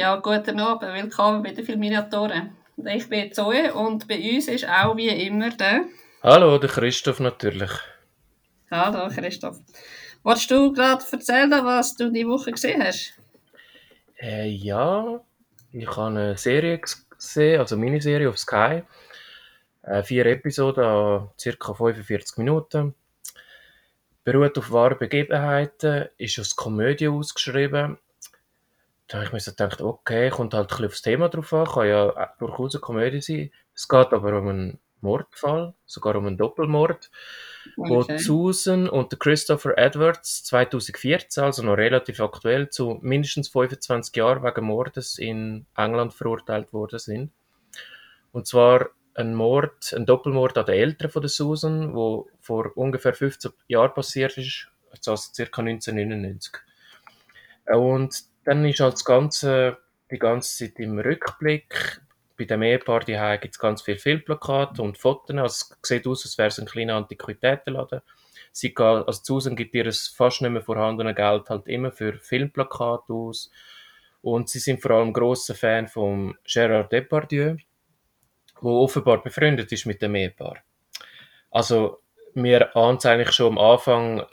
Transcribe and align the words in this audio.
Ja, 0.00 0.16
guten 0.16 0.58
Abend, 0.60 0.94
willkommen 0.94 1.42
bei 1.42 1.52
den 1.52 1.62
Filminiatoren. 1.62 2.56
Ich 2.86 3.06
bin 3.10 3.34
Zoe 3.34 3.74
und 3.74 4.08
bei 4.08 4.18
uns 4.34 4.48
ist 4.48 4.66
auch 4.66 4.96
wie 4.96 5.08
immer 5.08 5.50
der... 5.50 5.84
Hallo, 6.22 6.56
der 6.56 6.70
Christoph 6.70 7.20
natürlich. 7.20 7.70
Hallo 8.70 9.14
Christoph. 9.14 9.58
Wolltest 10.22 10.50
du 10.50 10.72
gerade 10.72 11.04
erzählen, 11.12 11.50
was 11.50 11.96
du 11.96 12.10
die 12.10 12.26
Woche 12.26 12.50
gesehen 12.52 12.82
hast? 12.82 13.12
Äh, 14.18 14.48
ja, 14.48 15.20
ich 15.70 15.86
habe 15.86 16.06
eine 16.06 16.36
Serie 16.38 16.78
gesehen, 16.78 17.60
also 17.60 17.74
eine 17.74 17.84
Miniserie 17.84 18.30
auf 18.30 18.38
Sky. 18.38 18.82
Äh, 19.82 20.02
vier 20.02 20.24
Episoden 20.24 20.82
an 20.82 21.28
ca. 21.58 21.74
45 21.74 22.38
Minuten. 22.38 22.94
Beruht 24.24 24.56
auf 24.56 24.72
wahren 24.72 24.96
Begebenheiten, 24.98 26.08
ist 26.16 26.38
als 26.38 26.56
Komödie 26.56 27.08
ausgeschrieben. 27.08 27.98
Da 29.10 29.16
habe 29.16 29.26
ich 29.26 29.32
mir 29.32 29.40
so 29.40 29.50
gedacht, 29.50 29.80
okay, 29.80 30.30
kommt 30.30 30.54
halt 30.54 30.66
ein 30.66 30.68
bisschen 30.68 30.86
aufs 30.86 31.02
Thema 31.02 31.28
drauf 31.28 31.52
an, 31.52 31.66
kann 31.66 31.88
ja 31.88 32.32
durchaus 32.38 32.76
eine 32.76 32.80
Komödie 32.80 33.20
sein. 33.20 33.50
Es 33.74 33.88
geht 33.88 34.12
aber 34.12 34.38
um 34.38 34.46
einen 34.46 34.78
Mordfall, 35.00 35.74
sogar 35.84 36.14
um 36.14 36.26
einen 36.26 36.38
Doppelmord, 36.38 37.10
wo 37.76 38.02
Susan 38.18 38.88
und 38.88 39.10
der 39.10 39.18
Christopher 39.18 39.76
Edwards 39.76 40.44
2014, 40.44 41.42
also 41.42 41.64
noch 41.64 41.76
relativ 41.76 42.20
aktuell, 42.20 42.70
zu 42.70 43.00
mindestens 43.02 43.48
25 43.48 44.14
Jahren 44.14 44.44
wegen 44.44 44.66
Mordes 44.66 45.18
in 45.18 45.66
England 45.76 46.14
verurteilt 46.14 46.72
worden 46.72 47.00
sind. 47.00 47.32
Und 48.30 48.46
zwar 48.46 48.90
ein 49.14 49.34
Mord, 49.34 49.92
ein 49.92 50.06
Doppelmord 50.06 50.56
an 50.56 50.66
den 50.66 50.76
Eltern 50.76 51.10
von 51.10 51.22
der 51.22 51.30
Susan, 51.30 51.96
wo 51.96 52.28
vor 52.38 52.76
ungefähr 52.76 53.12
15 53.12 53.50
Jahren 53.66 53.92
passiert 53.92 54.38
ist, 54.38 54.68
also 54.92 55.16
ca. 55.36 55.62
1999. 55.62 56.52
Und 57.66 58.29
dann 58.44 58.64
ist 58.64 58.80
halt 58.80 58.94
das 58.94 59.04
Ganze 59.04 59.78
die 60.10 60.18
ganze 60.18 60.66
Zeit 60.66 60.78
im 60.78 60.98
Rückblick. 60.98 62.00
Bei 62.36 62.44
dem 62.44 62.62
Ehepaar 62.62 63.00
die 63.00 63.18
gibt 63.40 63.54
es 63.54 63.58
ganz 63.58 63.82
viele 63.82 63.98
Filmplakate 63.98 64.82
und 64.82 64.98
Fotos. 64.98 65.36
Also 65.36 65.44
es 65.82 65.88
sieht 65.88 66.06
aus, 66.06 66.24
als 66.24 66.38
wäre 66.38 66.48
es 66.48 66.58
ein 66.58 66.66
kleiner 66.66 66.96
Antiquitätenladen. 66.96 68.00
Sie 68.52 68.70
geht, 68.70 68.80
also 68.80 69.20
Susan 69.22 69.54
gibt 69.54 69.74
ihr 69.74 69.92
fast 69.92 70.42
nicht 70.42 70.50
mehr 70.50 70.62
vorhandene 70.62 71.14
Geld 71.14 71.48
halt 71.50 71.68
immer 71.68 71.92
für 71.92 72.14
Filmplakate 72.14 73.12
aus. 73.12 73.50
Und 74.22 74.48
sie 74.48 74.58
sind 74.58 74.82
vor 74.82 74.92
allem 74.92 75.12
großer 75.12 75.54
Fan 75.54 75.86
von 75.86 76.36
Gérard 76.46 76.90
Depardieu, 76.90 77.56
wo 78.60 78.82
offenbar 78.82 79.22
befreundet 79.22 79.70
ist 79.72 79.86
mit 79.86 80.02
dem 80.02 80.14
Ehepaar. 80.14 80.58
Also, 81.50 82.02
mir 82.34 82.74
ahnt 82.76 83.06
eigentlich 83.06 83.32
schon 83.32 83.58
am 83.58 83.58
Anfang, 83.58 84.26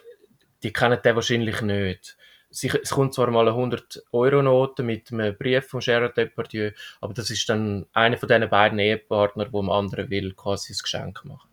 die 0.63 0.73
kennen 0.73 1.01
den 1.01 1.15
wahrscheinlich 1.15 1.61
nicht 1.61 2.16
es 2.63 2.89
kommt 2.89 3.13
zwar 3.13 3.29
mal 3.31 3.47
eine 3.47 3.57
100-Euro-Note 3.57 4.83
mit 4.83 5.11
einem 5.11 5.35
Brief 5.37 5.67
von 5.67 5.79
Gerard 5.79 6.17
Depardieu, 6.17 6.71
aber 7.01 7.13
das 7.13 7.29
ist 7.29 7.47
dann 7.49 7.85
einer 7.93 8.17
von 8.17 8.29
diesen 8.29 8.49
beiden 8.49 8.79
Ehepartnern, 8.79 9.49
wo 9.51 9.61
dem 9.61 9.69
anderen 9.69 10.09
will, 10.09 10.33
quasi 10.33 10.73
ein 10.73 10.77
Geschenk 10.81 11.25
machen. 11.25 11.49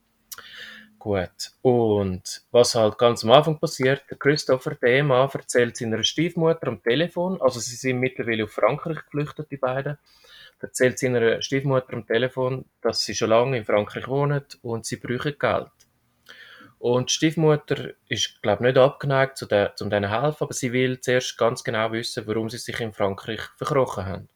Gut. 1.04 1.52
Und 1.60 2.42
was 2.50 2.74
halt 2.74 2.96
ganz 2.96 3.24
am 3.24 3.32
Anfang 3.32 3.58
passiert, 3.58 4.04
Christopher, 4.18 4.74
Mann, 5.02 5.28
erzählt 5.34 5.76
seiner 5.76 6.02
Stiefmutter 6.02 6.68
am 6.68 6.82
Telefon, 6.82 7.42
also 7.42 7.60
sie 7.60 7.76
sind 7.76 8.00
mittlerweile 8.00 8.44
auf 8.44 8.52
Frankreich 8.52 9.04
geflüchtet, 9.04 9.50
die 9.50 9.58
beiden, 9.58 9.98
erzählt 10.60 10.98
seiner 10.98 11.42
Stiefmutter 11.42 11.92
am 11.92 12.06
Telefon, 12.06 12.64
dass 12.80 13.04
sie 13.04 13.14
schon 13.14 13.28
lange 13.28 13.58
in 13.58 13.66
Frankreich 13.66 14.08
wohnen 14.08 14.44
und 14.62 14.86
sie 14.86 14.96
brauchen 14.96 15.38
Geld. 15.38 15.83
Und 16.78 17.10
die 17.10 17.14
Stiefmutter 17.14 17.90
ist, 18.08 18.42
glaube 18.42 18.62
ich, 18.64 18.74
nicht 18.74 18.78
abgeneigt, 18.78 19.38
zu 19.38 19.46
der, 19.46 19.74
um 19.80 19.90
denen 19.90 20.10
helfen, 20.10 20.44
aber 20.44 20.52
sie 20.52 20.72
will 20.72 21.00
zuerst 21.00 21.38
ganz 21.38 21.64
genau 21.64 21.92
wissen, 21.92 22.26
warum 22.26 22.50
sie 22.50 22.58
sich 22.58 22.78
in 22.80 22.92
Frankreich 22.92 23.40
verkrochen 23.56 24.04
haben. 24.04 24.28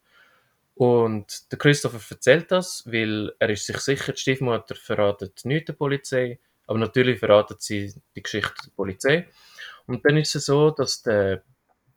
Und 0.74 1.50
der 1.50 1.58
Christopher 1.58 2.00
erzählt 2.08 2.52
das, 2.52 2.84
weil 2.86 3.32
er 3.38 3.50
ist 3.50 3.66
sich 3.66 3.78
sicher, 3.78 4.12
die 4.12 4.20
Stiefmutter 4.20 4.76
verratet 4.76 5.44
nicht 5.44 5.68
der 5.68 5.72
Polizei, 5.72 6.38
aber 6.66 6.78
natürlich 6.78 7.18
verratet 7.18 7.60
sie 7.60 7.92
die 8.14 8.22
Geschichte 8.22 8.54
der 8.64 8.70
Polizei. 8.76 9.28
Und 9.86 10.04
dann 10.04 10.16
ist 10.16 10.36
es 10.36 10.46
so, 10.46 10.70
dass 10.70 11.02
der 11.02 11.42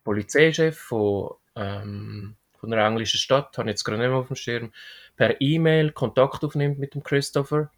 Polizeichef 0.04 0.80
von, 0.80 1.36
ähm, 1.56 2.36
von 2.60 2.74
einer 2.74 2.88
englischen 2.88 3.20
Stadt, 3.20 3.58
habe 3.58 3.70
ich 3.70 3.74
jetzt 3.74 3.84
gerade 3.84 4.00
nicht 4.00 4.10
mehr 4.10 4.18
auf 4.18 4.28
dem 4.28 4.36
Schirm, 4.36 4.74
per 5.16 5.40
E-Mail 5.40 5.92
Kontakt 5.92 6.44
aufnimmt 6.44 6.80
mit 6.80 6.96
dem 6.96 7.04
Christopher 7.04 7.70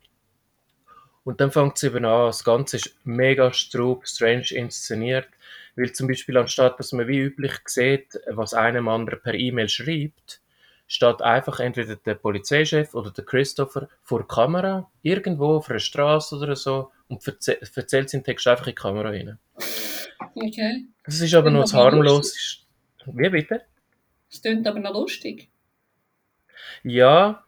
und 1.24 1.40
dann 1.42 1.52
fängt 1.52 1.78
es 1.78 1.84
eben 1.84 2.06
an, 2.06 2.28
das 2.28 2.44
Ganze 2.44 2.78
ist 2.78 2.96
mega 3.04 3.54
strub, 3.54 4.08
strange 4.08 4.52
inszeniert, 4.52 5.28
weil 5.76 5.94
zum 5.94 6.08
Beispiel 6.08 6.38
anstatt, 6.38 6.80
dass 6.80 6.92
man 6.92 7.08
wie 7.08 7.20
üblich 7.20 7.54
sieht, 7.66 8.20
was 8.28 8.54
einem 8.54 8.88
anderen 8.88 9.22
per 9.22 9.34
E-Mail 9.34 9.70
schreibt, 9.70 10.42
steht 10.88 11.22
einfach 11.22 11.60
entweder 11.60 11.96
der 11.96 12.16
Polizeichef 12.16 12.94
oder 12.94 13.12
der 13.12 13.24
Christopher 13.24 13.88
vor 14.04 14.20
der 14.20 14.28
Kamera, 14.28 14.92
irgendwo 15.02 15.56
auf 15.56 15.70
einer 15.70 15.80
Straße 15.80 16.36
oder 16.36 16.56
so, 16.56 16.92
und 17.08 17.26
erzählt 17.26 18.10
seinen 18.10 18.24
Text 18.24 18.48
einfach 18.48 18.68
in 18.68 18.72
die 18.72 18.76
Kamera 18.76 19.10
rein. 19.10 19.40
Okay. 20.36 20.86
Das 21.04 21.20
ist 21.20 21.34
aber 21.34 21.52
noch 21.52 21.62
das 21.62 21.74
harmloseste. 21.74 22.64
Wie 23.06 23.30
bitte? 23.30 23.62
Es 24.32 24.42
klingt 24.42 24.68
aber 24.68 24.80
noch 24.80 24.94
lustig. 24.94 25.50
Ja, 26.84 27.44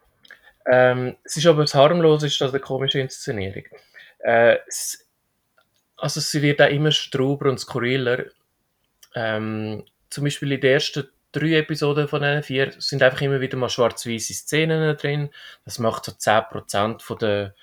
ähm, 0.70 1.16
es 1.22 1.36
ist 1.36 1.46
aber 1.46 1.62
das 1.62 1.74
Harmloseste 1.74 2.44
an 2.44 2.50
der 2.50 2.60
komischen 2.60 3.02
Inszenierung. 3.02 3.64
Äh, 4.18 4.58
es, 4.66 5.06
also 5.96 6.20
sie 6.20 6.42
wird 6.42 6.60
auch 6.60 6.68
immer 6.68 6.90
strauber 6.90 7.50
und 7.50 7.58
skurriler. 7.58 8.24
Ähm, 9.14 9.84
zum 10.10 10.24
Beispiel 10.24 10.52
in 10.52 10.60
den 10.60 10.72
ersten 10.72 11.08
drei 11.32 11.58
Episoden 11.58 12.08
von 12.08 12.22
diesen 12.22 12.42
vier 12.42 12.72
sind 12.78 13.02
einfach 13.02 13.20
immer 13.20 13.40
wieder 13.40 13.56
mal 13.56 13.68
schwarz-weiße 13.68 14.34
Szenen 14.34 14.96
drin. 14.96 15.30
Das 15.64 15.78
macht 15.78 16.04
so 16.06 16.12
10% 16.12 17.02
von 17.02 17.18
der 17.18 17.54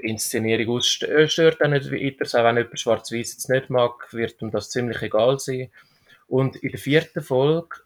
Inszenierung 0.00 0.76
aus. 0.76 0.86
Stört 0.86 1.62
auch 1.62 1.68
nicht 1.68 1.90
weiter, 1.90 2.40
auch 2.40 2.44
wenn 2.44 2.56
jemand 2.56 2.80
schwarz-weiß 2.80 3.32
jetzt 3.32 3.48
nicht 3.48 3.70
mag, 3.70 4.12
wird 4.12 4.42
ihm 4.42 4.50
das 4.50 4.70
ziemlich 4.70 5.02
egal 5.02 5.38
sein. 5.38 5.70
Und 6.26 6.56
in 6.56 6.70
der 6.70 6.80
vierten 6.80 7.22
Folge 7.22 7.76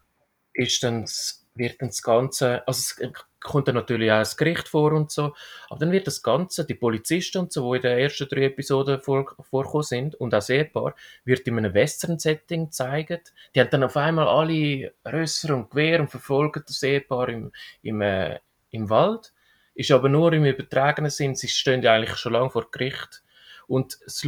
ist 0.53 0.83
dann 0.83 1.07
wird 1.55 1.81
dann 1.81 1.89
das 1.89 2.01
Ganze, 2.01 2.67
also 2.67 2.79
es 2.79 2.99
kommt 3.43 3.67
dann 3.67 3.75
natürlich 3.75 4.11
auch 4.11 4.19
das 4.19 4.37
Gericht 4.37 4.67
vor 4.67 4.93
und 4.93 5.11
so, 5.11 5.35
aber 5.69 5.79
dann 5.79 5.91
wird 5.91 6.07
das 6.07 6.23
Ganze, 6.23 6.65
die 6.65 6.73
Polizisten 6.73 7.39
und 7.39 7.53
so, 7.53 7.73
die 7.73 7.77
in 7.77 7.81
den 7.83 7.99
ersten 7.99 8.27
drei 8.27 8.45
Episoden 8.45 8.99
vor, 9.01 9.35
vorkommen 9.41 9.83
sind 9.83 10.15
und 10.15 10.33
auch 10.33 10.39
das 10.39 10.49
Ehepaar, 10.49 10.95
wird 11.25 11.47
in 11.47 11.57
einem 11.57 11.73
Western-Setting 11.73 12.65
gezeigt. 12.65 13.33
Die 13.53 13.59
haben 13.59 13.69
dann 13.69 13.83
auf 13.83 13.97
einmal 13.97 14.27
alle 14.27 14.93
Rösser 15.05 15.55
und 15.55 15.69
Gewehr 15.69 15.99
und 15.99 16.09
verfolgen 16.09 16.63
das 16.65 16.81
Ehepaar 16.81 17.29
im, 17.29 17.51
im, 17.81 18.01
äh, 18.01 18.39
im 18.71 18.89
Wald. 18.89 19.33
Ist 19.75 19.91
aber 19.91 20.09
nur 20.09 20.33
im 20.33 20.45
übertragenen 20.45 21.11
Sinn, 21.11 21.35
sie 21.35 21.47
stehen 21.47 21.81
ja 21.81 21.93
eigentlich 21.93 22.15
schon 22.17 22.33
lange 22.33 22.49
vor 22.49 22.69
Gericht. 22.71 23.23
Und 23.67 23.97
das 24.05 24.27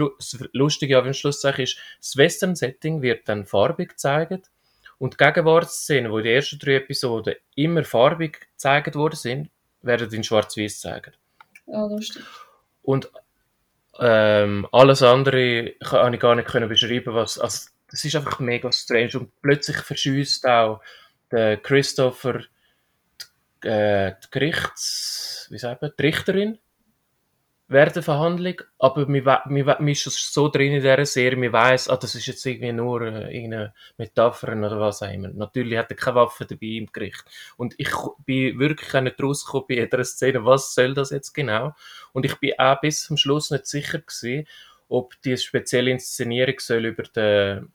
Lustige 0.53 0.97
am 0.97 1.13
Schluss 1.13 1.43
ist, 1.43 1.77
das 1.99 2.17
Western-Setting 2.17 3.01
wird 3.01 3.27
dann 3.27 3.45
farbig 3.45 3.89
gezeigt 3.89 4.49
und 4.97 5.13
die 5.13 5.17
Gegenwartsszenen, 5.17 6.11
die 6.11 6.17
in 6.17 6.23
den 6.23 6.35
ersten 6.35 6.59
drei 6.59 6.75
Episoden 6.75 7.35
immer 7.55 7.83
farbig 7.83 8.47
gezeigt 8.51 8.95
worden 8.95 9.15
sind, 9.15 9.49
werden 9.81 10.11
in 10.11 10.23
schwarz-weiß 10.23 10.81
gezeigt. 10.81 11.19
Ja, 11.67 11.85
lustig. 11.85 12.23
Und 12.83 13.11
ähm, 13.99 14.67
alles 14.71 15.01
andere 15.01 15.73
kann 15.83 16.13
ich 16.13 16.19
gar 16.19 16.35
nicht 16.35 16.47
können 16.47 16.69
beschreiben, 16.69 17.13
was, 17.13 17.39
also, 17.39 17.69
das 17.89 18.03
ist 18.03 18.15
einfach 18.15 18.39
mega 18.39 18.71
strange 18.71 19.11
und 19.15 19.41
plötzlich 19.41 19.77
verschießt 19.77 20.47
auch 20.47 20.81
der 21.31 21.57
Christopher 21.57 22.41
die, 23.63 23.67
äh, 23.67 24.15
die 24.23 24.31
Gerichts, 24.31 25.47
wie 25.49 25.57
sagt 25.57 25.81
man, 25.81 25.91
die 25.97 26.03
Richterin 26.03 26.59
während 27.67 27.95
der 27.95 28.03
Verhandlung, 28.03 28.61
aber 28.77 29.07
mir, 29.07 29.41
mir, 29.47 29.77
mir 29.79 29.91
ist 29.91 30.33
so 30.33 30.49
drin 30.49 30.73
in 30.73 30.81
dieser 30.81 31.05
Serie, 31.05 31.37
mir 31.37 31.51
weiß, 31.51 31.89
ah, 31.89 31.97
das 31.97 32.13
ist 32.13 32.27
jetzt 32.27 32.45
irgendwie 32.45 32.71
nur 32.71 33.01
äh, 33.01 33.35
irgendeine 33.35 33.73
Metapher 33.97 34.49
oder 34.49 34.79
was 34.79 35.01
auch 35.01 35.11
immer. 35.11 35.29
Natürlich 35.29 35.77
hat 35.77 35.89
er 35.89 35.97
keine 35.97 36.15
Waffe 36.15 36.45
dabei 36.45 36.67
im 36.67 36.91
Gericht. 36.91 37.23
Und 37.57 37.73
ich 37.77 37.89
bin 38.25 38.59
wirklich 38.59 38.93
nicht 39.01 39.21
rausgekommen 39.21 39.65
bei 39.67 39.75
jeder 39.75 40.03
Szene, 40.03 40.45
was 40.45 40.75
soll 40.75 40.93
das 40.93 41.09
jetzt 41.09 41.33
genau? 41.33 41.73
Und 42.13 42.25
ich 42.25 42.35
bin 42.35 42.53
auch 42.57 42.79
bis 42.79 43.03
zum 43.03 43.17
Schluss 43.17 43.49
nicht 43.49 43.65
sicher 43.65 43.99
gewesen, 43.99 44.47
ob 44.87 45.19
die 45.23 45.37
spezielle 45.37 45.91
Inszenierung 45.91 46.59
soll 46.59 46.85
über 46.85 47.03
den 47.03 47.71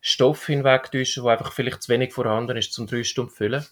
Stoff 0.00 0.46
hinwegtäuschen, 0.46 1.24
wo 1.24 1.28
einfach 1.28 1.52
vielleicht 1.52 1.82
zu 1.82 1.92
wenig 1.92 2.12
vorhanden 2.12 2.56
ist, 2.56 2.72
zum 2.72 2.86
drei 2.86 3.02
Stunden 3.02 3.32
füllen. 3.32 3.66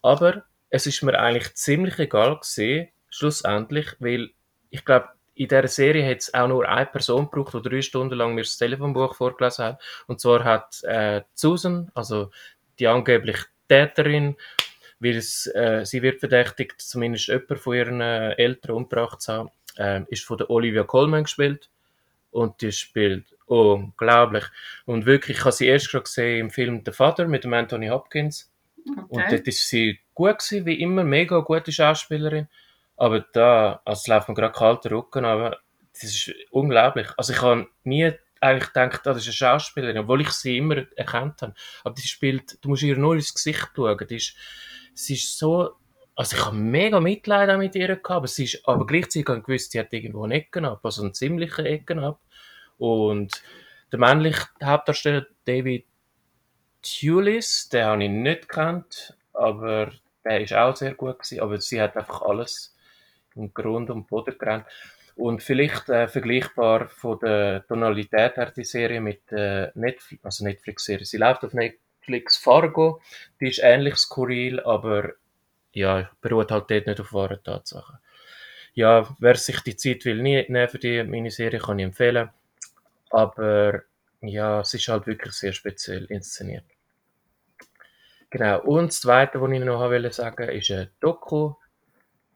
Aber 0.00 0.44
es 0.70 0.86
ist 0.86 1.02
mir 1.02 1.18
eigentlich 1.18 1.54
ziemlich 1.54 1.98
egal 1.98 2.36
gewesen, 2.36 2.88
schlussendlich, 3.10 3.96
weil 3.98 4.30
ich 4.76 4.84
glaube, 4.84 5.08
in 5.34 5.48
dieser 5.48 5.68
Serie 5.68 6.08
hat 6.08 6.18
es 6.18 6.34
auch 6.34 6.48
nur 6.48 6.68
eine 6.68 6.86
Person 6.86 7.30
gebraucht, 7.30 7.54
die 7.54 7.68
drei 7.68 7.82
Stunden 7.82 8.14
lang 8.14 8.34
mir 8.34 8.42
das 8.42 8.56
Telefonbuch 8.56 9.14
vorgelesen 9.14 9.64
hat. 9.64 9.82
Und 10.06 10.20
zwar 10.20 10.44
hat 10.44 10.82
äh, 10.84 11.22
Susan, 11.34 11.90
also 11.94 12.30
die 12.78 12.86
angeblich 12.86 13.38
Täterin, 13.68 14.36
weil 14.98 15.16
es, 15.16 15.46
äh, 15.54 15.84
sie 15.84 16.02
wird 16.02 16.20
verdächtigt, 16.20 16.80
zumindest 16.80 17.28
jemand 17.28 17.58
von 17.58 17.74
ihren 17.74 18.00
äh, 18.00 18.32
Eltern 18.32 18.76
umgebracht 18.76 19.20
zu 19.20 19.32
haben, 19.32 19.50
äh, 19.76 20.02
ist 20.08 20.24
von 20.24 20.38
der 20.38 20.50
Olivia 20.50 20.84
Colman 20.84 21.24
gespielt. 21.24 21.68
Und 22.30 22.60
die 22.60 22.72
spielt 22.72 23.24
unglaublich. 23.46 24.44
Und 24.84 25.06
wirklich, 25.06 25.38
ich 25.38 25.44
habe 25.44 25.52
sie 25.52 25.66
erst 25.66 25.90
gerade 25.90 26.04
gesehen 26.04 26.40
im 26.40 26.50
Film 26.50 26.82
The 26.84 26.92
Father 26.92 27.28
mit 27.28 27.44
dem 27.44 27.54
Anthony 27.54 27.88
Hopkins. 27.88 28.50
Und 29.08 29.20
Okay. 29.20 29.36
dort 29.36 29.48
ist 29.48 29.68
sie 29.68 30.00
gut 30.14 30.38
gewesen, 30.38 30.66
wie 30.66 30.80
immer, 30.80 31.04
mega 31.04 31.38
gute 31.40 31.72
Schauspielerin. 31.72 32.48
Aber 32.96 33.20
da, 33.20 33.80
also 33.84 34.00
es 34.00 34.06
läuft 34.06 34.28
mir 34.28 34.34
gerade 34.34 34.52
kalter 34.52 34.90
Rücken, 34.90 35.24
aber 35.24 35.58
das 35.92 36.04
ist 36.04 36.32
unglaublich. 36.50 37.08
Also 37.16 37.32
ich 37.32 37.42
habe 37.42 37.68
nie 37.84 38.12
eigentlich 38.40 38.68
gedacht, 38.72 39.06
ah, 39.06 39.12
das 39.12 39.18
ist 39.18 39.28
eine 39.28 39.32
Schauspielerin, 39.32 39.98
obwohl 39.98 40.20
ich 40.20 40.30
sie 40.30 40.58
immer 40.58 40.84
erkannt 40.96 41.42
habe. 41.42 41.54
Aber 41.84 41.94
die 41.94 42.06
spielt, 42.06 42.62
du 42.62 42.68
musst 42.68 42.82
ihr 42.82 42.96
nur 42.96 43.14
ins 43.14 43.34
Gesicht 43.34 43.70
schauen. 43.74 44.06
Die 44.08 44.16
ist, 44.16 44.34
sie 44.94 45.14
ist 45.14 45.38
so, 45.38 45.76
also 46.14 46.36
ich 46.36 46.44
habe 46.44 46.56
mega 46.56 47.00
Mitleid 47.00 47.56
mit 47.58 47.74
ihr 47.74 47.88
gehabt, 47.88 48.10
aber 48.10 48.26
sie 48.26 48.44
ist, 48.44 48.66
aber 48.66 48.86
gleichzeitig 48.86 49.28
habe 49.28 49.38
ich 49.38 49.44
gewusst, 49.44 49.72
sie 49.72 49.80
hat 49.80 49.92
irgendwo 49.92 50.24
einen 50.24 50.32
Ecken 50.32 50.64
ab, 50.64 50.80
also 50.82 51.02
einen 51.02 51.14
ziemlichen 51.14 51.66
Ecken 51.66 51.98
ab. 52.00 52.20
Und 52.78 53.42
der 53.92 53.98
männliche 53.98 54.46
Hauptdarsteller 54.62 55.26
David 55.44 55.86
Tulis, 56.82 57.68
den 57.68 57.84
habe 57.84 58.04
ich 58.04 58.10
nicht 58.10 58.42
gekannt, 58.42 59.16
aber 59.32 59.92
der 60.24 60.40
ist 60.40 60.52
auch 60.52 60.76
sehr 60.76 60.94
gut 60.94 61.18
gewesen, 61.18 61.40
aber 61.40 61.60
sie 61.60 61.80
hat 61.80 61.96
einfach 61.96 62.22
alles 62.22 62.75
im 63.36 63.52
Grund 63.54 63.90
und 63.90 64.06
Boden. 64.08 64.64
Und 65.16 65.42
vielleicht 65.42 65.88
äh, 65.88 66.08
vergleichbar 66.08 66.88
von 66.88 67.18
der 67.20 67.66
Tonalität 67.66 68.36
her 68.36 68.52
die 68.54 68.64
Serie 68.64 69.00
mit 69.00 69.32
äh, 69.32 69.70
Netflix, 69.74 70.24
also 70.24 70.44
Netflix-Serie. 70.44 71.06
Sie 71.06 71.16
läuft 71.16 71.42
auf 71.44 71.54
Netflix 71.54 72.36
Fargo, 72.36 73.00
die 73.40 73.48
ist 73.48 73.60
ähnlich 73.62 73.96
skurril, 73.96 74.60
aber 74.60 75.12
ja, 75.72 76.10
beruht 76.20 76.50
halt 76.50 76.70
dort 76.70 76.86
nicht 76.86 77.00
auf 77.00 77.12
wahren 77.14 77.42
Tatsachen. 77.42 77.98
Ja, 78.74 79.08
wer 79.18 79.36
sich 79.36 79.60
die 79.60 79.76
Zeit 79.76 80.04
will 80.04 80.20
nehmen 80.20 80.68
für 80.68 80.78
die 80.78 81.02
Miniserie, 81.02 81.60
kann 81.60 81.78
ich 81.78 81.86
empfehlen. 81.86 82.28
Aber 83.08 83.82
ja, 84.20 84.60
es 84.60 84.74
ist 84.74 84.88
halt 84.88 85.06
wirklich 85.06 85.32
sehr 85.32 85.54
speziell 85.54 86.04
inszeniert. 86.06 86.64
Genau. 88.30 88.60
Und 88.62 88.88
das 88.88 89.00
Zweite, 89.00 89.40
was 89.40 89.50
ich 89.50 89.60
noch 89.60 89.80
wollte 89.80 90.12
sagen, 90.12 90.48
ist 90.50 90.70
ein 90.70 90.90
Doku. 91.00 91.54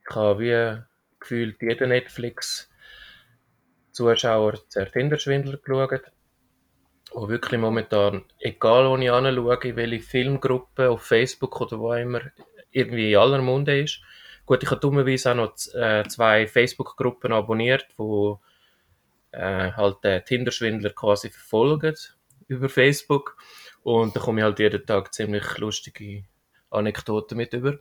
Ich 0.08 0.16
habe 0.16 0.40
wie 0.40 0.82
gefühlt 1.20 1.62
jeder 1.62 1.86
Netflix-Zuschauer 1.86 4.58
der 4.74 4.90
Tinderschwindler 4.90 5.58
geschaut. 5.58 6.02
Und 7.12 7.28
wirklich 7.28 7.60
momentan, 7.60 8.24
egal 8.38 8.88
wo 8.88 8.96
ich 8.96 9.10
anschaue, 9.10 9.76
welche 9.76 10.00
Filmgruppe 10.00 10.88
auf 10.90 11.02
Facebook 11.02 11.60
oder 11.60 11.78
wo 11.78 11.92
immer, 11.92 12.22
irgendwie 12.70 13.12
in 13.12 13.18
aller 13.18 13.42
Munde 13.42 13.80
ist. 13.80 14.00
Gut, 14.46 14.62
ich 14.62 14.70
habe 14.70 14.80
dummerweise 14.80 15.32
auch 15.32 15.36
noch 15.36 15.52
äh, 15.74 16.04
zwei 16.08 16.46
Facebook-Gruppen 16.46 17.32
abonniert, 17.32 17.88
wo 17.96 18.40
äh, 19.32 19.72
halt 19.72 20.04
den 20.04 20.24
Tinderschwindler 20.24 20.90
quasi 20.90 21.30
verfolgen 21.30 21.96
über 22.48 22.68
Facebook. 22.68 23.36
Und 23.82 24.14
da 24.14 24.20
komme 24.20 24.40
ich 24.40 24.44
halt 24.44 24.58
jeden 24.58 24.86
Tag 24.86 25.14
ziemlich 25.14 25.58
lustige 25.58 26.24
Anekdoten 26.70 27.36
mit 27.36 27.52
über. 27.52 27.78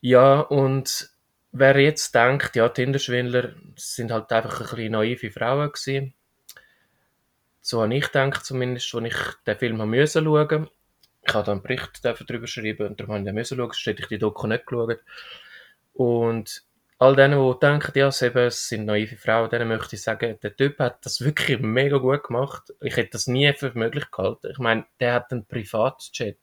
Ja, 0.00 0.40
und 0.40 1.10
wer 1.52 1.78
jetzt 1.78 2.14
denkt, 2.14 2.56
ja, 2.56 2.68
Tinderschwindler 2.68 3.54
sind 3.76 4.12
halt 4.12 4.32
einfach 4.32 4.60
ein 4.60 4.76
bisschen 4.76 4.92
naive 4.92 5.30
Frauen 5.30 5.72
gewesen. 5.72 6.14
So 7.60 7.82
habe 7.82 7.94
ich 7.94 8.06
gedacht 8.06 8.44
zumindest, 8.44 8.94
als 8.94 9.04
ich 9.06 9.16
den 9.46 9.58
Film 9.58 9.80
haben 9.80 9.90
müssen 9.90 10.24
schauen. 10.24 10.68
Ich 11.22 11.34
habe 11.34 11.44
dann 11.44 11.58
einen 11.58 11.62
Bericht 11.62 12.04
darüber 12.04 12.46
schreiben 12.46 12.86
und 12.86 13.00
darum 13.00 13.14
habe 13.14 13.20
ich 13.20 13.26
den 13.26 13.34
müssen 13.34 13.58
schauen, 13.58 13.66
sonst 13.66 13.86
hätte 13.86 14.02
ich 14.02 14.08
die 14.08 14.18
Doku 14.18 14.46
nicht 14.46 14.66
geschaut. 14.66 15.00
Und 15.92 16.64
all 16.98 17.16
denen, 17.16 17.38
die 17.38 17.58
denken, 17.60 17.98
ja, 17.98 18.08
es, 18.08 18.22
eben, 18.22 18.46
es 18.46 18.68
sind 18.68 18.86
naive 18.86 19.16
Frauen, 19.16 19.50
denen 19.50 19.68
möchte 19.68 19.96
ich 19.96 20.02
sagen, 20.02 20.38
der 20.42 20.56
Typ 20.56 20.78
hat 20.78 21.04
das 21.04 21.20
wirklich 21.20 21.58
mega 21.60 21.98
gut 21.98 22.24
gemacht. 22.24 22.72
Ich 22.80 22.96
hätte 22.96 23.10
das 23.12 23.26
nie 23.26 23.52
für 23.52 23.72
möglich 23.74 24.10
gehalten. 24.10 24.50
Ich 24.50 24.58
meine, 24.58 24.86
der 24.98 25.14
hat 25.14 25.32
einen 25.32 25.46
Privatjet. 25.46 26.38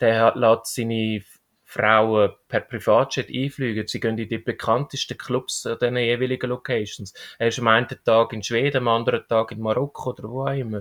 Der 0.00 0.34
lässt 0.36 0.74
seine 0.74 1.22
Frauen 1.70 2.30
per 2.48 2.60
Privatjet 2.60 3.28
einfliegen. 3.28 3.86
Sie 3.86 4.00
gehen 4.00 4.16
in 4.16 4.26
die 4.26 4.38
bekanntesten 4.38 5.18
Clubs 5.18 5.66
an 5.66 5.76
diesen 5.78 5.98
jeweiligen 5.98 6.48
Locations. 6.48 7.12
Er 7.38 7.48
ist 7.48 7.58
am 7.58 7.68
einen 7.68 7.88
Tag 8.06 8.32
in 8.32 8.42
Schweden, 8.42 8.78
am 8.78 8.88
anderen 8.88 9.28
Tag 9.28 9.52
in 9.52 9.60
Marokko 9.60 10.12
oder 10.12 10.30
wo 10.30 10.46
auch 10.46 10.54
immer. 10.54 10.80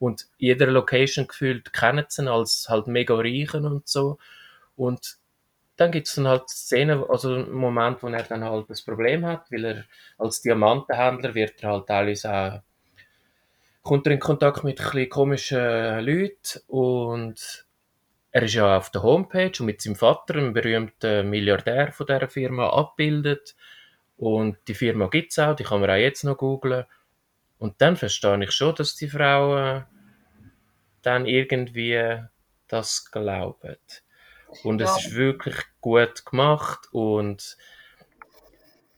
Und 0.00 0.26
jeder 0.38 0.66
Location 0.66 1.28
gefühlt 1.28 1.72
kennen 1.72 2.06
sie 2.08 2.28
als 2.28 2.66
halt 2.68 2.88
mega 2.88 3.14
reichen 3.14 3.64
und 3.64 3.86
so. 3.86 4.18
Und 4.74 5.18
dann 5.76 5.92
gibt 5.92 6.08
es 6.08 6.16
dann 6.16 6.26
halt 6.26 6.50
Szenen, 6.50 7.04
also 7.08 7.32
einen 7.32 7.52
Moment, 7.52 8.02
wo 8.02 8.08
er 8.08 8.24
dann 8.24 8.42
halt 8.42 8.68
das 8.68 8.82
Problem 8.82 9.24
hat, 9.24 9.52
weil 9.52 9.64
er 9.64 9.84
als 10.18 10.42
Diamantenhändler 10.42 11.32
wird 11.36 11.62
er 11.62 11.70
halt 11.70 11.86
teilweise 11.86 12.34
auch, 12.34 12.60
kommt 13.84 14.08
er 14.08 14.14
in 14.14 14.18
Kontakt 14.18 14.64
mit 14.64 14.80
ein 14.80 15.08
komischen 15.08 16.04
Leuten 16.04 16.60
und 16.66 17.63
er 18.34 18.42
ist 18.42 18.54
ja 18.54 18.76
auf 18.76 18.90
der 18.90 19.04
Homepage 19.04 19.52
und 19.60 19.66
mit 19.66 19.80
seinem 19.80 19.94
Vater, 19.94 20.34
einem 20.34 20.52
berühmten 20.52 21.30
Milliardär 21.30 21.92
von 21.92 22.06
dieser 22.06 22.28
Firma, 22.28 22.68
abbildet. 22.68 23.54
Und 24.16 24.56
die 24.66 24.74
Firma 24.74 25.06
gibt 25.06 25.30
es 25.30 25.38
auch, 25.38 25.54
die 25.54 25.62
kann 25.62 25.80
man 25.80 25.88
auch 25.90 25.94
jetzt 25.94 26.24
noch 26.24 26.36
googlen. 26.36 26.84
Und 27.58 27.80
dann 27.80 27.96
verstehe 27.96 28.42
ich 28.42 28.50
schon, 28.50 28.74
dass 28.74 28.96
die 28.96 29.08
Frauen 29.08 29.84
dann 31.02 31.26
irgendwie 31.26 32.18
das 32.66 33.08
glauben. 33.12 33.76
Und 34.64 34.80
es 34.80 34.90
Ja. 34.90 34.96
ist 34.96 35.14
wirklich 35.14 35.56
gut 35.80 36.26
gemacht 36.26 36.88
und 36.90 37.56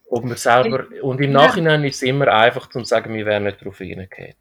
ob 0.09 0.25
man 0.25 0.37
selber, 0.39 0.87
und 1.03 1.21
im. 1.21 1.33
Nachhinein 1.33 1.85
ist 1.85 1.97
es 1.97 2.03
immer 2.03 2.29
einfach 2.29 2.71
zu 2.71 2.83
sagen, 2.85 3.13
wir 3.13 3.27
wären 3.27 3.45
nicht 3.45 3.61
darauf 3.61 3.77
hingegangen. 3.79 4.35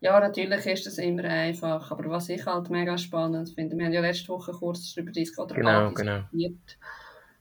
Ja, 0.00 0.20
natürlich 0.20 0.64
ist 0.66 0.86
das 0.86 0.98
immer 0.98 1.24
einfach. 1.24 1.90
Aber 1.90 2.08
was 2.10 2.28
ich 2.28 2.46
halt 2.46 2.70
mega 2.70 2.96
spannend 2.96 3.50
finde, 3.50 3.76
wir 3.76 3.86
haben 3.86 3.92
ja 3.92 4.00
letzte 4.00 4.28
Woche 4.28 4.52
kurz 4.52 4.94
darüber 4.94 5.12
diskutiert. 5.12 5.58
Genau, 5.58 5.90
genau. 5.92 6.24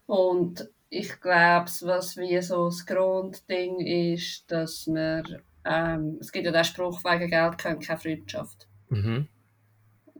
Und 0.07 0.67
ich 0.89 1.19
glaube, 1.19 1.69
was 1.81 2.17
wie 2.17 2.41
so 2.41 2.65
das 2.65 2.85
Grundding 2.85 3.79
ist, 3.79 4.49
dass 4.51 4.87
man, 4.87 5.23
ähm, 5.65 6.17
es 6.19 6.31
gibt 6.31 6.45
ja 6.45 6.51
den 6.51 6.63
Spruch, 6.63 7.03
wegen 7.03 7.29
Geld 7.29 7.57
kennt 7.57 7.85
keine 7.85 7.99
Freundschaft. 7.99 8.67
Mhm. 8.89 9.27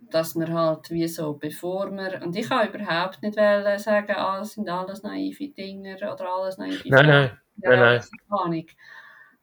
Dass 0.10 0.36
man 0.36 0.54
halt 0.54 0.90
wie 0.92 1.08
so, 1.08 1.34
bevor 1.34 1.90
man, 1.90 2.22
und 2.22 2.36
ich 2.36 2.48
kann 2.48 2.70
überhaupt 2.70 3.22
nicht 3.24 3.38
wollen 3.38 3.80
sagen, 3.80 4.16
ah, 4.16 4.40
das 4.40 4.54
sind 4.54 4.70
alles 4.70 5.04
naive 5.04 5.50
Dinger 5.50 5.96
oder 5.96 6.30
alles 6.30 6.58
naive 6.58 6.88
Nein, 6.90 7.08
nein, 7.08 7.32
nein, 7.58 7.80
nein. 7.80 8.02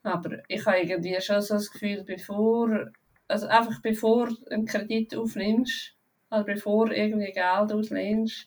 Aber 0.05 0.39
ich 0.49 0.65
habe 0.67 0.81
irgendwie 0.81 1.19
schon 1.21 1.41
so 1.41 1.55
das 1.55 1.73
Gefühl, 1.73 2.05
bevor, 2.05 2.93
also 3.27 3.47
einfach 3.47 3.81
bevor 3.81 4.29
du 4.29 4.37
einen 4.51 4.67
Kredit 4.67 5.17
aufnimmst, 5.17 5.95
also 6.29 6.45
bevor 6.45 6.87
du 6.87 6.95
irgendwie 6.95 7.33
Geld 7.33 7.73
auslehnst, 7.73 8.47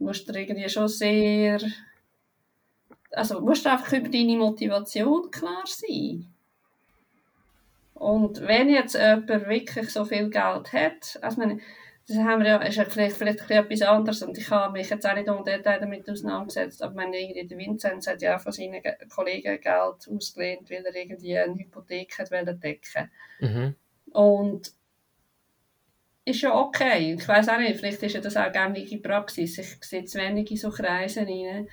musst 0.00 0.28
du 0.28 0.38
irgendwie 0.38 0.68
schon 0.68 0.88
sehr, 0.88 1.60
also 3.12 3.40
musst 3.40 3.64
du 3.64 3.70
einfach 3.70 3.92
über 3.92 4.08
deine 4.08 4.36
Motivation 4.36 5.30
klar 5.30 5.62
sein. 5.66 6.26
Und 7.94 8.40
wenn 8.40 8.68
jetzt 8.68 8.94
jemand 8.94 9.28
wirklich 9.28 9.88
so 9.90 10.04
viel 10.04 10.28
Geld 10.30 10.72
hat, 10.72 11.18
also 11.22 11.38
meine, 11.40 11.60
das 12.08 12.16
haben 12.18 12.42
wir 12.42 12.48
ja, 12.48 12.56
ist 12.62 12.76
ja 12.76 12.84
vielleicht, 12.84 13.16
vielleicht 13.16 13.50
etwas 13.50 13.82
anderes 13.82 14.22
und 14.22 14.36
ich 14.36 14.50
habe 14.50 14.72
mich 14.72 14.90
jetzt 14.90 15.06
auch 15.06 15.14
nicht 15.14 15.28
im 15.28 15.44
Detail 15.44 15.78
damit 15.80 16.08
auseinandergesetzt, 16.10 16.82
aber 16.82 16.94
meine, 16.94 17.18
irgendwie 17.18 17.46
der 17.46 17.58
Vinzenz 17.58 18.06
hat 18.06 18.22
ja 18.22 18.36
auch 18.36 18.40
von 18.40 18.52
seinen 18.52 18.82
Ge- 18.82 18.96
Kollegen 19.14 19.60
Geld 19.60 20.08
ausgelehnt, 20.08 20.70
weil 20.70 20.84
er 20.84 20.94
irgendwie 20.94 21.38
eine 21.38 21.54
Hypothek 21.54 22.18
hat 22.18 22.30
decken 22.62 23.10
Mhm. 23.40 23.74
und 24.12 24.72
ist 26.24 26.40
ja 26.42 26.54
okay. 26.54 27.14
Ich 27.14 27.26
weiß 27.26 27.48
auch 27.48 27.58
nicht, 27.58 27.78
vielleicht 27.78 28.02
ist 28.02 28.14
ja 28.14 28.20
das 28.20 28.36
auch 28.36 28.52
gängige 28.52 28.98
Praxis. 28.98 29.58
Ich 29.58 29.76
sehe 29.84 30.04
zu 30.04 30.18
wenig 30.18 30.50
in 30.50 30.56
so 30.56 30.70
Kreisen 30.70 31.26
rein. 31.26 31.68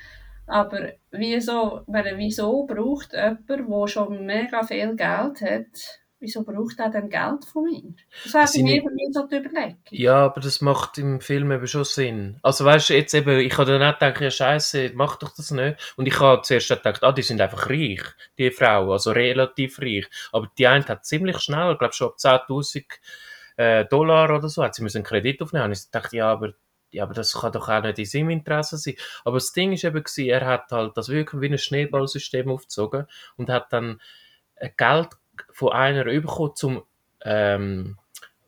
Aber 0.47 0.93
wieso, 1.11 1.81
wenn, 1.85 2.17
wieso 2.17 2.65
braucht 2.65 3.13
jemand, 3.13 3.47
der 3.47 3.87
schon 3.87 4.25
mega 4.25 4.63
viel 4.63 4.95
Geld 4.95 5.41
hat, 5.41 5.99
wieso 6.19 6.43
braucht 6.43 6.79
er 6.79 6.89
denn 6.89 7.09
Geld 7.09 7.45
von 7.45 7.63
mir? 7.63 7.93
Das 8.23 8.33
wäre 8.33 8.43
bei 8.43 8.47
Seine- 8.47 8.63
mir 8.71 8.81
für 8.83 8.89
mich 8.91 9.07
so 9.11 9.27
die 9.27 9.35
Überlegung. 9.37 9.77
Ja, 9.91 10.25
aber 10.25 10.41
das 10.41 10.61
macht 10.61 10.97
im 10.97 11.21
Film 11.21 11.51
eben 11.51 11.67
schon 11.67 11.83
Sinn. 11.85 12.39
Also 12.43 12.65
weißt 12.65 12.89
du, 12.89 12.93
jetzt 12.95 13.13
eben, 13.13 13.39
ich 13.39 13.57
habe 13.57 13.71
dann 13.71 13.83
auch 13.83 13.97
gedacht, 13.99 14.21
ja 14.21 14.31
scheiße, 14.31 14.91
mach 14.95 15.15
doch 15.17 15.33
das 15.35 15.51
nicht. 15.51 15.93
Und 15.97 16.07
ich 16.07 16.19
habe 16.19 16.41
zuerst 16.41 16.69
gedacht, 16.69 17.03
ah, 17.03 17.11
die 17.11 17.21
sind 17.21 17.41
einfach 17.41 17.69
reich, 17.69 18.01
die 18.37 18.51
Frauen, 18.51 18.91
also 18.91 19.11
relativ 19.11 19.79
reich. 19.79 20.07
Aber 20.31 20.51
die 20.57 20.67
eine 20.67 20.85
hat 20.85 21.05
ziemlich 21.05 21.39
schnell, 21.39 21.73
ich 21.73 21.79
glaube 21.79 21.93
schon 21.93 22.09
ab 22.09 22.17
10'000 22.17 22.99
äh, 23.57 23.85
Dollar 23.85 24.35
oder 24.35 24.49
so, 24.49 24.63
hat 24.63 24.75
sie 24.75 24.83
müssen 24.83 24.97
einen 24.99 25.05
Kredit 25.05 25.41
aufnehmen. 25.41 25.65
Und 25.65 25.71
ich 25.73 25.89
dachte, 25.91 26.15
ja, 26.15 26.31
aber 26.31 26.53
ja, 26.91 27.03
aber 27.03 27.13
das 27.13 27.33
kann 27.33 27.51
doch 27.51 27.69
auch 27.69 27.83
nicht 27.83 27.99
in 27.99 28.05
seinem 28.05 28.29
Interesse 28.31 28.77
sein. 28.77 28.95
Aber 29.23 29.37
das 29.37 29.51
Ding 29.53 29.73
ist 29.73 29.83
eben 29.83 30.03
er 30.17 30.45
hat 30.45 30.71
halt 30.71 30.97
das 30.97 31.09
wirklich 31.09 31.39
wie 31.41 31.47
ein 31.47 31.57
Schneeballsystem 31.57 32.49
aufgezogen 32.49 33.05
und 33.37 33.49
hat 33.49 33.71
dann 33.71 34.01
äh, 34.55 34.69
Geld 34.75 35.09
von 35.51 35.71
einer 35.71 36.05
bekommen, 36.05 36.53
um 36.63 36.83
ähm, 37.23 37.97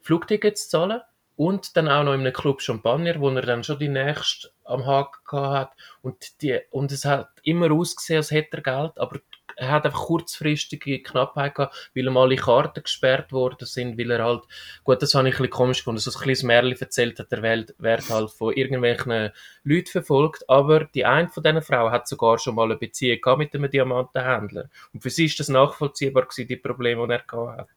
Flugtickets 0.01 0.69
zu 0.69 0.77
zahlen 0.77 1.01
und 1.35 1.75
dann 1.75 1.87
auch 1.87 2.03
noch 2.03 2.13
in 2.13 2.21
einem 2.21 2.33
Club 2.33 2.61
Champagner, 2.61 3.19
wo 3.19 3.29
er 3.29 3.41
dann 3.41 3.63
schon 3.63 3.79
die 3.79 3.87
nächste 3.87 4.51
am 4.63 4.85
Haken 4.85 5.19
gehabt 5.27 5.71
hat. 5.71 5.77
Und, 6.01 6.41
die, 6.41 6.59
und 6.69 6.91
es 6.91 7.05
hat 7.05 7.29
immer 7.43 7.71
ausgesehen, 7.71 8.17
als 8.17 8.31
hätte 8.31 8.57
er 8.57 8.63
Geld, 8.63 8.99
aber 8.99 9.19
er 9.55 9.71
hat 9.71 9.85
einfach 9.85 10.05
kurzfristige 10.05 11.01
Knappheit 11.01 11.55
gehabt, 11.55 11.91
weil 11.95 12.05
ihm 12.05 12.17
alle 12.17 12.35
Karten 12.35 12.83
gesperrt 12.83 13.31
worden 13.31 13.65
sind, 13.65 13.97
weil 13.97 14.11
er 14.11 14.23
halt, 14.23 14.43
gut, 14.83 15.01
das 15.01 15.13
habe 15.13 15.27
ich 15.29 15.35
ein 15.35 15.37
bisschen 15.37 15.51
komisch 15.51 15.79
gefunden, 15.79 15.99
so 15.99 16.11
ein 16.11 16.21
kleines 16.21 16.43
Märchen 16.43 16.81
erzählt 16.81 17.19
hat, 17.19 17.31
der 17.31 17.41
Welt, 17.41 17.75
wird 17.77 18.09
halt 18.09 18.31
von 18.31 18.53
irgendwelchen 18.53 19.31
Leuten 19.63 19.87
verfolgt, 19.87 20.49
aber 20.49 20.85
die 20.85 21.05
eine 21.05 21.29
von 21.29 21.43
diesen 21.43 21.61
Frauen 21.61 21.91
hat 21.91 22.07
sogar 22.07 22.37
schon 22.39 22.55
mal 22.55 22.65
eine 22.65 22.77
Beziehung 22.77 23.21
gehabt 23.21 23.39
mit 23.39 23.55
einem 23.55 23.69
Diamantenhändler. 23.69 24.69
Und 24.93 25.01
für 25.01 25.09
sie 25.09 25.25
ist 25.25 25.39
das 25.39 25.49
nachvollziehbar 25.49 26.23
gewesen, 26.23 26.47
die 26.47 26.55
Probleme, 26.55 27.05
die 27.07 27.13
er 27.13 27.19
gehabt 27.19 27.59
hat. 27.59 27.67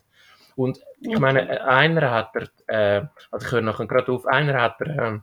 Und 0.57 0.81
ich 1.01 1.19
meine, 1.19 1.67
einer 1.67 2.11
hat 2.11 2.31
er, 2.35 2.49
äh, 3.01 3.07
also 3.31 3.47
ich 3.47 3.53
höre 3.53 3.61
nachher 3.61 3.87
gerade 3.87 4.13
auf, 4.13 4.27
einer 4.27 4.61
hat 4.61 4.81
er, 4.81 4.99
ähm, 4.99 5.23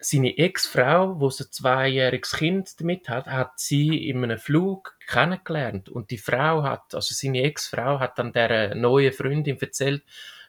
seine 0.00 0.36
Ex-Frau, 0.36 1.20
wo 1.20 1.28
ein 1.28 1.32
zweijähriges 1.50 2.32
Kind 2.32 2.80
damit 2.80 3.08
hat, 3.08 3.26
hat 3.26 3.58
sie 3.58 4.08
in 4.08 4.22
einem 4.22 4.38
Flug 4.38 4.96
kennengelernt. 5.06 5.88
Und 5.88 6.10
die 6.10 6.18
Frau 6.18 6.62
hat, 6.62 6.94
also 6.94 7.14
seine 7.14 7.42
Ex-Frau 7.42 7.98
hat 7.98 8.18
dann 8.18 8.32
der 8.32 8.74
neuen 8.74 9.12
Freundin 9.12 9.58
erzählt, 9.60 10.02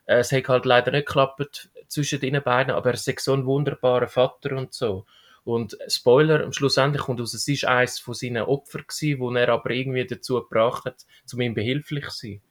äh, 0.05 0.17
es 0.17 0.31
hat 0.31 0.47
halt 0.49 0.65
leider 0.65 0.91
nicht 0.91 1.07
geklappt 1.07 1.69
zwischen 1.87 2.19
den 2.19 2.41
beiden, 2.43 2.73
aber 2.73 2.89
er 2.89 2.95
ist 2.95 3.19
so 3.19 3.33
ein 3.33 3.45
wunderbarer 3.45 4.07
Vater 4.07 4.55
und 4.57 4.73
so. 4.73 5.05
Und 5.43 5.77
Spoiler, 5.87 6.43
am 6.43 6.51
Schlussendlich 6.51 7.03
kommt 7.03 7.21
aus, 7.21 7.33
es 7.33 7.47
ist 7.47 7.63
eines 7.63 7.99
von 7.99 8.13
seinen 8.13 8.43
Opfern 8.43 8.83
gewesen, 8.85 9.19
wo 9.21 9.31
er 9.31 9.47
aber 9.47 9.69
irgendwie 9.69 10.05
dazu 10.05 10.35
gebracht 10.35 10.83
hat, 10.83 11.05
zu 11.25 11.39
ihm 11.39 11.53
behilflich 11.53 12.09
zu 12.09 12.27
sein. 12.27 12.41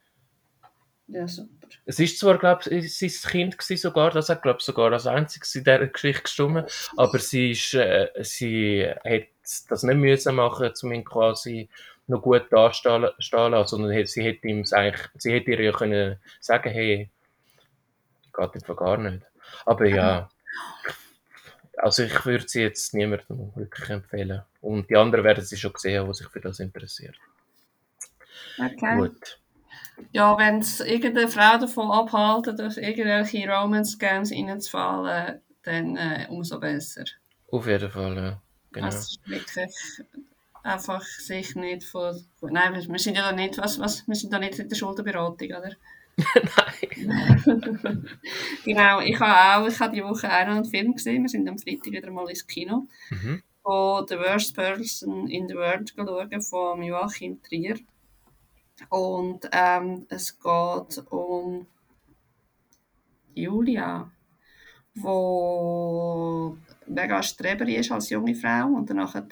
Ja, 1.07 1.27
super. 1.27 1.49
Es 1.85 1.99
ist 1.99 2.19
zwar, 2.19 2.37
glaube 2.37 2.69
ich, 2.69 2.97
sein 2.97 3.31
Kind 3.31 3.57
gewesen 3.57 3.81
sogar, 3.81 4.11
das 4.11 4.29
hat, 4.29 4.41
glaube 4.41 4.59
ich, 4.59 4.65
sogar 4.65 4.91
als 4.91 5.07
einziges 5.07 5.55
in 5.55 5.63
dieser 5.63 5.87
Geschichte 5.87 6.23
gestimmt, 6.23 6.91
aber 6.97 7.19
sie 7.19 7.51
ist, 7.51 7.73
äh, 7.73 8.09
sie 8.21 8.85
hat 9.05 9.27
das 9.69 9.83
nicht 9.83 9.97
müssen 9.97 10.35
machen, 10.35 10.71
um 10.81 10.91
ihn 10.91 11.05
quasi 11.05 11.69
noch 12.07 12.21
gut 12.21 12.51
dastehen 12.51 13.01
lassen, 13.01 13.67
sondern 13.67 14.05
sie 14.05 14.23
hätte 14.23 14.47
ihm 14.47 14.65
eigentlich, 14.71 15.07
sie 15.17 15.33
hätte 15.33 15.51
ihr 15.51 15.61
ja 15.61 15.71
können 15.71 16.19
sagen, 16.39 16.71
hey, 16.71 17.09
geht 18.33 18.55
einfach 18.55 18.75
gar 18.75 18.97
nicht. 18.97 19.25
Aber 19.65 19.85
ja, 19.85 20.29
also 21.77 22.03
ich 22.03 22.25
würde 22.25 22.47
sie 22.47 22.61
jetzt 22.61 22.93
niemandem 22.93 23.51
wirklich 23.55 23.89
empfehlen. 23.89 24.43
Und 24.61 24.89
die 24.89 24.95
anderen 24.95 25.23
werden 25.23 25.43
sie 25.43 25.57
schon 25.57 25.73
gesehen 25.73 25.99
haben, 25.99 26.07
die 26.11 26.17
sich 26.17 26.27
für 26.27 26.41
das 26.41 26.59
interessieren. 26.59 27.15
Okay. 28.57 28.97
Gut. 28.97 29.39
Ja, 30.11 30.37
wenn 30.37 30.59
es 30.59 30.79
irgendeine 30.79 31.27
Frau 31.27 31.57
davon 31.57 31.91
abhalten, 31.91 32.55
durch 32.55 32.77
irgendwelche 32.77 33.49
Romance-Games 33.49 34.31
reinzufallen, 34.31 35.41
dann 35.63 35.97
äh, 35.97 36.27
umso 36.29 36.59
besser. 36.59 37.05
Auf 37.51 37.67
jeden 37.67 37.89
Fall, 37.89 38.15
ja. 38.15 38.41
Genau. 38.71 38.85
Also, 38.85 39.17
wirklich 39.25 39.73
einfach 40.63 41.03
sich 41.03 41.55
nicht 41.55 41.83
von... 41.83 42.21
Nein, 42.41 42.73
wir 42.73 42.99
sind 42.99 43.15
ja 43.15 43.29
da 43.29 43.31
nicht, 43.31 43.57
was, 43.57 43.79
was, 43.79 44.07
wir 44.07 44.15
sind 44.15 44.33
da 44.33 44.39
nicht 44.39 44.59
in 44.59 44.69
der 44.69 44.75
Schuldenberatung, 44.75 45.47
oder? 45.47 45.71
Nein. 46.17 48.09
genau, 48.65 48.99
ich 49.01 49.19
habe 49.19 49.63
auch, 49.63 49.67
ich 49.67 49.79
habe 49.79 49.95
die 49.95 50.03
Woche 50.03 50.27
auch 50.27 50.47
noch 50.47 50.55
einen 50.55 50.65
Film 50.65 50.93
gesehen, 50.93 51.23
wir 51.23 51.29
sind 51.29 51.47
am 51.47 51.57
Freitag 51.57 51.91
wieder 51.91 52.11
mal 52.11 52.27
ins 52.29 52.45
Kino, 52.45 52.87
mhm. 53.09 53.43
von 53.61 54.07
The 54.07 54.17
Worst 54.17 54.55
Person 54.55 55.27
in 55.27 55.47
the 55.47 55.55
World 55.55 55.95
geschaut, 55.95 56.43
von 56.43 56.83
Joachim 56.83 57.41
Trier. 57.43 57.77
Und 58.89 59.49
ähm, 59.51 60.05
es 60.09 60.39
geht 60.39 61.05
um 61.09 61.67
Julia, 63.33 64.11
wo 64.95 66.57
mega 66.87 67.21
streberig 67.21 67.77
ist 67.77 67.91
als 67.91 68.09
junge 68.09 68.35
Frau 68.35 68.67
und 68.67 68.89
dann 68.89 68.97
nachher 68.97 69.27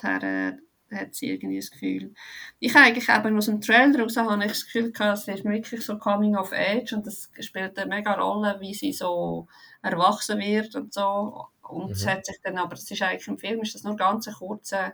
hat 0.92 1.16
sie 1.16 1.32
irgendwie 1.32 1.58
das 1.60 1.72
Gefühl. 1.72 2.14
Ich 2.60 2.76
eigentlich 2.76 3.10
eben 3.10 3.38
aus 3.38 3.48
dem 3.48 3.62
Trailer 3.62 4.00
raus 4.00 4.18
habe 4.18 4.44
ich 4.44 4.52
das 4.52 4.66
Gefühl 4.66 4.92
gehabt, 4.92 5.18
es 5.18 5.28
ist 5.28 5.46
wirklich 5.46 5.84
so 5.84 5.98
Coming 5.98 6.36
of 6.36 6.54
Age 6.54 6.94
und 6.94 7.08
das 7.08 7.30
spielt 7.40 7.78
eine 7.78 7.96
mega 7.96 8.14
Rolle, 8.14 8.58
wie 8.60 8.74
sie 8.74 8.94
so 8.94 9.48
erwachsen 9.82 10.40
wird 10.40 10.76
und 10.76 10.94
so. 10.94 11.48
Und 11.62 11.88
mhm. 11.88 11.92
es 11.92 12.06
hat 12.08 12.26
sich 12.26 12.38
dann, 12.44 12.58
aber 12.58 12.74
es 12.74 12.90
ist 12.90 13.02
eigentlich 13.02 13.28
im 13.28 13.38
Film, 13.38 13.62
ist 13.62 13.76
das 13.76 13.84
nur 13.84 13.96
ganz 13.96 14.28
ein 14.28 14.36
kurzer 14.36 14.94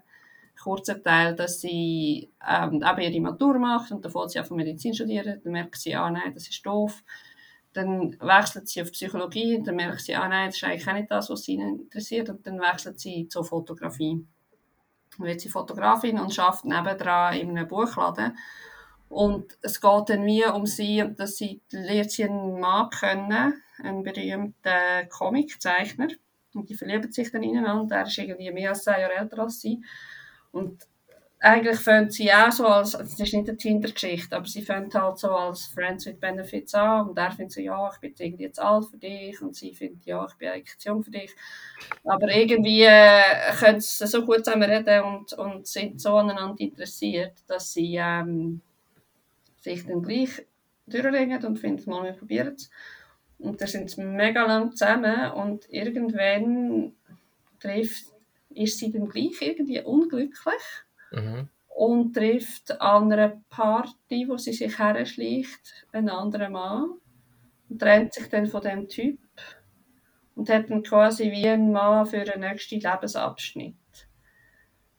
kurzen 0.62 1.04
Teil, 1.04 1.36
dass 1.36 1.62
sie 1.62 2.32
ähm, 2.48 2.84
eben 2.84 3.02
ihre 3.02 3.22
Matur 3.22 3.60
macht 3.60 3.92
und 3.92 4.04
dann 4.04 4.12
fängt 4.12 4.32
sie 4.32 4.40
auf 4.40 4.52
Medizin 4.52 4.94
studieren, 4.94 5.42
dann 5.44 5.52
merkt 5.52 5.78
sie, 5.78 5.96
ah 5.96 6.10
nein, 6.10 6.34
das 6.34 6.48
ist 6.50 6.66
doof. 6.66 7.04
Dann 7.74 8.18
wechselt 8.20 8.68
sie 8.68 8.82
auf 8.82 8.92
Psychologie 8.92 9.58
und 9.58 9.66
dann 9.66 9.76
merkt 9.76 10.02
sie, 10.02 10.16
ah 10.16 10.28
nein, 10.28 10.48
das 10.48 10.58
ist 10.58 10.64
eigentlich 10.64 10.88
auch 10.88 10.94
nicht 10.94 11.12
das, 11.12 11.30
was 11.30 11.44
sie 11.44 11.56
interessiert 11.56 12.30
und 12.30 12.46
dann 12.46 12.60
wechselt 12.60 13.00
sie 13.00 13.28
zur 13.28 13.46
Fotografie. 13.46 14.26
Dann 15.18 15.28
wird 15.28 15.42
sie 15.42 15.50
Fotografin 15.50 16.20
und 16.20 16.38
arbeitet 16.38 16.66
nebendran 16.66 17.34
in 17.36 17.50
einem 17.50 17.68
Buchladen. 17.68 18.38
Und 19.10 19.58
es 19.62 19.82
geht 19.82 20.10
dann 20.10 20.26
wie 20.26 20.46
um 20.46 20.66
sie, 20.66 21.04
dass 21.18 21.36
sie 21.36 21.62
lernt 21.72 22.12
sie 22.12 22.24
einen 22.24 22.60
Mann 22.60 22.90
kennen, 22.90 23.62
einen 23.84 24.04
berühmten 24.04 25.10
Comiczeichner. 25.10 26.08
Und 26.54 26.70
die 26.70 26.76
verlieben 26.76 27.12
sich 27.12 27.32
dann 27.32 27.44
ineinander. 27.44 27.98
Er 27.98 28.08
ist 28.08 28.18
irgendwie 28.18 28.52
mehr 28.52 28.70
als 28.70 28.84
zehn 28.84 29.00
Jahre 29.00 29.16
älter 29.16 29.40
als 29.40 29.60
sie. 29.60 29.82
Und 30.52 30.88
eigentlich 31.44 31.80
fängt 31.80 32.14
sie 32.14 32.32
auch 32.32 32.52
so 32.52 32.68
als, 32.68 32.94
also 32.94 33.12
es 33.12 33.20
ist 33.20 33.34
nicht 33.34 33.50
eine 33.50 33.58
Tinder-Geschichte, 33.58 34.36
aber 34.36 34.46
sie 34.46 34.62
fängt 34.62 34.94
halt 34.94 35.18
so 35.18 35.32
als 35.32 35.66
Friends 35.66 36.06
with 36.06 36.20
Benefits 36.20 36.76
an 36.76 37.10
und 37.10 37.18
er 37.18 37.32
findet 37.32 37.54
so, 37.54 37.62
ja, 37.62 37.90
ich 37.92 38.00
bin 38.00 38.14
irgendwie 38.20 38.44
jetzt 38.44 38.60
alt 38.60 38.86
für 38.86 38.98
dich 38.98 39.42
und 39.42 39.56
sie 39.56 39.74
findet, 39.74 40.06
ja, 40.06 40.24
ich 40.30 40.36
bin 40.36 40.50
eigentlich 40.50 40.78
zu 40.78 40.90
jung 40.90 41.04
für 41.04 41.10
dich. 41.10 41.36
Aber 42.04 42.30
irgendwie 42.30 42.84
äh, 42.84 43.24
können 43.60 43.80
sie 43.80 44.06
so 44.06 44.24
gut 44.24 44.46
zusammen 44.46 44.70
reden 44.70 45.04
und, 45.04 45.34
und 45.34 45.66
sind 45.66 46.00
so 46.00 46.16
aneinander 46.16 46.60
interessiert, 46.60 47.34
dass 47.48 47.74
sie 47.74 47.96
ähm, 47.96 48.62
sich 49.62 49.84
dann 49.88 50.04
gleich 50.04 50.46
durchlegen 50.86 51.44
und 51.44 51.58
finden, 51.58 51.90
mal, 51.90 52.04
wir 52.04 52.14
probieren 52.14 52.54
es. 52.54 52.70
Und 53.40 53.60
da 53.60 53.66
sind 53.66 53.90
sie 53.90 54.04
mega 54.04 54.46
lang 54.46 54.76
zusammen 54.76 55.32
und 55.32 55.68
irgendwann 55.74 56.94
trifft 57.60 58.11
ist 58.56 58.80
sie 58.80 58.92
dann 58.92 59.10
gleich 59.10 59.42
irgendwie 59.42 59.82
unglücklich 59.82 60.64
mhm. 61.12 61.50
und 61.68 62.14
trifft 62.14 62.80
an 62.82 63.12
einer 63.12 63.42
Party, 63.50 64.28
wo 64.28 64.38
sie 64.38 64.54
sich 64.54 64.78
herschleicht, 64.78 65.86
einen 65.92 66.10
anderen 66.10 66.54
Mann 66.54 66.92
und 67.70 67.80
trennt 67.80 68.14
sich 68.14 68.28
dann 68.30 68.48
von 68.48 68.62
dem 68.62 68.88
Typ 68.88 69.20
und 70.36 70.50
hat 70.50 70.70
dann 70.70 70.84
quasi 70.84 71.32
wie 71.32 71.48
ein 71.48 71.72
Mann 71.72 72.06
für 72.06 72.24
den 72.24 72.42
nächsten 72.42 72.80
Lebensabschnitt 72.80 73.76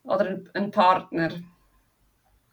oder 0.05 0.41
einen 0.55 0.71
Partner. 0.71 1.31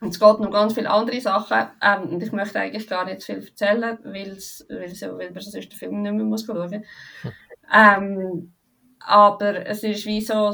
Und 0.01 0.09
es 0.09 0.19
geht 0.19 0.39
noch 0.39 0.51
ganz 0.51 0.73
viele 0.73 0.89
andere 0.89 1.19
Sachen. 1.19 1.67
Ähm, 1.81 2.09
und 2.09 2.23
ich 2.23 2.31
möchte 2.31 2.59
eigentlich 2.59 2.87
gar 2.87 3.05
nicht 3.05 3.23
viel 3.23 3.43
erzählen, 3.45 3.99
weil, 4.03 4.37
weil 4.37 5.31
man 5.31 5.41
sonst 5.41 5.53
den 5.53 5.71
Film 5.71 6.01
nicht 6.01 6.13
mehr 6.13 6.25
muss 6.25 6.45
schauen 6.45 6.57
muss. 6.57 6.71
Hm. 6.71 7.31
Ähm, 7.71 8.53
aber 8.99 9.65
es 9.67 9.83
ist 9.83 10.05
wie 10.05 10.21
so 10.21 10.53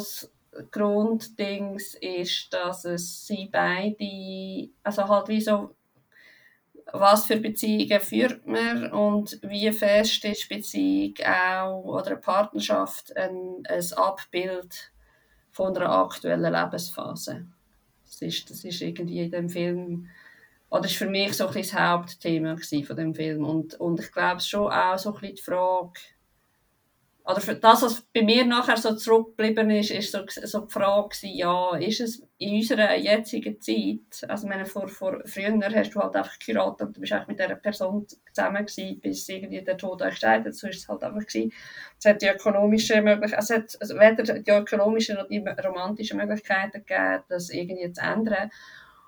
Grunddings 0.71 1.95
ist, 1.95 2.53
dass 2.53 2.85
es 2.85 3.25
sie 3.25 3.49
beide, 3.51 4.69
also 4.83 5.07
halt 5.07 5.27
wie 5.27 5.41
so, 5.41 5.75
was 6.93 7.25
für 7.25 7.37
Beziehungen 7.37 7.99
führt 7.99 8.45
man 8.45 8.91
und 8.91 9.39
wie 9.41 9.71
fest 9.71 10.23
ist 10.25 10.49
Beziehung 10.49 11.15
auch 11.25 11.83
oder 11.83 12.07
eine 12.07 12.17
Partnerschaft 12.17 13.15
ein, 13.17 13.63
ein 13.67 13.93
Abbild 13.95 14.91
von 15.51 15.75
einer 15.75 15.89
aktuellen 15.89 16.53
Lebensphase. 16.53 17.47
Das 18.05 18.21
ist, 18.21 18.49
das 18.49 18.63
ist 18.63 18.81
irgendwie 18.81 19.21
in 19.21 19.31
dem 19.31 19.49
Film, 19.49 20.09
oder 20.69 20.85
ist 20.85 20.95
für 20.95 21.09
mich 21.09 21.33
so 21.33 21.47
ein 21.47 21.53
bisschen 21.53 21.77
das 21.77 21.89
Hauptthema 21.89 22.55
von 22.57 22.95
dem 22.95 23.13
Film 23.13 23.45
und, 23.45 23.73
und 23.75 23.99
ich 23.99 24.11
glaube 24.11 24.41
schon 24.41 24.71
auch 24.71 24.97
so 24.97 25.13
ein 25.13 25.19
bisschen 25.19 25.35
die 25.35 25.41
Frage, 25.41 25.99
oder 27.27 27.41
für 27.41 27.55
das, 27.55 27.81
was 27.81 28.01
bei 28.13 28.21
mir 28.21 28.45
nachher 28.45 28.77
so 28.77 28.95
zurückgeblieben 28.95 29.71
ist, 29.71 29.89
ist 29.89 30.11
so, 30.11 30.19
so 30.27 30.59
die 30.59 30.71
Frage 30.71 31.15
ja, 31.23 31.75
ist 31.75 31.99
es 31.99 32.27
in 32.37 32.57
unserer 32.57 32.95
jetzigen 32.95 33.59
Zeit, 33.59 34.29
also 34.29 34.47
meine, 34.47 34.67
vor, 34.67 34.87
vor, 34.87 35.21
früher 35.25 35.59
hast 35.73 35.95
du 35.95 36.01
halt 36.01 36.15
einfach 36.15 36.37
geheiratet 36.37 36.87
und 36.87 36.97
du 36.97 37.01
bist 37.01 37.13
eigentlich 37.13 37.27
mit 37.29 37.39
dieser 37.39 37.55
Person 37.55 38.05
zusammen 38.31 38.65
gewesen, 38.67 38.99
bis 38.99 39.27
irgendwie 39.27 39.63
der 39.63 39.75
Tod 39.75 40.03
euch 40.03 40.17
scheidet, 40.17 40.55
so 40.55 40.67
ist 40.67 40.77
es 40.77 40.87
halt 40.87 41.03
einfach 41.03 41.25
gewesen. 41.25 41.51
Es 41.97 42.05
hat 42.05 42.21
die 42.21 42.27
ökonomische 42.27 43.01
Möglichkeit, 43.01 43.41
es 43.41 43.49
hat 43.49 43.77
also 43.81 43.95
weder 43.95 44.41
die 44.41 44.51
ökonomischen 44.51 45.15
noch 45.15 45.27
die 45.27 45.43
romantischen 45.65 46.17
Möglichkeiten 46.17 46.85
gegeben, 46.85 47.23
das 47.27 47.49
irgendwie 47.49 47.91
zu 47.91 48.01
ändern. 48.01 48.51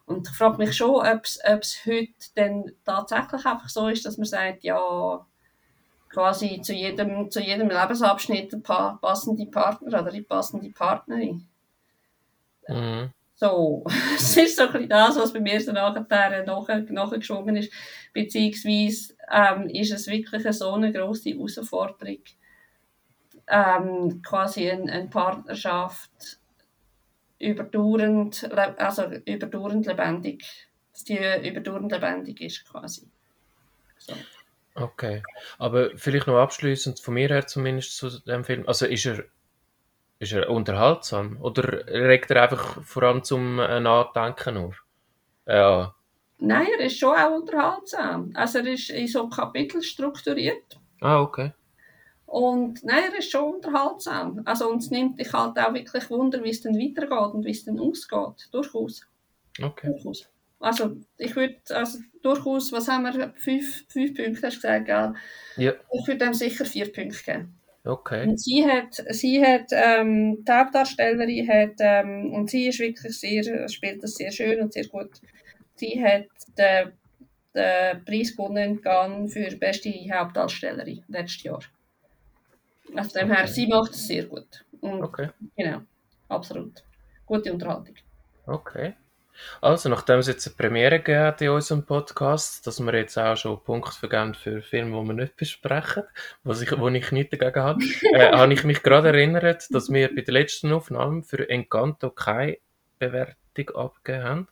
Und 0.08 0.28
ich 0.28 0.36
frage 0.36 0.58
mich 0.58 0.76
schon, 0.76 1.06
ob 1.06 1.24
es 1.24 1.86
heute 1.86 2.14
dann 2.34 2.72
tatsächlich 2.84 3.46
einfach 3.46 3.70
so 3.70 3.90
ist, 3.90 4.06
dass 4.06 4.18
man 4.18 4.26
sagt, 4.26 4.64
ja, 4.64 5.24
quasi 6.18 6.60
zu 6.64 6.74
jedem, 6.74 7.30
zu 7.30 7.40
jedem 7.40 7.70
Lebensabschnitt 7.70 8.52
ein 8.52 8.64
paar 8.64 9.00
passende 9.00 9.46
Partner 9.46 10.02
oder 10.02 10.12
die 10.12 10.24
passende 10.24 10.72
Partnerin. 10.72 11.48
Mhm. 12.68 13.12
So, 13.36 13.86
es 14.16 14.36
ist 14.36 14.56
so 14.56 14.64
ein 14.64 14.72
bisschen 14.72 14.90
das, 14.90 15.16
was 15.16 15.32
bei 15.32 15.40
mir 15.40 15.62
so 15.62 15.72
nachher 15.72 16.44
nachher, 16.44 16.82
nachher 16.90 17.20
geschoben 17.20 17.56
ist. 17.56 17.72
Beziehungsweise 18.14 19.14
ähm, 19.32 19.70
ist 19.70 19.92
es 19.92 20.08
wirklich 20.08 20.44
eine 20.44 20.54
so 20.54 20.74
eine 20.74 20.92
grosse 20.92 21.30
Herausforderung, 21.30 22.24
ähm, 23.48 24.24
quasi 24.24 24.72
eine, 24.72 24.92
eine 24.92 25.10
Partnerschaft 25.10 26.40
überdauernd, 27.38 28.50
also 28.78 29.04
überdauernd 29.24 29.86
lebendig, 29.86 30.68
dass 30.94 31.04
die 31.04 31.20
überdauernd 31.48 31.92
lebendig 31.92 32.42
ist 32.42 32.66
quasi. 32.68 33.08
So. 34.00 34.16
Okay. 34.80 35.24
Aber 35.58 35.90
vielleicht 35.96 36.28
noch 36.28 36.38
abschließend 36.38 37.00
von 37.00 37.16
mir 37.16 37.28
her 37.30 37.48
zumindest 37.48 37.98
zu 37.98 38.10
dem 38.22 38.44
Film. 38.44 38.68
Also 38.68 38.86
ist 38.86 39.06
er, 39.08 39.24
ist 40.20 40.34
er 40.34 40.50
unterhaltsam 40.50 41.38
oder 41.42 41.88
regt 41.88 42.30
er 42.30 42.44
einfach 42.44 42.84
vor 42.84 43.04
allem 43.04 43.24
zum 43.24 43.60
äh, 43.60 43.80
Nachdenken 43.80 44.58
auf? 44.58 44.84
Ja. 45.48 45.96
Nein, 46.40 46.68
er 46.78 46.86
ist 46.86 47.00
schon 47.00 47.16
auch 47.16 47.36
unterhaltsam. 47.40 48.32
Also 48.36 48.60
er 48.60 48.68
ist 48.68 48.92
in 48.92 49.08
so 49.08 49.28
Kapitel 49.28 49.82
strukturiert. 49.82 50.80
Ah, 51.02 51.22
okay. 51.22 51.54
Und 52.28 52.84
nein, 52.84 53.06
er 53.12 53.18
ist 53.18 53.32
schon 53.32 53.56
unterhaltsam. 53.56 54.44
Also 54.46 54.70
und 54.70 54.84
es 54.84 54.92
nimmt 54.92 55.20
dich 55.20 55.34
halt 55.34 55.58
auch 55.58 55.74
wirklich 55.74 56.08
Wunder, 56.12 56.44
wie 56.44 56.50
es 56.50 56.62
dann 56.62 56.78
weitergeht 56.78 57.34
und 57.34 57.46
wie 57.46 57.52
es 57.52 57.66
dann 57.66 57.80
ausgeht. 57.80 58.50
Durchaus. 58.52 59.08
Okay. 59.60 59.88
Durchaus. 59.88 60.30
Also 60.60 60.98
ich 61.18 61.36
würde, 61.36 61.56
also 61.70 62.00
durchaus, 62.24 62.72
was 62.72 62.88
haben 62.88 63.04
wir, 63.04 63.34
fünf, 63.38 63.86
fünf 63.90 64.16
Punkte 64.16 64.48
hast 64.48 64.56
du 64.56 64.62
gesagt, 64.62 64.86
gell? 64.86 65.14
Ja. 65.58 65.74
Ich 65.94 66.08
würde 66.08 66.26
ihm 66.26 66.34
sicher 66.34 66.66
vier 66.66 66.92
Punkte 66.92 67.24
geben. 67.24 67.54
Okay. 67.86 68.28
Und 68.28 68.40
sie 68.42 68.66
hat, 68.68 69.02
sie 69.12 69.42
hat, 69.46 69.68
ähm, 69.72 70.44
die 70.44 70.52
Hauptdarstellerin 70.52 71.48
hat, 71.48 71.76
ähm, 71.80 72.34
und 72.34 72.50
sie 72.50 72.68
ist 72.68 72.80
wirklich 72.80 73.18
sehr, 73.18 73.70
spielt 73.70 74.04
das 74.04 74.16
sehr 74.16 74.32
schön 74.32 74.60
und 74.62 74.74
sehr 74.74 74.88
gut. 74.88 75.12
Sie 75.76 76.04
hat 76.04 76.26
den, 76.58 76.92
den 77.56 78.04
Preis 78.04 78.36
gewonnen 78.36 79.30
für 79.30 79.56
beste 79.56 79.90
Hauptdarstellerin 80.12 81.04
letztes 81.08 81.44
Jahr. 81.44 81.60
Also 82.96 83.20
dem 83.20 83.28
her, 83.32 83.44
Okay. 83.44 83.52
sie 83.54 83.68
macht 83.68 83.92
es 83.92 84.08
sehr 84.08 84.26
gut. 84.26 84.66
Und 84.82 85.04
Okay. 85.04 85.30
genau, 85.56 85.82
absolut. 86.30 86.84
Gute 87.26 87.54
Unterhaltung. 87.54 87.96
Okay. 88.46 88.96
Also, 89.62 89.90
nachdem 89.90 90.20
es 90.20 90.28
jetzt 90.28 90.48
eine 90.48 90.56
Premiere 90.56 91.00
gegeben 91.00 91.24
hat 91.24 91.42
in 91.42 91.50
unserem 91.50 91.86
Podcast, 91.86 92.66
dass 92.68 92.80
wir 92.80 92.94
jetzt 92.96 93.18
auch 93.18 93.36
schon 93.36 93.64
Punkte 93.64 93.98
vergeben 93.98 94.34
für 94.34 94.62
Filme, 94.62 95.02
die 95.02 95.08
wir 95.08 95.14
nicht 95.14 95.36
besprechen, 95.36 96.04
was 96.44 96.62
ich, 96.62 96.78
wo 96.78 96.88
ich 96.90 97.12
nichts 97.12 97.38
dagegen 97.38 97.62
habe, 97.62 97.80
äh, 98.14 98.32
habe 98.32 98.54
ich 98.54 98.64
mich 98.64 98.84
gerade 98.84 99.10
erinnert, 99.10 99.68
dass 99.72 99.92
wir 99.92 100.14
bei 100.14 100.22
der 100.22 100.34
letzten 100.34 100.72
Aufnahme 100.72 101.24
für 101.24 101.50
Encanto 101.50 102.10
keine 102.10 102.58
Bewertung 103.00 103.70
abgegeben 103.76 104.24
haben. 104.24 104.48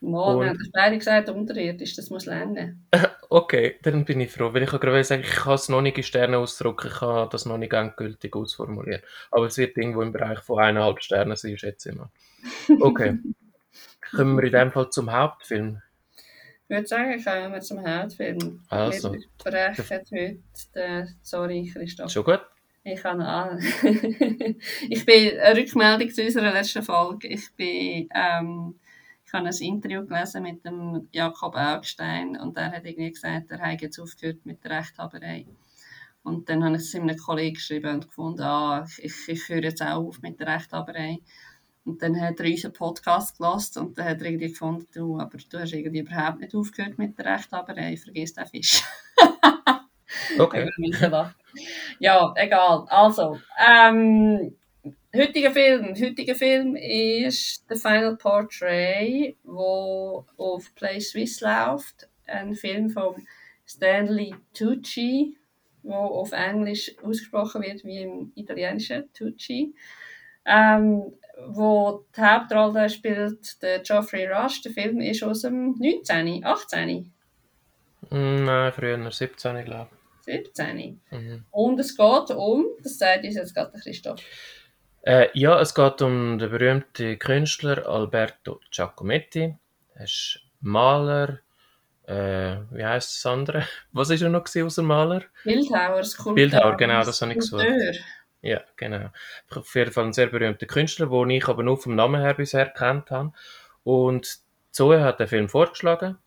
Mal, 0.00 0.40
wir 0.40 0.48
haben 0.48 0.58
doch 0.58 0.70
beide 0.72 0.98
gesagt, 0.98 1.28
unterirdisch, 1.28 1.94
das 1.94 2.10
muss 2.10 2.26
lernen. 2.26 2.86
Okay, 3.34 3.76
dann 3.80 4.04
bin 4.04 4.20
ich 4.20 4.30
froh, 4.30 4.52
weil 4.52 4.62
ich 4.62 4.72
habe 4.72 4.78
gerade 4.78 5.02
sagen, 5.04 5.22
ich 5.22 5.30
kann 5.30 5.54
es 5.54 5.70
noch 5.70 5.80
nicht 5.80 5.96
in 5.96 6.02
Sternen 6.02 6.34
ausdrücken, 6.34 6.88
ich 6.88 6.98
kann 6.98 7.30
das 7.30 7.46
noch 7.46 7.56
nicht 7.56 7.72
endgültig 7.72 8.36
ausformulieren. 8.36 9.00
Aber 9.30 9.46
es 9.46 9.56
wird 9.56 9.78
irgendwo 9.78 10.02
im 10.02 10.12
Bereich 10.12 10.40
von 10.40 10.58
eineinhalb 10.58 11.02
Sternen 11.02 11.34
sein, 11.34 11.56
schätze 11.56 11.92
ich 11.92 11.96
mal. 11.96 12.10
Okay. 12.78 13.16
Kommen 14.14 14.36
wir 14.36 14.44
in 14.44 14.52
dem 14.52 14.72
Fall 14.72 14.90
zum 14.90 15.10
Hauptfilm. 15.10 15.80
Ich 16.68 16.76
würde 16.76 16.86
sagen, 16.86 17.22
kommen 17.22 17.52
wir 17.52 17.60
zum 17.60 17.86
Hauptfilm. 17.86 18.60
Also. 18.68 19.12
Wir 19.12 19.20
besprechen 19.44 19.84
heute 19.90 20.38
den, 20.74 21.18
sorry 21.22 21.70
Christoph, 21.72 22.10
Schon 22.10 22.24
gut? 22.24 22.40
ich 22.84 23.04
habe 23.04 23.24
an. 23.24 23.58
ich 24.88 25.04
bin 25.04 25.38
eine 25.38 25.60
Rückmeldung 25.60 26.10
zu 26.10 26.24
unserer 26.24 26.52
letzten 26.52 26.82
Folge. 26.82 27.28
Ich 27.28 27.54
bin, 27.54 28.08
ähm, 28.14 28.78
ich 29.24 29.32
habe 29.32 29.46
ein 29.46 29.54
Interview 29.54 30.04
gelesen 30.04 30.42
mit 30.42 30.64
dem 30.64 31.08
Jakob 31.12 31.54
Augstein 31.54 32.36
und 32.36 32.56
der 32.56 32.72
hat 32.72 32.84
irgendwie 32.84 33.12
gesagt, 33.12 33.50
er 33.50 33.60
hat 33.60 33.80
jetzt 33.82 33.98
aufgehört 34.00 34.44
mit 34.44 34.64
der 34.64 34.72
Rechthaberei. 34.78 35.46
Und 36.24 36.48
dann 36.48 36.64
habe 36.64 36.76
ich 36.76 36.82
es 36.82 36.94
einem 36.94 37.16
Kollegen 37.16 37.54
geschrieben 37.54 37.94
und 37.94 38.08
gefunden, 38.08 38.42
ah, 38.42 38.86
ich, 38.98 39.28
ich 39.28 39.48
höre 39.48 39.62
jetzt 39.62 39.82
auch 39.82 40.06
auf 40.06 40.22
mit 40.22 40.38
der 40.38 40.48
Rechthaberei. 40.48 41.18
Und 41.84 42.00
dann 42.02 42.20
hat 42.20 42.38
er 42.38 42.46
unseren 42.46 42.72
Podcast 42.72 43.38
gelassen 43.38 43.80
und 43.80 43.98
dann 43.98 44.06
hat 44.06 44.20
er 44.20 44.26
irgendwie 44.26 44.50
gefunden, 44.50 44.86
du, 44.94 45.18
aber 45.18 45.36
du 45.36 45.58
hast 45.58 45.72
irgendwie 45.72 46.00
überhaupt 46.00 46.40
nicht 46.40 46.54
aufgehört 46.54 46.96
mit 46.96 47.18
der 47.18 47.26
Rechthaberei, 47.26 47.96
vergiss 47.96 48.34
den 48.34 48.46
Fisch. 48.46 48.82
Okay. 50.38 50.70
Ja, 51.98 52.32
egal. 52.36 52.84
Also, 52.88 53.38
ähm, 53.58 54.54
heutiger 55.14 55.50
Film. 55.50 55.94
Heutiger 55.94 56.34
Film 56.34 56.76
ist 56.76 57.64
The 57.68 57.76
Final 57.76 58.16
Portrait, 58.16 59.36
wo 59.44 60.24
auf 60.36 60.74
Play 60.74 61.00
Swiss 61.00 61.40
läuft. 61.40 62.08
Ein 62.26 62.54
Film 62.54 62.90
von 62.90 63.26
Stanley 63.66 64.34
Tucci, 64.54 65.36
wo 65.82 65.94
auf 65.94 66.32
Englisch 66.32 66.94
ausgesprochen 67.02 67.62
wird 67.62 67.84
wie 67.84 68.02
im 68.02 68.32
Italienischen 68.34 69.12
Tucci. 69.12 69.74
Ähm, 70.44 71.12
wo 71.48 72.04
die 72.16 72.20
Hauptrolle 72.20 72.88
spielt 72.90 73.62
der 73.62 73.80
Geoffrey 73.80 74.26
Rush. 74.26 74.62
Der 74.62 74.72
Film 74.72 75.00
ist 75.00 75.22
aus 75.22 75.42
dem 75.42 75.74
19., 75.78 76.44
18., 76.44 77.12
Mm, 78.10 78.44
Nein, 78.44 78.72
früher 78.72 79.10
17, 79.10 79.64
glaube 79.64 79.88
17. 80.22 80.78
ich. 80.78 80.94
Mhm. 81.10 81.44
Und 81.50 81.80
es 81.80 81.96
geht 81.96 82.30
um, 82.36 82.66
das 82.82 82.98
sagt 82.98 83.24
uns 83.24 83.36
jetzt 83.36 83.54
gerade 83.54 83.78
Christoph. 83.78 84.20
Äh, 85.02 85.28
ja, 85.34 85.60
es 85.60 85.74
geht 85.74 86.02
um 86.02 86.38
den 86.38 86.50
berühmten 86.50 87.18
Künstler 87.18 87.86
Alberto 87.88 88.60
Giacometti. 88.70 89.56
Er 89.94 90.04
ist 90.04 90.40
Maler. 90.60 91.40
Äh, 92.06 92.58
wie 92.70 92.84
heißt 92.84 93.16
das 93.16 93.26
andere? 93.32 93.66
Was 93.92 94.10
ist 94.10 94.22
er 94.22 94.28
noch 94.28 94.44
gewesen, 94.44 94.66
außer 94.66 94.82
Maler? 94.82 95.22
Bildhauer, 95.44 96.04
Skulptor. 96.04 96.34
Bildhauer, 96.34 96.76
genau, 96.76 97.02
das 97.04 97.22
habe 97.22 97.32
ich 97.32 97.38
gesucht. 97.38 97.64
Ja, 98.42 98.60
genau. 98.76 99.08
Auf 99.50 99.74
jeden 99.76 99.92
Fall 99.92 100.04
ein 100.04 100.12
sehr 100.12 100.26
berühmter 100.26 100.66
Künstler, 100.66 101.06
den 101.06 101.30
ich 101.30 101.46
aber 101.46 101.62
nur 101.62 101.78
vom 101.78 101.94
Namen 101.94 102.20
her 102.20 102.34
bisher 102.34 102.66
kennt 102.66 103.10
habe. 103.12 103.32
Und 103.84 104.40
Zoe 104.72 105.00
hat 105.00 105.20
den 105.20 105.28
Film 105.28 105.48
vorgeschlagen. 105.48 106.18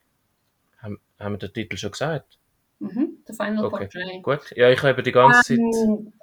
Haben, 0.78 1.00
haben 1.20 1.34
wir 1.34 1.40
den 1.40 1.54
Titel 1.54 1.76
schon 1.76 1.92
gesagt? 1.92 2.40
Mhm, 2.80 3.24
der 3.28 3.36
Final 3.36 3.66
Okay. 3.66 3.90
Portrait. 3.90 4.24
Gut. 4.24 4.56
Ja, 4.56 4.70
ich 4.70 4.82
habe 4.82 5.04
die 5.04 5.12
ganze 5.12 5.42
Zeit. 5.42 5.58
Ähm, 5.58 6.14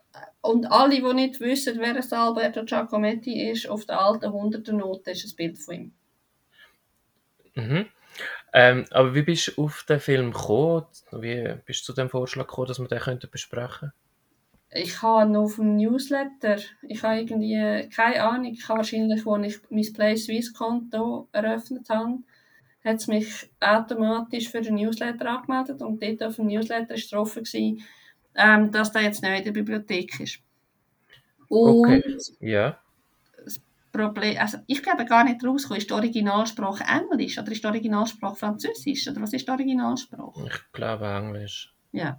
und 0.40 0.66
alle, 0.72 0.94
die 0.96 1.14
nicht 1.14 1.40
wissen, 1.40 1.78
wer 1.78 1.96
es 1.96 2.12
Alberto 2.12 2.64
Giacometti 2.64 3.50
ist, 3.50 3.68
auf 3.68 3.84
der 3.84 4.00
alten 4.00 4.26
100er 4.26 4.72
Note 4.72 5.10
ist 5.10 5.30
ein 5.30 5.36
Bild 5.36 5.58
von 5.58 5.74
ihm. 5.74 5.92
Mhm. 7.54 7.86
Ähm, 8.54 8.84
aber 8.90 9.14
wie 9.14 9.22
bist 9.22 9.48
du 9.48 9.64
auf 9.64 9.84
den 9.84 10.00
Film 10.00 10.32
gekommen? 10.32 10.86
Wie 11.12 11.54
bist 11.66 11.82
du 11.82 11.92
zu 11.92 12.00
dem 12.00 12.08
Vorschlag 12.08 12.46
gekommen, 12.46 12.68
dass 12.68 12.78
wir 12.78 12.88
den 12.88 12.98
könnten 12.98 13.30
besprechen 13.30 13.92
Ich 14.74 15.02
habe 15.02 15.30
noch 15.30 15.42
auf 15.42 15.56
dem 15.56 15.76
Newsletter, 15.76 16.56
ich 16.82 17.02
habe 17.02 17.20
irgendwie, 17.20 17.88
keine 17.90 18.22
Ahnung, 18.22 18.52
ich 18.52 18.66
habe 18.68 18.78
wahrscheinlich, 18.78 19.26
als 19.26 19.46
ich 19.46 19.60
mein 19.70 19.92
Play 19.92 20.16
Swiss 20.16 20.54
Konto 20.54 21.28
eröffnet 21.32 21.88
habe, 21.90 22.18
hat 22.84 22.96
es 22.96 23.06
mich 23.06 23.50
automatisch 23.60 24.48
für 24.48 24.62
den 24.62 24.76
Newsletter 24.76 25.26
angemeldet 25.26 25.82
und 25.82 26.02
dort 26.02 26.22
auf 26.22 26.36
dem 26.36 26.46
Newsletter 26.46 26.94
war 26.94 27.10
drauf, 27.10 27.34
gewesen, 27.34 27.82
ähm, 28.34 28.70
dass 28.70 28.92
der 28.92 29.02
jetzt 29.02 29.22
nicht 29.22 29.38
in 29.38 29.44
der 29.44 29.52
Bibliothek 29.52 30.20
ist. 30.20 30.38
Und 31.48 31.86
Okay. 31.86 32.16
Ja. 32.40 32.78
Problem, 33.92 34.38
also 34.38 34.56
ich 34.66 34.82
glaube 34.82 35.04
gar 35.04 35.22
nicht 35.22 35.44
rausgekommen, 35.44 35.78
ist 35.78 35.90
die 35.90 35.94
Originalsprache 35.94 36.84
Englisch 36.84 37.38
oder 37.38 37.52
ist 37.52 37.62
die 37.62 37.66
Originalsprache 37.66 38.36
Französisch 38.36 39.06
oder 39.06 39.20
was 39.20 39.34
ist 39.34 39.46
die 39.46 39.50
Originalsprache? 39.50 40.46
Ich 40.46 40.72
glaube 40.72 41.06
Englisch. 41.06 41.74
Ja, 41.92 42.18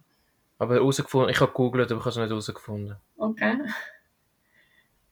Aber 0.57 0.75
herausgefunden, 0.75 1.29
ich 1.29 1.39
habe 1.39 1.51
gegoogelt, 1.51 1.91
aber 1.91 1.99
ich 1.99 2.05
habe 2.05 2.09
es 2.11 2.17
nicht 2.17 2.29
herausgefunden. 2.29 2.97
okay. 3.17 3.57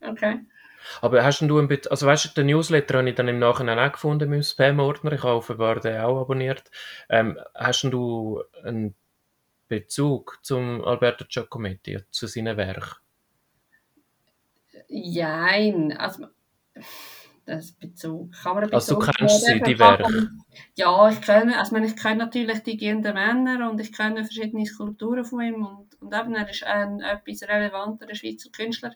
Okay. 0.02 0.40
Aber 1.02 1.24
hast 1.24 1.42
du 1.42 1.60
ein 1.60 1.68
bisschen, 1.68 1.92
also 1.92 2.08
weißt 2.08 2.26
du, 2.26 2.30
den 2.42 2.48
Newsletter 2.48 2.98
habe 2.98 3.10
ich 3.10 3.16
dann 3.16 3.28
im 3.28 3.40
Nachhinein 3.40 3.80
auch 3.80 3.92
gefunden 3.92 4.26
in 4.26 4.30
meinem 4.32 4.44
Spam-Ordner. 4.44 5.14
Ich 5.14 5.24
habe 5.24 5.36
offenbar 5.36 5.80
den 5.80 6.02
auch 6.02 6.22
abonniert. 6.22 6.72
Ähm, 7.10 7.40
hast 7.54 7.84
du 7.84 8.44
einen 8.64 8.96
Bezug 9.68 10.40
zum 10.42 10.84
Alberto 10.84 11.26
Giacometti, 11.30 12.00
zu 12.10 12.28
seinen 12.28 12.58
Werken? 12.58 12.96
Jein, 14.88 15.96
also 15.96 16.28
das 17.52 17.72
Bezug. 17.72 18.32
Kann 18.32 18.56
man 18.56 18.74
Also, 18.74 18.96
du 18.96 19.02
kennst 19.02 19.46
sie, 19.46 19.62
die 19.62 19.78
Werke? 19.78 20.30
Ja, 20.76 21.10
ich 21.10 21.22
kenne, 21.22 21.58
also 21.58 21.76
ich 21.78 21.96
kenne 21.96 22.18
natürlich 22.18 22.60
die 22.64 22.78
gehenden 22.78 23.14
Männer 23.14 23.70
und 23.70 23.80
ich 23.80 23.92
kenne 23.92 24.24
verschiedene 24.24 24.66
Skulpturen 24.66 25.26
von 25.26 25.42
ihm 25.42 25.66
und, 25.66 26.02
und 26.02 26.14
eben, 26.14 26.36
er 26.36 26.50
ist 26.50 26.64
ein 26.64 27.02
etwas 27.02 27.48
relevanterer 27.48 28.16
Schweizer 28.16 28.50
Künstler. 28.52 28.94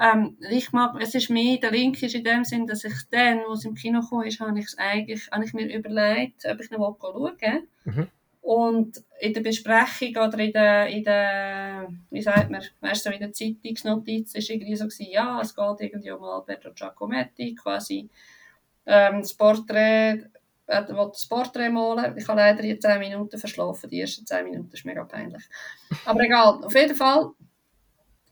Ähm, 0.00 0.38
ich 0.50 0.72
mag, 0.72 0.96
es 1.00 1.14
ist 1.14 1.30
mehr, 1.30 1.58
der 1.58 1.70
Link 1.70 2.02
ist 2.02 2.14
in 2.14 2.24
dem 2.24 2.44
Sinn, 2.44 2.66
dass 2.66 2.84
ich 2.84 2.94
dann, 3.10 3.40
wo 3.46 3.52
es 3.52 3.64
im 3.64 3.74
Kino 3.74 4.00
kam, 4.00 4.22
ist, 4.22 4.40
habe 4.40 4.58
ich 4.58 4.66
es 4.66 4.78
eigentlich, 4.78 5.30
habe 5.30 5.44
ich 5.44 5.52
mir 5.52 5.74
überlegt, 5.74 6.44
ob 6.46 6.60
ich 6.60 6.70
noch 6.70 6.98
schauen 7.00 7.32
will. 7.40 7.68
Mhm. 7.84 8.08
Und 8.42 9.02
in 9.20 9.32
der 9.32 9.40
Besprechung 9.40 10.16
oder 10.16 10.38
in 10.40 10.52
der, 10.52 10.86
in 10.88 11.04
der 11.04 11.88
wie 12.10 12.22
sagt 12.22 12.50
man, 12.50 12.62
weißt 12.80 13.06
du, 13.06 13.10
in 13.10 13.20
der 13.20 13.32
Zeitungsnotiz 13.32 14.34
ist 14.34 14.50
irgendwie 14.50 14.74
so 14.74 14.84
gewesen, 14.84 15.06
ja, 15.10 15.40
es 15.40 15.54
geht 15.54 15.80
irgendwie 15.80 16.10
um 16.10 16.24
Alberto 16.24 16.72
Giacometti, 16.72 17.54
quasi 17.54 18.10
ähm, 18.84 19.20
das 19.20 19.32
Porträt, 19.34 20.24
er 20.66 20.88
will 20.88 21.10
das 21.12 21.26
Porträt 21.26 21.70
malen. 21.70 22.16
Ich 22.18 22.26
habe 22.26 22.40
leider 22.40 22.62
die 22.62 22.76
10 22.76 22.98
Minuten 22.98 23.38
verschlafen, 23.38 23.88
die 23.88 24.00
ersten 24.00 24.26
10 24.26 24.44
Minuten, 24.44 24.70
ist 24.72 24.84
mega 24.84 25.04
peinlich. 25.04 25.44
Aber 26.04 26.20
egal, 26.20 26.64
auf 26.64 26.74
jeden 26.74 26.96
Fall 26.96 27.30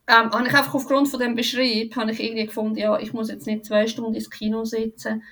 ähm, 0.09 0.31
habe 0.33 0.49
ich 0.49 0.55
einfach 0.55 0.75
aufgrund 0.75 1.09
von 1.09 1.21
dem 1.21 1.37
Beschrieb, 1.37 1.95
habe 1.95 2.11
ich 2.11 2.21
irgendwie 2.21 2.47
gefunden, 2.47 2.77
ja, 2.77 2.99
ich 2.99 3.13
muss 3.13 3.31
jetzt 3.31 3.47
nicht 3.47 3.65
zwei 3.65 3.87
Stunden 3.87 4.15
ins 4.15 4.31
Kino 4.31 4.65
sitzen, 4.65 5.23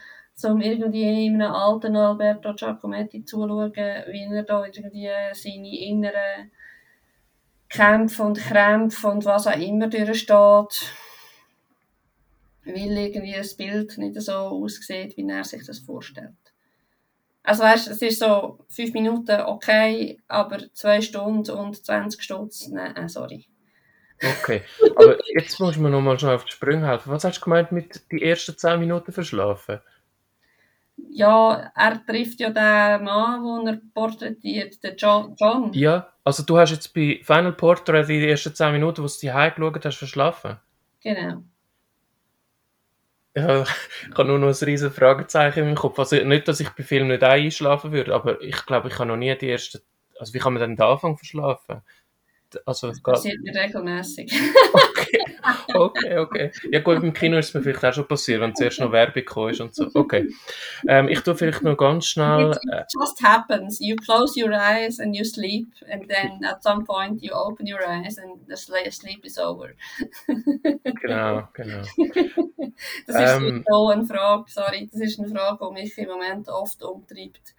um 0.45 0.61
irgendwie 0.61 1.27
in 1.27 1.41
einem 1.41 1.53
alten 1.53 1.97
Alberto 1.97 2.55
Giacometti 2.55 3.25
zuzuschauen, 3.25 3.73
wie 3.75 4.35
er 4.35 4.43
da 4.43 4.65
irgendwie 4.65 5.09
seine 5.33 5.79
inneren 5.79 6.51
Kämpfe 7.69 8.23
und 8.23 8.39
Krämpfe 8.39 9.09
und 9.09 9.25
was 9.25 9.47
auch 9.47 9.59
immer 9.59 9.89
durchsteht, 9.89 10.93
weil 12.65 12.97
irgendwie 12.99 13.35
das 13.37 13.55
Bild 13.55 13.99
nicht 13.99 14.21
so 14.21 14.33
aussieht, 14.33 15.17
wie 15.17 15.29
er 15.29 15.45
sich 15.45 15.67
das 15.67 15.81
vorstellt. 15.81 16.35
Also 17.43 17.63
weißt, 17.63 17.89
es 17.89 18.03
ist 18.03 18.19
so 18.19 18.59
fünf 18.69 18.93
Minuten 18.93 19.41
okay, 19.41 20.19
aber 20.29 20.59
zwei 20.75 21.01
Stunden 21.01 21.51
und 21.51 21.85
20 21.85 22.23
Stutz, 22.23 22.69
nein, 22.69 22.95
äh, 22.97 23.09
sorry. 23.09 23.47
Okay, 24.43 24.63
aber 24.97 25.17
jetzt 25.33 25.61
muss 25.61 25.77
man 25.77 25.93
noch 25.93 26.01
mal 26.01 26.19
schnell 26.19 26.35
auf 26.35 26.45
die 26.45 26.53
Sprünge 26.53 26.87
helfen. 26.87 27.13
Was 27.13 27.25
hast 27.25 27.39
du 27.39 27.45
gemeint 27.45 27.71
mit 27.73 28.03
die 28.11 28.23
ersten 28.23 28.59
zehn 28.59 28.81
Minuten 28.81 29.13
verschlafen? 29.13 29.81
Ja, 31.11 31.73
er 31.75 32.05
trifft 32.07 32.41
ja 32.41 32.51
den 32.51 33.05
Mann, 33.05 33.65
den 33.65 33.75
er 33.75 33.81
porträtiert, 33.95 34.83
den 34.83 34.97
John. 34.97 35.35
John. 35.39 35.73
Ja, 35.73 36.09
also 36.25 36.43
du 36.43 36.59
hast 36.59 36.71
jetzt 36.71 36.95
bei 36.95 37.21
Final 37.23 37.53
Portrait 37.53 38.09
die 38.09 38.29
ersten 38.29 38.55
zehn 38.55 38.73
Minuten, 38.73 39.03
wo 39.03 39.07
du 39.07 39.13
die 39.21 39.27
geschaut 39.27 39.85
hast, 39.85 39.97
verschlafen? 39.97 40.59
Genau. 41.03 41.43
Ja, 43.35 43.63
ich 44.11 44.19
habe 44.19 44.29
nur 44.29 44.39
noch 44.39 44.49
ein 44.49 44.65
riesiges 44.65 44.95
Fragezeichen 44.95 45.61
in 45.61 45.65
meinem 45.67 45.77
Kopf. 45.77 45.99
Also 45.99 46.17
nicht, 46.17 46.49
dass 46.49 46.61
ich 46.61 46.71
bei 46.71 46.83
Filmen 46.83 47.09
nicht 47.09 47.23
einschlafen 47.23 47.93
würde, 47.93 48.15
aber 48.15 48.41
ich 48.41 48.67
glaube, 48.67 48.89
ich 48.89 48.99
habe 48.99 49.07
noch 49.07 49.17
nie 49.17 49.37
die 49.37 49.51
ersten... 49.51 49.81
Also 50.19 50.35
wie 50.35 50.39
kann 50.39 50.53
man 50.53 50.61
denn 50.61 50.77
den 50.77 50.83
Anfang 50.83 51.17
verschlafen? 51.17 51.83
Also, 52.65 52.89
das 52.89 53.03
passiert 53.03 53.41
mir 53.43 53.55
regelmäßig. 53.55 54.33
okay, 54.73 55.19
okay, 55.75 56.19
okay. 56.19 56.53
Ja 56.71 56.81
gut, 56.81 57.03
im 57.03 57.13
Kino 57.13 57.39
ist 57.39 57.49
es 57.49 57.55
mir 57.55 57.63
vielleicht 57.63 57.85
auch 57.85 57.93
schon 57.93 58.09
passiert, 58.09 58.41
wenn 58.41 58.55
zuerst 58.55 58.81
noch 58.81 58.93
Werbung 58.93 59.51
ist 59.51 59.61
und 59.61 59.75
so. 59.75 59.89
Okay. 59.95 60.29
Ähm, 60.87 61.09
ich 61.09 61.21
tue 61.21 61.35
vielleicht 61.35 61.63
noch 61.63 61.77
ganz 61.77 62.07
schnell... 62.07 62.51
It, 62.51 62.59
it 62.73 62.87
just 62.99 63.23
happens. 63.23 63.81
You 63.81 63.97
close 63.97 64.39
your 64.39 64.53
eyes 64.53 64.99
and 65.01 65.17
you 65.17 65.25
sleep 65.25 65.69
and 65.91 66.09
then 66.09 66.45
at 66.45 66.63
some 66.63 66.85
point 66.85 67.23
you 67.23 67.33
open 67.35 67.67
your 67.67 67.81
eyes 67.87 68.19
and 68.19 68.41
the 68.49 68.57
sleep 68.57 69.25
is 69.25 69.39
over. 69.39 69.71
genau, 71.03 71.49
genau. 71.53 71.83
Das 73.07 73.17
ist 73.17 73.43
ähm, 73.43 73.65
so 73.69 73.89
eine 73.89 74.05
Frage, 74.05 74.45
sorry, 74.49 74.89
das 74.91 75.01
ist 75.01 75.19
eine 75.19 75.29
Frage, 75.29 75.59
die 75.69 75.83
mich 75.83 75.99
im 75.99 76.09
Moment 76.09 76.49
oft 76.49 76.83
umtreibt 76.83 77.55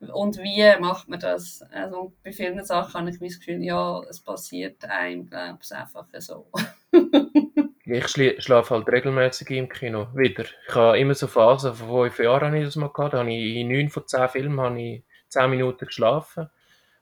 und 0.00 0.38
wie 0.38 0.80
macht 0.80 1.08
man 1.08 1.20
das? 1.20 1.62
Also 1.72 2.12
bei 2.24 2.32
vielen 2.32 2.64
Sachen 2.64 3.00
habe 3.00 3.10
ich 3.10 3.18
das 3.18 3.38
Gefühl, 3.38 3.62
ja, 3.62 4.00
es 4.08 4.20
passiert 4.20 4.84
einem, 4.84 5.28
glaube 5.28 5.58
ich, 5.62 5.72
einfach 5.72 6.06
so. 6.18 6.46
ich 7.84 8.06
schlafe 8.42 8.74
halt 8.74 8.88
regelmäßig 8.88 9.50
im 9.50 9.68
Kino, 9.68 10.08
wieder. 10.14 10.44
Ich 10.68 10.74
habe 10.74 10.98
immer 10.98 11.14
so 11.14 11.26
Phasen, 11.26 11.74
vor 11.74 12.06
fünf 12.06 12.18
Jahren 12.18 12.46
habe 12.46 12.58
ich 12.58 12.64
das 12.64 12.76
mal 12.76 12.88
gehabt, 12.88 13.14
da 13.14 13.18
habe 13.18 13.32
ich 13.32 13.56
in 13.56 13.68
neun 13.68 13.90
von 13.90 14.06
zehn 14.06 14.28
Filmen 14.28 14.60
habe 14.60 14.80
ich 14.80 15.02
zehn 15.28 15.50
Minuten 15.50 15.86
geschlafen. 15.86 16.48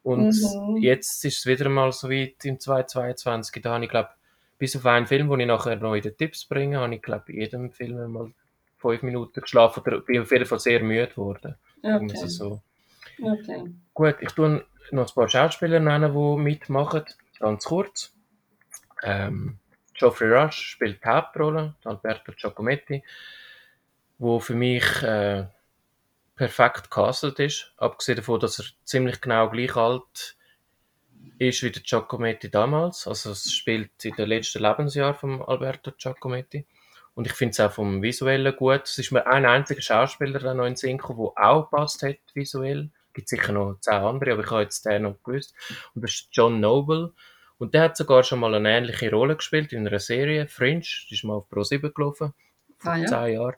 Und 0.02 0.34
mhm. 0.34 0.76
jetzt 0.78 1.24
ist 1.24 1.38
es 1.38 1.46
wieder 1.46 1.68
mal 1.68 1.92
so 1.92 2.10
weit 2.10 2.44
im 2.44 2.58
2022, 2.58 3.62
da 3.62 3.74
habe 3.74 3.84
ich, 3.84 3.90
glaube 3.90 4.10
bis 4.58 4.74
auf 4.74 4.86
einen 4.86 5.06
Film, 5.06 5.30
den 5.30 5.40
ich 5.40 5.46
nachher 5.46 5.76
noch 5.76 5.94
in 5.94 6.02
den 6.02 6.16
Tipps 6.16 6.44
bringe, 6.44 6.80
habe 6.80 6.94
ich, 6.94 7.02
glaube 7.02 7.32
in 7.32 7.40
jedem 7.40 7.70
Film 7.70 8.12
mal 8.12 8.32
fünf 8.76 9.02
Minuten 9.02 9.40
geschlafen 9.40 9.82
oder 9.86 10.00
bin 10.00 10.22
auf 10.22 10.30
jeden 10.32 10.46
Fall 10.46 10.58
sehr 10.58 10.82
müde 10.82 11.08
geworden. 11.08 11.54
Okay. 11.82 12.26
So. 12.26 12.60
Okay. 13.20 13.74
Gut, 13.94 14.16
ich 14.20 14.32
tue 14.32 14.64
noch 14.90 15.08
ein 15.08 15.14
paar 15.14 15.28
Schauspieler 15.28 15.80
nennen, 15.80 16.12
die 16.12 16.42
mitmachen. 16.42 17.04
Ganz 17.38 17.64
kurz. 17.64 18.14
Ähm, 19.02 19.58
Geoffrey 19.94 20.32
Rush 20.32 20.56
spielt 20.56 21.02
die 21.02 21.08
Hauptrolle, 21.08 21.74
Alberto 21.84 22.32
Giacometti, 22.32 23.02
wo 24.18 24.38
für 24.38 24.54
mich 24.54 24.84
äh, 25.02 25.46
perfekt 26.36 26.90
castet 26.90 27.38
ist. 27.40 27.72
Abgesehen 27.76 28.16
davon, 28.16 28.40
dass 28.40 28.60
er 28.60 28.66
ziemlich 28.84 29.20
genau 29.20 29.50
gleich 29.50 29.74
alt 29.76 30.36
ist 31.38 31.62
wie 31.62 31.70
der 31.70 31.82
Giacometti 31.82 32.50
damals. 32.50 33.06
Also 33.06 33.30
es 33.32 33.52
spielt 33.52 34.04
in 34.04 34.14
den 34.14 34.28
letzten 34.28 34.62
Lebensjahren 34.62 35.14
von 35.14 35.42
Alberto 35.42 35.92
Giacometti. 35.92 36.64
Und 37.14 37.26
ich 37.26 37.32
finde 37.32 37.50
es 37.50 37.60
auch 37.60 37.72
vom 37.72 38.00
Visuellen 38.02 38.54
gut. 38.54 38.82
Es 38.84 38.98
ist 38.98 39.10
mir 39.10 39.26
ein 39.26 39.44
einziger 39.44 39.82
Schauspieler 39.82 40.38
der 40.38 40.54
noch 40.54 40.66
in 40.66 40.76
Synchro, 40.76 41.34
der 41.36 41.44
auch 41.44 41.70
passt 41.70 42.02
hat 42.02 42.18
visuell 42.34 42.90
gibt 43.18 43.28
sicher 43.28 43.52
noch 43.52 43.78
zehn 43.80 43.94
andere, 43.94 44.32
aber 44.32 44.44
ich 44.44 44.50
habe 44.50 44.62
jetzt 44.62 44.86
den 44.86 45.02
noch 45.02 45.20
gewusst. 45.24 45.52
Und 45.94 46.02
das 46.02 46.12
ist 46.12 46.28
John 46.30 46.60
Noble. 46.60 47.12
Und 47.58 47.74
der 47.74 47.82
hat 47.82 47.96
sogar 47.96 48.22
schon 48.22 48.38
mal 48.38 48.54
eine 48.54 48.70
ähnliche 48.70 49.10
Rolle 49.10 49.34
gespielt 49.34 49.72
in 49.72 49.86
einer 49.86 49.98
Serie, 49.98 50.46
Fringe, 50.46 50.84
die 51.10 51.14
ist 51.14 51.24
mal 51.24 51.34
auf 51.34 51.48
Pro 51.48 51.64
7 51.64 51.92
gelaufen, 51.92 52.32
vor 52.78 52.92
ah, 52.92 52.96
ja. 52.96 53.06
zehn 53.06 53.34
Jahren. 53.34 53.56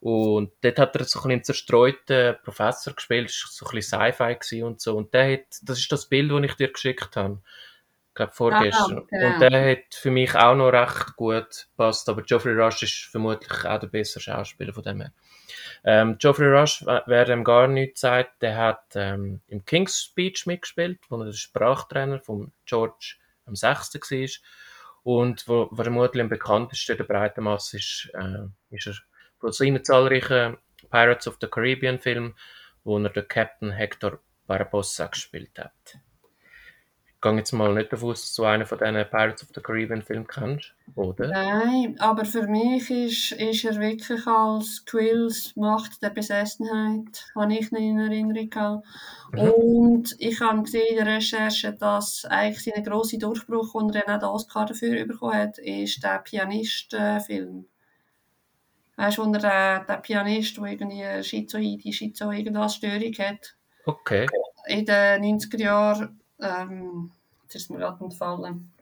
Und 0.00 0.52
dort 0.60 0.78
hat 0.78 0.94
er 0.96 1.04
so 1.04 1.20
ein 1.20 1.28
bisschen 1.28 1.44
zerstreuten 1.44 2.36
Professor 2.44 2.92
gespielt, 2.92 3.30
so 3.30 3.64
ein 3.66 3.74
bisschen 3.74 3.98
Sci-Fi 3.98 4.62
und 4.62 4.80
so. 4.82 4.96
Und 4.96 5.14
der 5.14 5.32
hat, 5.32 5.46
das 5.62 5.78
ist 5.78 5.90
das 5.90 6.06
Bild, 6.06 6.30
das 6.30 6.42
ich 6.42 6.54
dir 6.54 6.70
geschickt 6.70 7.16
habe. 7.16 7.40
Glaube, 8.18 8.32
vorgestern. 8.32 8.98
Ah, 8.98 9.06
genau. 9.08 9.26
Und 9.26 9.40
der 9.40 9.70
hat 9.70 9.94
für 9.94 10.10
mich 10.10 10.34
auch 10.34 10.56
noch 10.56 10.70
recht 10.70 11.14
gut 11.14 11.68
gepasst. 11.70 12.08
Aber 12.08 12.22
Geoffrey 12.22 12.52
Rush 12.52 12.82
ist 12.82 13.04
vermutlich 13.12 13.64
auch 13.64 13.78
der 13.78 13.86
bessere 13.86 14.20
Schauspieler 14.20 14.72
von 14.72 14.82
dem 14.82 15.02
her. 15.02 15.12
Ähm, 15.84 16.18
Geoffrey 16.18 16.48
Rush, 16.48 16.84
wer 16.84 17.24
dem 17.26 17.44
gar 17.44 17.68
nichts 17.68 18.00
sagt, 18.00 18.42
der 18.42 18.56
hat 18.56 18.82
ähm, 18.96 19.40
im 19.46 19.64
King's 19.64 20.02
Speech 20.02 20.46
mitgespielt, 20.46 20.98
wo 21.08 21.18
er 21.18 21.26
der 21.26 21.32
Sprachtrainer 21.32 22.18
von 22.18 22.50
George 22.66 23.14
am 23.46 23.54
6. 23.54 23.94
war. 23.94 24.28
Und 25.04 25.46
wo, 25.46 25.68
wo 25.70 25.76
vermutlich 25.84 26.20
am 26.20 26.28
bekanntesten 26.28 26.96
der 26.96 27.04
breiten 27.04 27.44
Masse 27.44 27.76
ist, 27.76 28.10
äh, 28.14 28.74
ist 28.74 28.88
er 28.88 28.94
von 29.38 29.52
seinen 29.52 29.84
zahlreichen 29.84 30.56
Pirates 30.90 31.28
of 31.28 31.38
the 31.40 31.46
Caribbean 31.46 32.00
Filmen, 32.00 32.34
wo 32.82 32.98
er 32.98 33.10
den 33.10 33.28
Captain 33.28 33.70
Hector 33.70 34.18
Barbossa 34.48 35.06
gespielt 35.06 35.56
hat 35.56 36.00
gehe 37.20 37.36
jetzt 37.36 37.52
mal 37.52 37.74
nicht 37.74 37.92
davon 37.92 38.10
aus, 38.10 38.22
dass 38.22 38.34
du 38.34 38.44
einen 38.44 38.66
von 38.66 38.78
diesen 38.78 38.94
Pirates 39.10 39.42
of 39.42 39.48
the 39.54 39.60
Caribbean 39.60 40.02
Filmen 40.02 40.26
kennst, 40.26 40.72
oder? 40.94 41.28
Nein, 41.28 41.96
aber 41.98 42.24
für 42.24 42.46
mich 42.46 42.90
ist, 42.90 43.32
ist 43.32 43.64
er 43.64 43.80
wirklich 43.80 44.24
als 44.26 44.84
Quills 44.84 45.56
Macht 45.56 46.00
der 46.02 46.10
Besessenheit, 46.10 47.26
habe 47.34 47.54
ich 47.54 47.72
ihn 47.72 47.78
in 47.78 47.98
Erinnerung 47.98 48.50
gehabt. 48.50 48.86
Mhm. 49.32 49.38
Und 49.40 50.16
ich 50.18 50.40
habe 50.40 50.62
gesehen 50.62 50.86
in 50.90 51.04
der 51.04 51.16
Recherche, 51.16 51.72
dass 51.72 52.24
eigentlich 52.24 52.62
sein 52.62 52.84
grosser 52.84 53.18
Durchbruch, 53.18 53.74
und 53.74 53.96
er 53.96 54.02
dann 54.02 54.16
auch 54.16 54.20
den 54.20 54.28
Oscar 54.28 54.66
dafür 54.66 55.04
bekommen 55.04 55.34
hat, 55.34 55.58
ist 55.58 56.02
der 56.02 56.18
Pianist-Film. 56.18 57.66
Weißt 58.96 59.18
du, 59.18 59.26
wo 59.26 59.32
er 59.32 59.38
der, 59.38 59.84
der 59.84 59.96
Pianist, 59.98 60.56
der 60.56 60.64
irgendwie 60.64 61.22
Schizoide, 61.22 61.92
Schizo 61.92 62.30
irgendwas 62.30 62.76
Störung 62.76 63.12
hat. 63.18 63.54
Okay. 63.86 64.26
In 64.66 64.84
den 64.84 65.22
90er 65.22 65.60
Jahren 65.60 66.17
ähm, 66.40 67.10
jetzt 67.42 67.54
ist 67.54 67.70
mir 67.70 67.78
gerade 67.78 68.04
entfallen. 68.04 68.72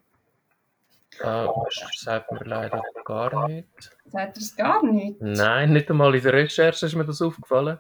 Ah, 1.22 1.48
das 1.64 2.00
sagt 2.00 2.32
mir 2.32 2.44
leider 2.44 2.82
gar 3.04 3.48
nicht. 3.48 3.66
Sagt 4.06 4.36
er 4.36 4.42
es 4.42 4.56
gar 4.56 4.84
nicht? 4.84 5.20
Nein, 5.20 5.72
nicht 5.72 5.90
einmal 5.90 6.14
in 6.14 6.22
der 6.22 6.32
Recherche 6.32 6.86
ist 6.86 6.94
mir 6.94 7.06
das 7.06 7.22
aufgefallen. 7.22 7.78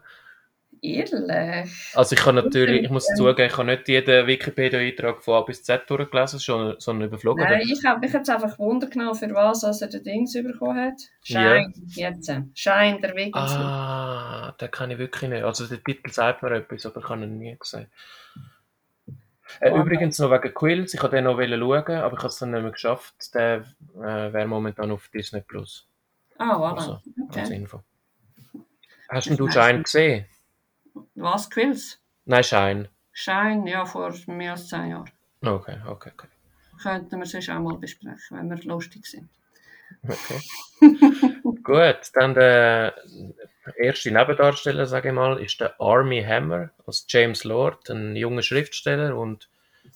Ehrlich? 0.82 1.70
Also 1.94 2.14
ich 2.14 2.24
habe 2.24 2.34
natürlich, 2.34 2.84
ich 2.84 2.90
muss 2.90 3.06
zugeben, 3.16 3.46
ich 3.46 3.56
habe 3.56 3.66
nicht 3.66 3.88
jeden 3.88 4.26
Wikipedia-Eintrag 4.26 5.22
von 5.22 5.34
A 5.34 5.40
bis 5.40 5.62
Z 5.62 5.88
durchgelesen, 5.88 6.38
sondern 6.38 7.08
überflogen. 7.08 7.44
Nein, 7.44 7.62
ich 7.62 7.84
habe 7.84 8.00
mich 8.00 8.12
jetzt 8.12 8.28
einfach 8.30 8.58
Wunder 8.58 8.86
genommen, 8.86 9.14
für 9.14 9.32
was 9.34 9.64
als 9.64 9.82
er 9.82 9.88
den 9.88 10.02
Dings 10.02 10.34
bekommen 10.34 10.76
hat. 10.78 11.00
Schein, 11.22 11.72
ja. 11.94 12.10
jetzt. 12.10 12.30
Schein, 12.54 13.00
der 13.00 13.14
Weg. 13.14 13.34
Ah, 13.34 14.54
den 14.60 14.70
kann 14.70 14.90
ich 14.90 14.98
wirklich 14.98 15.30
nicht. 15.30 15.44
Also 15.44 15.66
der 15.66 15.82
Titel 15.82 16.10
sagt 16.10 16.42
mir 16.42 16.52
etwas, 16.52 16.86
aber 16.86 17.00
ich 17.00 17.08
habe 17.08 17.24
ihn 17.24 17.38
nie 17.38 17.56
gesehen. 17.58 17.86
Äh, 19.60 19.70
übrigens 19.70 20.18
noch 20.18 20.30
wegen 20.30 20.54
Quills, 20.54 20.94
ich 20.94 21.02
wollte 21.02 21.16
den 21.16 21.24
noch 21.24 21.38
schauen, 21.38 21.96
aber 21.98 22.16
ich 22.16 22.18
habe 22.18 22.28
es 22.28 22.38
dann 22.38 22.50
nicht 22.50 22.62
mehr 22.62 22.70
geschafft. 22.72 23.34
Der 23.34 23.64
äh, 23.96 24.32
wäre 24.32 24.46
momentan 24.46 24.90
auf 24.90 25.08
Disney 25.08 25.40
Plus. 25.40 25.86
Ah, 26.38 26.56
voilà. 26.56 26.76
Also, 26.76 27.00
okay. 27.28 27.40
als 27.40 27.50
Info. 27.50 27.82
Hast 29.08 29.30
du 29.38 29.50
Shine 29.50 29.82
gesehen? 29.82 30.26
Was, 31.14 31.48
Quills? 31.48 32.00
Nein, 32.24 32.42
Shine. 32.42 32.88
Shine, 33.12 33.70
ja, 33.70 33.84
vor 33.84 34.12
mehr 34.26 34.52
als 34.52 34.68
zehn 34.68 34.90
Jahren. 34.90 35.10
Okay, 35.42 35.78
okay, 35.86 36.10
okay. 36.12 36.28
Könnten 36.82 37.18
wir 37.18 37.26
sonst 37.26 37.48
auch 37.48 37.60
mal 37.60 37.78
besprechen, 37.78 38.36
wenn 38.36 38.50
wir 38.50 38.62
lustig 38.64 39.06
sind. 39.06 39.30
Okay. 40.02 40.40
Gut, 41.62 42.10
dann 42.14 42.34
der 42.34 42.94
erste 43.76 44.10
Nebendarsteller, 44.10 44.86
sage 44.86 45.08
ich 45.08 45.14
mal, 45.14 45.40
ist 45.42 45.60
der 45.60 45.80
Army 45.80 46.22
Hammer 46.22 46.70
als 46.86 47.04
James 47.08 47.44
Lord, 47.44 47.90
ein 47.90 48.14
junger 48.16 48.42
Schriftsteller 48.42 49.16
und 49.16 49.48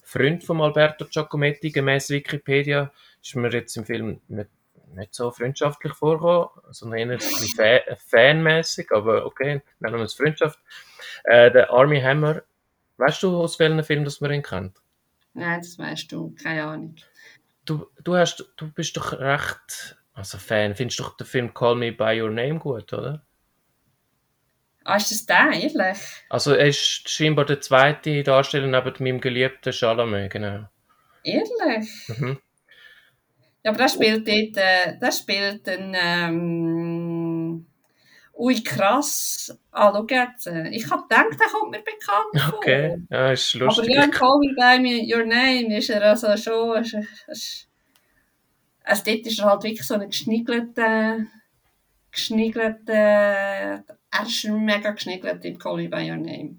Freund 0.03 0.43
von 0.43 0.61
Alberto 0.61 1.05
Giacometti. 1.05 1.71
Gemäß 1.71 2.11
Wikipedia 2.11 2.91
ist 3.23 3.37
mir 3.37 3.51
jetzt 3.51 3.77
im 3.77 3.85
Film 3.85 4.21
nicht, 4.29 4.51
nicht 4.95 5.15
so 5.15 5.31
freundschaftlich 5.31 5.93
vorgekommen, 5.95 6.49
sondern 6.71 6.99
eher 6.99 7.11
ein 7.11 7.19
bisschen 7.19 7.49
fa 7.57 7.97
fanmäßig, 8.09 8.91
aber 8.91 9.25
okay, 9.27 9.63
nennen 9.79 9.97
wir 9.99 10.05
es 10.05 10.15
Freundschaft. 10.15 10.59
Äh, 11.25 11.51
der 11.53 11.71
Army 11.71 12.01
Hammer, 12.01 12.43
weißt 12.97 13.23
du, 13.23 13.37
aus 13.37 13.59
welchem 13.59 13.85
Film 13.85 14.05
das 14.05 14.21
man 14.21 14.33
ihn 14.33 14.43
kennt? 14.43 14.77
Nein, 15.35 15.61
das 15.61 15.79
weißt 15.79 16.11
du, 16.11 16.35
keine 16.43 16.65
Ahnung. 16.65 16.97
Du, 17.71 17.87
du, 18.03 18.17
hast, 18.17 18.45
du 18.57 18.71
bist 18.73 18.97
doch 18.97 19.13
recht, 19.13 19.97
also 20.13 20.39
Fan, 20.39 20.75
findest 20.75 21.01
doch 21.01 21.17
den 21.17 21.27
Film 21.27 21.55
Call 21.55 21.77
Me 21.77 21.93
By 21.93 22.21
Your 22.21 22.31
Name 22.31 22.59
gut, 22.59 22.93
oder? 22.93 23.25
Ah, 24.85 24.97
ist 24.97 25.11
das 25.11 25.27
der, 25.27 25.53
ehrlich? 25.53 25.99
Also 26.29 26.55
er 26.55 26.67
ist 26.67 27.09
scheinbar 27.09 27.45
der 27.45 27.61
zweite 27.61 28.23
Darsteller 28.23 28.67
neben 28.67 29.05
meinem 29.05 29.21
geliebten 29.21 29.73
Chalamet, 29.73 30.33
genau. 30.33 30.69
Ehrlich? 31.23 32.09
Mhm. 32.09 32.39
Ja, 33.63 33.73
aber 33.73 33.79
der 33.79 33.89
spielt 33.89 34.27
dort, 34.27 34.57
äh, 34.57 34.99
der 34.99 35.13
spielt 35.13 35.69
einen, 35.69 35.95
ähm, 35.95 36.90
ui 38.41 38.63
krass, 38.65 39.55
ah, 39.71 39.93
schau 39.93 40.07
jetzt, 40.09 40.47
ich 40.71 40.91
hab 40.91 41.09
gedacht, 41.09 41.39
der 41.39 41.49
kommt 41.49 41.71
mir 41.73 41.83
bekannt 41.83 42.33
vor. 42.51 42.59
Okay, 42.59 42.97
ja, 43.11 43.33
ist 43.33 43.55
Aber 43.57 43.67
lustig. 43.67 43.95
ja, 43.95 44.07
Call 44.09 44.39
Me 44.41 44.55
By 44.57 44.81
Me 44.81 45.03
Your 45.15 45.27
Name 45.27 45.77
ist 45.77 45.91
er 45.91 46.03
also 46.03 46.35
schon, 46.37 46.83
ist, 46.83 46.97
ist, 47.29 47.69
also 48.83 49.03
dort 49.05 49.27
ist 49.27 49.39
er 49.39 49.45
halt 49.45 49.63
wirklich 49.65 49.87
so 49.87 49.95
ein 49.95 50.09
geschniegelter, 50.09 51.27
geschniegelter, 52.11 52.93
er 52.95 54.27
ist 54.27 54.45
mega 54.45 54.91
geschniegelt 54.91 55.45
in 55.45 55.59
Call 55.59 55.77
Me 55.77 55.89
By 55.89 56.11
Your 56.11 56.17
Name. 56.17 56.57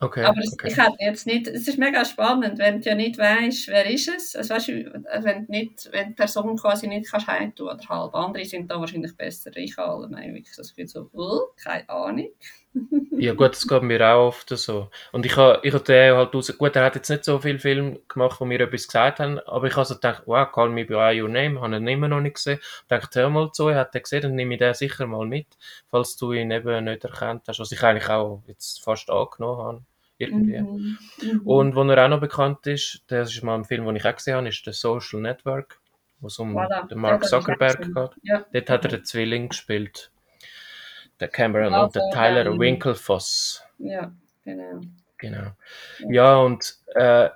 Okay, 0.00 0.24
Aber 0.24 0.38
es, 0.38 0.52
okay. 0.52 0.68
ich 0.68 0.76
hätte 0.76 0.96
jetzt 1.00 1.26
nicht, 1.26 1.48
es 1.48 1.66
ist 1.66 1.76
mega 1.76 2.04
spannend, 2.04 2.58
wenn 2.60 2.80
du 2.80 2.88
ja 2.88 2.94
nicht 2.94 3.18
weißt, 3.18 3.66
wer 3.66 3.90
ist 3.90 4.08
es. 4.08 4.36
Also 4.36 4.54
weißt 4.54 4.68
du, 4.68 5.04
wenn, 5.24 5.46
du 5.46 5.50
nicht, 5.50 5.88
wenn 5.90 6.10
die 6.10 6.14
Person 6.14 6.56
quasi 6.56 6.86
nicht 6.86 7.10
kannst 7.10 7.26
heimtun 7.26 7.68
oder 7.68 7.88
halb. 7.88 8.14
Andere 8.14 8.44
sind 8.44 8.70
da 8.70 8.78
wahrscheinlich 8.78 9.16
besser. 9.16 9.50
Ich 9.56 9.76
habe 9.76 9.90
alle 9.90 10.08
meine 10.08 10.34
wirklich 10.34 10.54
das 10.56 10.68
Gefühl 10.68 10.86
so, 10.86 11.10
uh, 11.12 11.40
keine 11.60 11.88
Ahnung. 11.88 12.28
Ja 13.18 13.34
gut, 13.34 13.50
das 13.50 13.66
geht 13.66 13.82
mir 13.82 14.00
auch 14.06 14.28
oft 14.28 14.48
so. 14.50 14.90
Und 15.10 15.26
ich 15.26 15.36
habe 15.36 15.58
ich 15.64 15.74
hab 15.74 15.84
den 15.84 16.14
halt 16.14 16.32
raus... 16.32 16.56
Gut, 16.56 16.76
er 16.76 16.84
hat 16.84 16.94
jetzt 16.94 17.10
nicht 17.10 17.24
so 17.24 17.40
viele 17.40 17.58
Filme 17.58 17.98
gemacht, 18.06 18.40
wo 18.40 18.44
mir 18.44 18.60
etwas 18.60 18.86
gesagt 18.86 19.18
haben, 19.18 19.40
aber 19.40 19.66
ich 19.66 19.74
habe 19.74 19.86
so 19.86 19.94
gedacht, 19.94 20.22
wow, 20.26 20.50
Call 20.50 20.68
Me 20.68 20.84
By 20.84 21.20
Your 21.20 21.28
Name, 21.28 21.60
habe 21.60 21.76
ihn 21.76 21.88
immer 21.88 22.06
noch 22.06 22.20
nicht 22.20 22.36
gesehen. 22.36 22.60
Ich 22.62 22.86
dachte, 22.86 23.22
hör 23.22 23.30
mal 23.30 23.50
zu, 23.50 23.68
er 23.68 23.80
hat 23.80 23.94
den 23.94 24.02
gesehen, 24.02 24.22
dann 24.22 24.34
nehme 24.36 24.54
ich 24.54 24.60
den 24.60 24.72
sicher 24.72 25.06
mal 25.06 25.26
mit, 25.26 25.48
falls 25.90 26.16
du 26.16 26.32
ihn 26.32 26.52
eben 26.52 26.84
nicht 26.84 27.02
erkannt 27.02 27.42
hast, 27.48 27.58
was 27.58 27.72
ich 27.72 27.82
eigentlich 27.82 28.08
auch 28.08 28.42
jetzt 28.46 28.84
fast 28.84 29.10
angenommen 29.10 29.62
habe. 29.62 29.82
Irgendwie. 30.18 30.58
Mhm. 30.58 30.98
Mhm. 31.22 31.40
Und 31.44 31.76
wo 31.76 31.82
er 31.82 32.04
auch 32.04 32.08
noch 32.08 32.20
bekannt 32.20 32.66
ist, 32.66 33.02
das 33.06 33.32
ist 33.32 33.42
mal 33.42 33.54
ein 33.54 33.64
Film, 33.64 33.86
den 33.86 33.96
ich 33.96 34.04
auch 34.04 34.14
gesehen 34.14 34.36
habe, 34.36 34.48
ist 34.48 34.64
The 34.64 34.72
Social 34.72 35.20
Network, 35.20 35.80
wo 36.20 36.26
es 36.26 36.38
um 36.38 36.56
Voilà, 36.56 36.86
den 36.88 36.98
Mark 36.98 37.24
Zuckerberg 37.24 37.82
geht. 37.82 38.10
Ja. 38.22 38.44
Dort 38.52 38.70
hat 38.70 38.84
er 38.84 38.90
den 38.90 39.04
Zwilling 39.04 39.48
gespielt. 39.48 40.10
Der 41.20 41.28
Cameron 41.28 41.74
und 41.74 41.94
der 41.94 42.10
Tyler 42.12 42.44
dem- 42.44 42.60
Winklevoss. 42.60 43.62
Ja, 43.78 44.12
genau. 44.44 44.80
Genau. 45.18 45.50
Ja, 46.08 46.36
und 46.36 46.76
äh, 46.94 47.28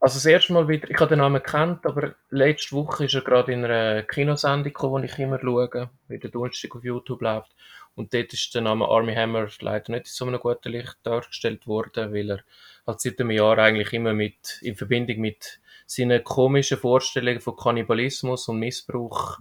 also 0.00 0.14
das 0.14 0.24
erste 0.24 0.54
Mal 0.54 0.66
wieder, 0.68 0.88
ich 0.90 0.96
habe 0.98 1.10
den 1.10 1.18
Namen 1.18 1.42
gekannt, 1.42 1.84
aber 1.84 2.14
letzte 2.30 2.74
Woche 2.74 3.04
ist 3.04 3.14
er 3.14 3.20
gerade 3.20 3.52
in 3.52 3.62
einer 3.64 4.02
Kinosendung 4.04 4.64
gekommen, 4.72 5.02
die 5.02 5.08
ich 5.12 5.18
immer 5.18 5.38
schaue, 5.38 5.90
wie 6.08 6.18
der 6.18 6.30
Donnerstag 6.30 6.74
auf 6.74 6.82
YouTube 6.82 7.20
läuft. 7.20 7.54
Und 7.94 8.14
dort 8.14 8.32
ist 8.32 8.54
der 8.54 8.62
Name 8.62 8.88
Army 8.88 9.14
Hammer 9.14 9.48
leider 9.60 9.92
nicht 9.92 10.06
in 10.06 10.12
so 10.12 10.24
einem 10.24 10.40
guten 10.40 10.72
Licht 10.72 10.96
dargestellt 11.02 11.66
worden, 11.66 12.14
weil 12.14 12.30
er 12.30 12.40
halt 12.86 13.00
seit 13.00 13.20
einem 13.20 13.32
Jahr 13.32 13.58
eigentlich 13.58 13.92
immer 13.92 14.14
mit, 14.14 14.58
in 14.62 14.74
Verbindung 14.76 15.18
mit 15.18 15.60
seinen 15.84 16.24
komischen 16.24 16.78
Vorstellungen 16.78 17.40
von 17.40 17.56
Kannibalismus 17.56 18.48
und 18.48 18.58
Missbrauch 18.60 19.40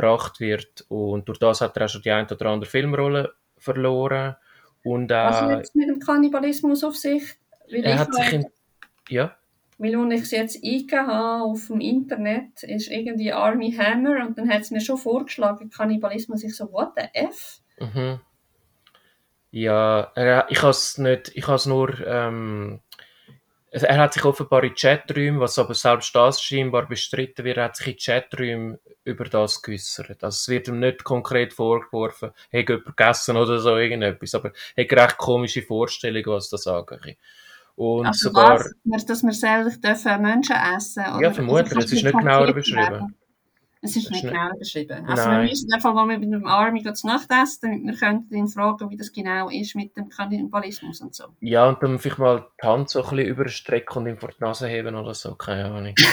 gebracht 0.00 0.40
wird. 0.40 0.84
Und 0.88 1.28
durch 1.28 1.38
das 1.38 1.60
hat 1.60 1.76
er 1.76 1.84
auch 1.84 1.88
schon 1.88 2.02
die 2.02 2.10
ein 2.10 2.26
oder 2.26 2.46
andere 2.46 2.70
Filmrolle 2.70 3.32
verloren. 3.58 4.36
Und 4.82 5.10
Was 5.10 5.40
hat 5.40 5.50
äh, 5.50 5.56
jetzt 5.56 5.76
mit 5.76 5.88
dem 5.88 6.00
Kannibalismus 6.00 6.84
auf 6.84 6.96
sich? 6.96 7.22
Weil 7.70 7.84
er 7.84 7.94
ich 7.94 8.00
hat 8.00 8.14
sich 8.14 8.32
in, 8.32 8.46
ja, 9.08 9.36
Weil 9.78 9.94
als 9.96 10.14
ich 10.14 10.22
es 10.22 10.30
jetzt 10.30 10.64
eingegeben 10.64 11.06
habe 11.06 11.44
auf 11.44 11.66
dem 11.66 11.80
Internet, 11.80 12.62
ist 12.62 12.90
irgendwie 12.90 13.32
Army 13.32 13.72
Hammer 13.72 14.26
und 14.26 14.38
dann 14.38 14.48
hat 14.48 14.62
es 14.62 14.70
mir 14.70 14.80
schon 14.80 14.98
vorgeschlagen, 14.98 15.70
Kannibalismus. 15.70 16.42
Ich 16.42 16.56
so, 16.56 16.72
what 16.72 16.92
the 16.96 17.06
F? 17.12 17.60
Mhm. 17.78 18.20
Ja, 19.52 20.12
ich 20.48 20.62
habe 20.62 20.70
es 20.70 20.96
nicht, 20.98 21.32
ich 21.34 21.46
habe 21.46 21.56
es 21.56 21.66
nur, 21.66 22.06
ähm, 22.06 22.80
also 22.89 22.89
er 23.70 23.98
hat 23.98 24.14
sich 24.14 24.24
offenbar 24.24 24.64
in 24.64 24.74
Chaträumen, 24.74 25.40
was 25.40 25.58
aber 25.58 25.74
selbst 25.74 26.14
das 26.14 26.42
scheinbar 26.42 26.86
bestritten 26.86 27.44
wird, 27.44 27.56
er 27.56 27.64
hat 27.64 27.76
sich 27.76 27.88
in 27.88 27.96
Chaträumen 27.98 28.78
über 29.04 29.24
das 29.24 29.62
geäußert. 29.62 30.24
Also 30.24 30.34
es 30.36 30.48
wird 30.48 30.68
ihm 30.68 30.80
nicht 30.80 31.04
konkret 31.04 31.52
vorgeworfen, 31.52 32.30
er 32.50 32.60
hätte 32.60 32.72
jemand 32.72 32.96
gegessen 32.96 33.36
oder 33.36 33.58
so 33.60 33.76
irgendetwas, 33.76 34.34
aber 34.34 34.52
er 34.74 34.84
hat 34.84 34.92
recht 34.92 35.18
komische 35.18 35.62
Vorstellungen, 35.62 36.26
was 36.26 36.48
das 36.50 36.66
angeht. 36.66 37.18
Und 37.76 38.06
Also 38.06 38.28
sogar, 38.28 38.58
was? 38.84 39.06
Dass- 39.06 39.22
wir 39.22 39.32
selber 39.32 39.70
dürfen 39.70 40.20
Menschen 40.22 40.56
essen 40.76 41.04
dürfen? 41.04 41.22
Ja, 41.22 41.32
vermutlich. 41.32 41.78
Es 41.84 41.92
ist 41.92 42.04
nicht 42.04 42.18
genauer 42.18 42.52
beschrieben. 42.52 42.94
Es 42.94 43.00
ist 43.00 43.19
Es 43.82 43.96
ist 43.96 44.10
nicht- 44.10 44.22
genauer 44.24 44.52
beschrieben. 44.58 45.06
Also 45.06 45.24
Nein. 45.26 45.42
wir 45.42 45.48
müssen 45.50 45.72
einfach 45.72 45.94
mal 45.94 46.06
mit 46.06 46.22
dem 46.22 46.46
Army 46.46 46.82
zu 46.92 47.06
Nacht 47.06 47.28
essen, 47.30 47.60
damit 47.62 47.84
wir 47.86 47.96
könnten 48.08 48.34
ihn 48.34 48.48
fragen, 48.48 48.90
wie 48.90 48.96
das 48.96 49.10
genau 49.12 49.48
ist 49.48 49.74
mit 49.74 49.96
dem 49.96 50.08
Kannibalismus 50.10 51.00
und 51.00 51.14
so. 51.14 51.24
ja, 51.40 51.66
und 51.68 51.82
dann 51.82 51.98
vielleicht 51.98 52.18
mal 52.18 52.46
die 52.62 52.66
Hand 52.66 52.90
so 52.90 53.02
ein 53.02 53.08
bisschen 53.08 53.26
überstrecken 53.26 54.02
und 54.02 54.06
ihm 54.08 54.18
vor 54.18 54.28
die 54.28 54.40
Nase 54.44 54.68
heben 54.68 54.94
oder 54.94 55.14
so, 55.14 55.34
keine 55.34 55.64
Ahnung. 55.66 55.94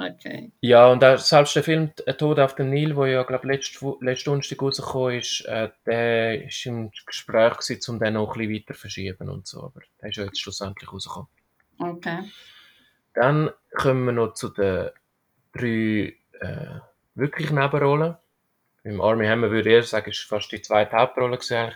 Okay. 0.00 0.52
Ja, 0.60 0.86
und 0.92 1.02
auch 1.02 1.18
selbst 1.18 1.56
der 1.56 1.64
Film 1.64 1.90
«Ein 2.06 2.16
Tod 2.18 2.38
auf 2.38 2.54
dem 2.54 2.70
Nil», 2.70 2.94
der 2.94 3.06
ja, 3.08 3.22
glaube 3.24 3.48
letzte, 3.48 3.80
Wo- 3.82 3.98
letzte 4.00 4.26
Donnerstag 4.26 4.62
rausgekommen 4.62 5.18
ist, 5.18 5.40
äh, 5.46 5.70
der 5.86 6.44
ist 6.44 6.64
im 6.66 6.92
Gespräch 7.04 7.56
gewesen, 7.56 7.94
um 7.94 7.98
den 7.98 8.14
noch 8.14 8.32
ein 8.36 8.38
bisschen 8.38 8.54
weiter 8.54 8.74
verschieben 8.74 9.28
und 9.28 9.48
so, 9.48 9.64
aber 9.64 9.80
der 10.00 10.10
ist 10.10 10.16
ja 10.16 10.24
jetzt 10.24 10.40
schlussendlich 10.40 10.92
rausgekommen. 10.92 11.28
Okay. 11.80 12.18
Dann 13.14 13.50
kommen 13.74 14.04
wir 14.04 14.12
noch 14.12 14.34
zu 14.34 14.50
den 14.50 14.90
drei 15.52 16.16
äh, 16.40 16.80
wirklich 17.14 17.50
Nebenrollen. 17.50 18.16
Im 18.84 19.00
Army 19.00 19.26
Hammer 19.26 19.50
würde 19.50 19.68
ich 19.68 19.74
eher 19.74 19.82
sagen, 19.82 20.10
ist 20.10 20.20
fast 20.20 20.50
die 20.52 20.62
zweite 20.62 20.96
Hauptrolle 20.96 21.36
gewesen. 21.36 21.72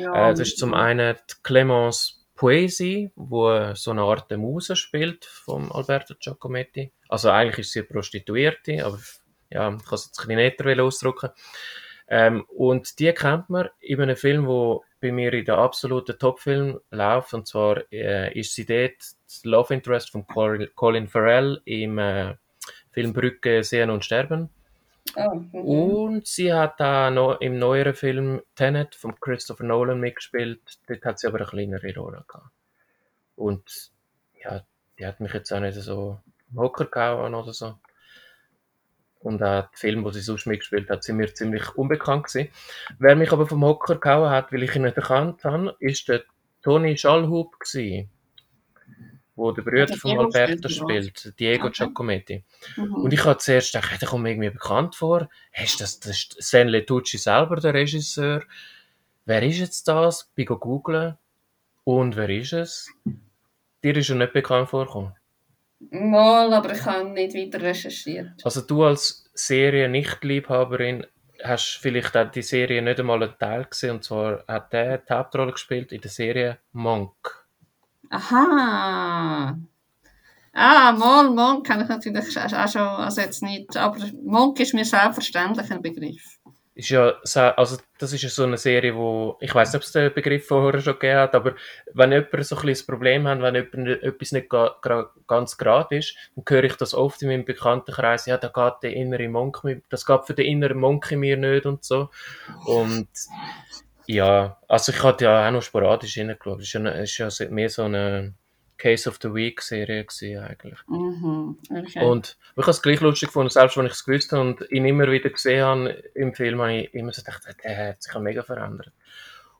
Ja, 0.00 0.30
Äh, 0.30 0.30
das 0.30 0.40
ist 0.40 0.58
zum 0.58 0.72
einen 0.72 1.16
die 1.16 1.34
Clemence 1.42 2.24
Poesie, 2.36 3.10
wo 3.16 3.74
so 3.74 3.90
eine 3.90 4.02
Art 4.02 4.30
Muse 4.36 4.74
spielt 4.76 5.24
vom 5.24 5.70
Alberto 5.70 6.14
Giacometti. 6.18 6.92
Also 7.08 7.30
eigentlich 7.30 7.60
ist 7.60 7.72
sie 7.72 7.80
eine 7.80 7.88
Prostituierte, 7.88 8.84
aber 8.84 8.98
ja, 9.50 9.68
ich 9.74 9.84
kann 9.84 9.94
es 9.94 10.06
jetzt 10.06 10.20
ein 10.20 10.28
bisschen 10.28 10.36
netter 10.66 10.82
ausdrücken. 10.82 11.30
Ähm, 12.08 12.44
und 12.48 12.98
die 12.98 13.12
kennt 13.12 13.50
man 13.50 13.68
in 13.80 14.00
einem 14.00 14.16
Film, 14.16 14.46
wo 14.46 14.84
bei 15.00 15.12
mir 15.12 15.32
in 15.32 15.44
der 15.44 15.58
absoluten 15.58 16.18
Topfilm 16.18 16.80
läuft. 16.90 17.34
Und 17.34 17.46
zwar 17.46 17.80
äh, 17.92 18.38
ist 18.38 18.54
sie 18.54 18.66
dort 18.66 18.96
das 19.26 19.44
Love 19.44 19.74
Interest 19.74 20.10
von 20.10 20.26
Col- 20.26 20.70
Colin 20.74 21.08
Farrell 21.08 21.60
im 21.64 21.98
äh, 21.98 22.34
Film 22.94 23.12
Brücke 23.12 23.62
Sehen 23.64 23.90
und 23.90 24.04
Sterben. 24.04 24.48
Oh, 25.16 25.34
mhm. 25.34 25.54
Und 25.54 26.26
sie 26.26 26.52
hat 26.52 26.80
auch 26.80 27.10
noch 27.10 27.40
im 27.40 27.58
neueren 27.58 27.94
Film 27.94 28.40
Tenet 28.54 28.94
von 28.94 29.18
Christopher 29.20 29.64
Nolan 29.64 30.00
mitgespielt. 30.00 30.60
Dort 30.86 31.04
hat 31.04 31.18
sie 31.18 31.26
aber 31.26 31.38
eine 31.38 31.46
kleinere 31.46 31.94
Rolle 31.94 32.24
gehabt. 32.26 32.50
Und 33.36 33.90
ja, 34.42 34.64
die 34.98 35.06
hat 35.06 35.20
mich 35.20 35.32
jetzt 35.34 35.52
auch 35.52 35.60
nicht 35.60 35.74
so 35.74 36.18
im 36.50 36.58
Hocker 36.58 36.86
gehauen 36.86 37.34
oder 37.34 37.52
so. 37.52 37.74
Und 39.20 39.42
auch 39.42 39.68
die 39.70 39.76
Filme, 39.78 40.04
wo 40.04 40.10
sie 40.10 40.20
sonst 40.20 40.46
mitgespielt 40.46 40.90
hat, 40.90 41.02
sind 41.02 41.16
mir 41.16 41.32
ziemlich 41.32 41.74
unbekannt 41.76 42.26
gewesen. 42.26 42.50
Wer 42.98 43.16
mich 43.16 43.32
aber 43.32 43.46
vom 43.46 43.64
Hocker 43.64 43.96
gehauen 43.96 44.30
hat, 44.30 44.52
weil 44.52 44.62
ich 44.62 44.76
ihn 44.76 44.82
nicht 44.82 44.96
erkannt 44.96 45.44
habe, 45.44 45.74
ist 45.80 46.08
der 46.08 46.24
Tony 46.62 46.96
Schallhub 46.96 47.58
gewesen, 47.58 48.10
wo 49.36 49.52
der 49.52 49.62
Bruder 49.62 49.86
Der 49.86 49.96
von 49.96 50.10
Diego 50.10 50.24
Alberto 50.24 50.68
spielt 50.68 51.18
spielt, 51.18 51.40
Diego 51.40 51.66
Okay. 51.66 51.84
Giacometti. 51.84 52.44
Mhm. 52.76 52.94
Und 52.94 53.12
ich 53.12 53.24
habe 53.24 53.38
zuerst 53.38 53.72
gedacht, 53.72 53.90
hey, 53.90 53.98
der 53.98 54.08
kommt 54.08 54.22
mir 54.22 54.30
irgendwie 54.30 54.50
bekannt 54.50 54.94
vor. 54.94 55.28
Hast 55.52 55.80
das, 55.80 56.00
das 56.00 56.12
ist 56.12 56.36
Stanley 56.42 56.84
Tucci 56.86 57.18
selber, 57.18 57.56
der 57.56 57.74
Regisseur. 57.74 58.42
Wer 59.24 59.42
ist 59.42 59.58
jetzt 59.58 59.88
das? 59.88 60.28
Ich 60.28 60.46
bin 60.46 60.58
googlen. 60.58 61.16
Und 61.84 62.16
wer 62.16 62.30
ist 62.30 62.52
es? 62.52 62.90
Dir 63.82 63.96
ist 63.96 64.08
er 64.08 64.16
nicht 64.16 64.32
bekannt 64.32 64.68
vorgekommen. 64.70 65.14
Mal, 65.90 66.52
aber 66.52 66.72
ich 66.72 66.84
habe 66.84 67.10
nicht 67.10 67.34
weiter 67.34 67.60
recherchiert. 67.60 68.32
Also 68.42 68.62
du 68.62 68.84
als 68.84 69.28
Serien-Nicht-Liebhaberin 69.34 71.06
hast 71.42 71.78
vielleicht 71.80 72.16
auch 72.16 72.30
die 72.30 72.42
Serie 72.42 72.80
nicht 72.80 73.00
einmal 73.00 73.22
einen 73.22 73.38
Teil 73.38 73.64
gesehen. 73.64 73.96
Und 73.96 74.04
zwar 74.04 74.44
hat 74.48 74.72
er 74.72 74.98
die 74.98 75.12
Hauptrolle 75.12 75.52
gespielt 75.52 75.92
in 75.92 76.00
der 76.00 76.10
Serie 76.10 76.58
Monk. 76.72 77.43
Aha. 78.10 79.58
Ah, 80.56 80.92
mal, 80.92 81.30
Monk 81.30 81.66
kenne 81.66 81.82
ich 81.82 81.88
natürlich 81.88 82.38
auch 82.38 82.68
schon, 82.68 82.82
also 82.82 83.20
jetzt 83.20 83.42
nicht, 83.42 83.76
aber 83.76 83.98
Monk 84.22 84.60
ist 84.60 84.72
mir 84.72 84.84
selbstverständlich 84.84 85.70
ein 85.70 85.82
Begriff. 85.82 86.38
ist 86.76 86.90
ja, 86.90 87.12
also 87.56 87.76
das 87.98 88.12
ist 88.12 88.22
ja 88.22 88.28
so 88.28 88.44
eine 88.44 88.56
Serie, 88.56 88.94
wo, 88.96 89.36
ich 89.40 89.54
weiß 89.54 89.68
nicht, 89.72 89.76
ob 89.76 89.82
es 89.82 89.92
den 89.92 90.12
Begriff 90.12 90.46
vorher 90.46 90.80
schon 90.80 90.94
gegeben 90.94 91.18
hat, 91.18 91.34
aber 91.34 91.54
wenn 91.92 92.12
jemand 92.12 92.44
so 92.44 92.56
ein 92.56 92.66
bisschen 92.66 92.86
Problem 92.86 93.26
hat, 93.28 93.40
wenn 93.42 93.54
jemand 93.54 94.02
etwas 94.02 94.32
nicht 94.32 94.48
ga, 94.48 94.76
gra, 94.80 95.10
ganz 95.26 95.56
gerade 95.56 95.96
ist, 95.98 96.16
dann 96.34 96.44
höre 96.48 96.64
ich 96.64 96.74
das 96.76 96.94
oft 96.94 97.22
in 97.22 97.28
meinem 97.28 97.44
Bekanntenkreis, 97.44 98.26
ja, 98.26 98.36
da 98.38 98.48
geht 98.48 98.82
der 98.82 98.94
innere 98.94 99.28
Monk, 99.28 99.60
das 99.88 100.04
geht 100.04 100.24
für 100.24 100.34
den 100.34 100.46
inneren 100.46 100.78
Monk 100.78 101.10
in 101.12 101.20
mir 101.20 101.36
nicht 101.36 101.66
und 101.66 101.84
so. 101.84 102.10
Und 102.66 103.08
ja, 104.06 104.58
also 104.68 104.92
ich 104.92 105.02
hatte 105.02 105.24
ja 105.24 105.46
auch 105.46 105.52
noch 105.52 105.62
sporadisch 105.62 106.14
hineingeschaut, 106.14 106.60
es 106.60 106.74
ist 106.74 107.18
ja, 107.18 107.28
ist 107.28 107.38
ja 107.38 107.48
mehr 107.50 107.68
so 107.68 107.84
eine 107.84 108.34
Case 108.76 109.08
of 109.08 109.18
the 109.22 109.32
Week 109.32 109.60
Serie 109.62 110.04
gewesen, 110.04 110.38
eigentlich. 110.38 110.78
Mhm. 110.88 111.56
Okay. 111.70 112.04
Und 112.04 112.36
ich 112.56 112.62
habe 112.62 112.70
es 112.70 112.82
gleich 112.82 113.00
lustig 113.00 113.28
gefunden, 113.28 113.50
selbst 113.50 113.76
wenn 113.76 113.86
ich 113.86 113.92
es 113.92 114.04
gewusst 114.04 114.32
habe 114.32 114.42
und 114.42 114.70
ihn 114.70 114.84
immer 114.84 115.10
wieder 115.10 115.30
gesehen 115.30 115.64
habe 115.64 115.90
im 116.14 116.34
Film, 116.34 116.60
habe 116.60 116.74
ich 116.74 116.94
immer 116.94 117.12
so 117.12 117.22
gedacht, 117.22 117.42
der 117.62 117.88
hat 117.88 118.02
sich 118.02 118.14
mega 118.18 118.42
verändert. 118.42 118.92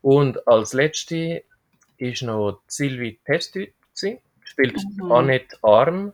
Und 0.02 0.46
als 0.46 0.72
letzte 0.72 1.44
ist 1.96 2.22
noch 2.22 2.60
Sylvie 2.66 3.20
Testu, 3.24 3.66
gewesen, 3.94 4.18
spielt 4.42 4.76
Mhm. 4.96 5.12
Annette 5.12 5.56
Arm, 5.62 6.12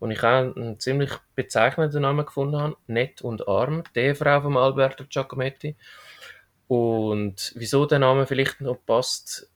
wo 0.00 0.06
ich 0.08 0.22
auch 0.22 0.54
einen 0.56 0.78
ziemlich 0.78 1.10
bezeichnenden 1.34 2.02
Namen 2.02 2.24
gefunden 2.24 2.56
habe. 2.56 2.76
Nett 2.86 3.22
und 3.22 3.48
Arm, 3.48 3.82
die 3.94 4.00
Ehefrau 4.00 4.42
von 4.42 4.56
Alberto 4.56 5.04
Giacometti. 5.08 5.76
Und 6.68 7.52
wieso 7.56 7.86
der 7.86 7.98
Name 7.98 8.26
vielleicht 8.26 8.60
noch 8.60 8.76
passt, 8.84 9.50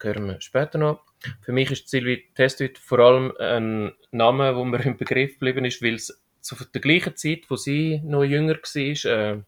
hören 0.00 0.26
wir 0.26 0.40
später 0.40 0.78
noch. 0.78 1.02
Für 1.42 1.52
mich 1.52 1.70
ist 1.70 1.88
Sylvie 1.88 2.24
Testuit 2.34 2.78
vor 2.78 2.98
allem 3.00 3.32
ein 3.38 3.92
Name, 4.10 4.54
wo 4.56 4.64
mir 4.64 4.84
im 4.84 4.96
Begriff 4.96 5.34
geblieben 5.34 5.64
ist, 5.64 5.82
weil 5.82 5.94
es 5.94 6.22
zu 6.40 6.56
der 6.72 6.80
gleichen 6.80 7.16
Zeit, 7.16 7.44
wo 7.48 7.56
sie 7.56 8.00
noch 8.04 8.24
jünger 8.24 8.54
war, 8.54 9.10
äh, 9.12 9.42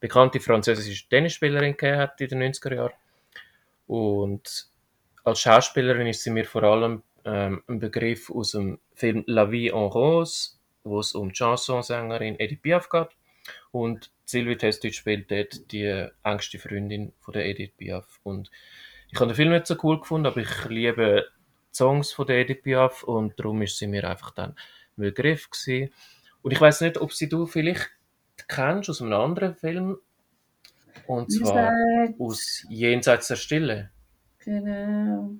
bekannte 0.00 0.40
französische 0.40 1.08
Tennisspielerin 1.08 1.76
hat 1.98 2.20
in 2.20 2.28
den 2.28 2.42
90er 2.42 2.74
Jahren. 2.74 2.92
Und 3.86 4.66
als 5.24 5.40
Schauspielerin 5.40 6.06
ist 6.06 6.22
sie 6.22 6.30
mir 6.30 6.44
vor 6.44 6.62
allem 6.62 7.02
ähm, 7.24 7.62
ein 7.68 7.80
Begriff 7.80 8.30
aus 8.30 8.52
dem 8.52 8.78
Film 8.94 9.24
La 9.26 9.50
Vie 9.50 9.68
en 9.68 9.86
Rose, 9.86 10.50
wo 10.84 11.00
es 11.00 11.14
um 11.14 11.32
Chansonsängerin 11.32 12.38
Edith 12.38 12.62
Piaf 12.62 12.88
geht. 12.88 13.08
Und 13.76 14.10
Sylvie 14.24 14.56
Testuit 14.56 14.94
spielt 14.94 15.30
dort 15.30 15.70
die 15.70 16.08
engste 16.24 16.58
Freundin 16.58 17.12
von 17.20 17.34
der 17.34 17.44
Edith 17.44 17.72
Piaf. 17.76 18.20
Und 18.22 18.50
ich 19.12 19.20
habe 19.20 19.30
den 19.30 19.36
Film 19.36 19.50
nicht 19.50 19.66
so 19.66 19.76
cool 19.82 20.00
gefunden, 20.00 20.26
aber 20.26 20.40
ich 20.40 20.64
liebe 20.70 21.26
die 21.72 21.76
Songs 21.76 22.10
von 22.10 22.26
der 22.26 22.38
Edith 22.38 22.62
Piaf 22.62 23.02
und 23.02 23.38
darum 23.38 23.60
ist 23.60 23.76
sie 23.76 23.86
mir 23.86 24.08
einfach 24.08 24.30
dann 24.30 24.52
ein 24.52 25.02
Begriff 25.02 25.50
gewesen. 25.50 25.92
Und 26.40 26.52
ich 26.52 26.60
weiß 26.60 26.80
nicht, 26.80 26.96
ob 26.96 27.12
sie 27.12 27.28
du 27.28 27.44
vielleicht 27.44 27.90
kennst 28.48 28.88
aus 28.88 29.02
einem 29.02 29.12
anderen 29.12 29.54
Film. 29.54 29.98
Und 31.06 31.30
zwar 31.30 31.74
gesagt, 31.74 32.18
aus 32.18 32.64
Jenseits 32.70 33.28
der 33.28 33.36
Stille. 33.36 33.90
Genau. 34.38 35.32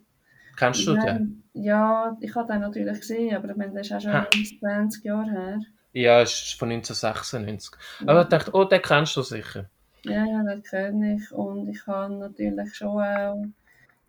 Kennst 0.58 0.86
du 0.86 0.94
den? 0.94 1.42
Ja, 1.54 2.18
ich 2.20 2.34
habe 2.34 2.52
den 2.52 2.60
natürlich 2.60 3.00
gesehen, 3.00 3.34
aber 3.34 3.48
ich 3.48 3.56
meine, 3.56 3.72
das 3.72 3.86
ist 3.86 3.92
auch 3.94 4.00
schon 4.02 4.12
Ha. 4.12 4.28
20 4.60 5.04
Jahre 5.04 5.30
her. 5.30 5.60
Ja, 5.96 6.20
es 6.20 6.42
ist 6.42 6.58
von 6.58 6.70
1996. 6.70 7.72
Aber 8.06 8.20
ich 8.20 8.28
dachte, 8.28 8.50
oh, 8.52 8.64
den 8.64 8.82
kennst 8.82 9.16
du 9.16 9.22
sicher. 9.22 9.70
Ja, 10.04 10.26
ja, 10.26 10.42
das 10.42 10.62
kenne 10.64 11.14
ich. 11.14 11.32
Und 11.32 11.68
ich 11.68 11.86
habe 11.86 12.12
natürlich 12.16 12.74
schon 12.74 13.00
auch. 13.00 13.42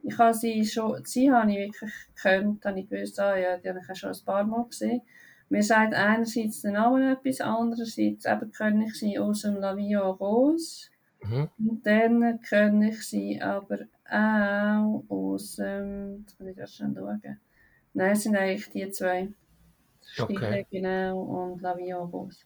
Ich 0.04 0.18
habe 0.18 0.34
sie 0.34 0.66
schon. 0.66 1.06
Sie 1.06 1.32
habe 1.32 1.50
ich 1.50 1.58
wirklich 1.58 1.94
gekannt. 2.14 2.66
Habe 2.66 2.82
ich 2.82 2.90
gewusst, 2.90 3.18
ah, 3.22 3.38
ja, 3.38 3.56
die 3.58 3.70
habe 3.70 3.80
ich 3.80 3.98
schon 3.98 4.10
ein 4.10 4.26
paar 4.26 4.44
Mal 4.44 4.66
gesehen. 4.66 5.02
Mir 5.48 5.64
sagt 5.64 5.94
einerseits 5.94 6.62
der 6.62 6.74
Name 6.74 7.14
etwas, 7.14 7.40
andererseits 7.40 8.26
eben 8.26 8.52
kenne 8.52 8.88
ich 8.88 8.96
sie 8.96 9.18
aus 9.18 9.44
dem 9.44 9.56
La 9.56 9.72
Rose. 9.72 10.90
Mhm. 11.22 11.50
Und 11.58 11.88
dann 11.88 12.42
kenne 12.42 12.90
ich 12.90 13.08
sie 13.08 13.42
aber 13.42 13.86
auch 14.12 15.06
aus. 15.08 15.58
Ähm, 15.64 16.26
jetzt 16.26 16.38
muss 16.38 16.50
ich 16.50 16.56
gerade 16.58 16.70
schnell 16.70 16.96
schauen. 16.96 17.40
Nein, 17.94 18.12
es 18.12 18.24
sind 18.24 18.36
eigentlich 18.36 18.70
die 18.72 18.92
zwei. 18.92 19.30
Okay. 20.18 20.66
Genau, 20.72 21.20
und 21.22 21.62
La 21.62 21.76
Vie 21.78 21.90
en 21.90 21.98
Rose. 21.98 22.40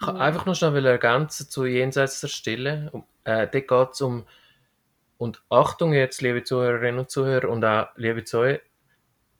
Ich 0.00 0.06
kann 0.06 0.16
einfach 0.16 0.46
noch 0.46 0.54
schnell 0.54 0.84
ergänzen 0.86 1.48
zu 1.48 1.66
Jenseits 1.66 2.20
der 2.20 2.28
Stille. 2.28 2.90
Äh, 3.24 3.46
dort 3.48 3.68
geht 3.68 3.90
es 3.92 4.00
um, 4.00 4.26
und 5.18 5.42
Achtung 5.50 5.92
jetzt, 5.92 6.22
liebe 6.22 6.42
Zuhörerinnen 6.42 7.00
und 7.00 7.10
Zuhörer 7.10 7.48
und 7.50 7.64
auch 7.64 7.88
liebe 7.96 8.24
Zuhörer, 8.24 8.60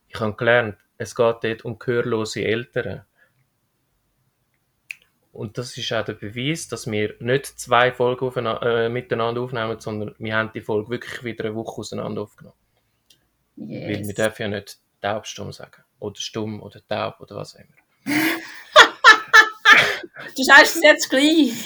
ich 0.09 0.21
habe 0.21 0.35
gelernt, 0.35 0.77
es 0.99 1.15
geht 1.15 1.37
dort 1.43 1.65
um 1.65 1.79
gehörlose 1.79 2.45
Eltern. 2.45 3.05
Und 5.33 5.59
das 5.59 5.77
ist 5.77 5.93
auch 5.93 6.05
der 6.05 6.15
Beweis, 6.15 6.69
dass 6.69 6.91
wir 6.91 7.15
nicht 7.21 7.47
zwei 7.47 7.93
Folgen 7.93 8.27
aufeinander, 8.27 8.85
äh, 8.85 8.89
miteinander 8.89 9.41
aufnehmen, 9.41 9.79
sondern 9.81 10.15
wir 10.19 10.37
haben 10.37 10.51
die 10.53 10.61
Folge 10.61 10.91
wirklich 10.91 11.23
wieder 11.25 11.45
eine 11.45 11.55
Woche 11.55 11.81
auseinander 11.81 12.23
aufgenommen. 12.23 12.57
Weil 13.57 13.89
wir 13.89 13.99
Yes. 13.99 14.15
dürfen 14.15 14.43
ja 14.43 14.49
nicht 14.49 14.79
taubstumm 15.01 15.53
sagen. 15.53 15.83
Oder 15.99 16.17
stumm 16.19 16.63
oder 16.63 16.81
taub 16.89 17.21
oder 17.21 17.37
was 17.37 17.57
auch 17.57 17.61
immer. 17.61 18.07
Du 20.37 20.43
sagst 20.45 20.77
es 20.77 20.83
jetzt 20.83 21.11
gleich. 21.11 21.53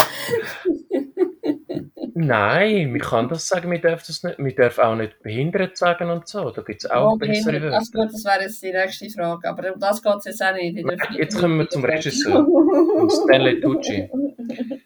Nein, 2.14 2.90
man 2.92 3.01
kann 3.01 3.29
das 3.29 3.47
sagen, 3.49 3.70
wir 3.70 3.81
dürfen 3.81 4.05
das 4.07 4.23
nicht. 4.23 4.38
Wir 4.38 4.55
dürfen 4.55 4.85
auch 4.85 4.94
nicht 4.94 5.20
behindert 5.23 5.77
sagen 5.77 6.11
und 6.11 6.29
so. 6.29 6.51
Da 6.51 6.62
gibt 6.62 6.85
es 6.85 6.90
auch 6.90 7.12
Oh, 7.12 7.16
bessere 7.16 7.53
behindert. 7.53 7.75
Also 7.75 7.92
Wörter. 7.94 8.07
gut, 8.07 8.14
das 8.14 8.25
wäre 8.25 8.42
jetzt 8.42 8.62
die 8.62 8.73
nächste 8.73 9.11
Frage, 9.11 9.49
aber 9.49 9.75
um 9.75 9.81
das 9.81 10.03
geht 10.03 10.16
es 10.18 10.25
jetzt 10.27 10.42
auch 10.42 10.55
nicht. 10.55 10.77
Ich 10.77 10.85
Nein, 10.85 10.99
darf- 10.99 11.11
jetzt 11.11 11.38
kommen 11.38 11.59
wir 11.59 11.68
zum 11.68 11.85
Regisseur. 11.85 12.47
Um 12.47 13.11
Stanley 13.11 13.61
Tucci. 13.61 14.09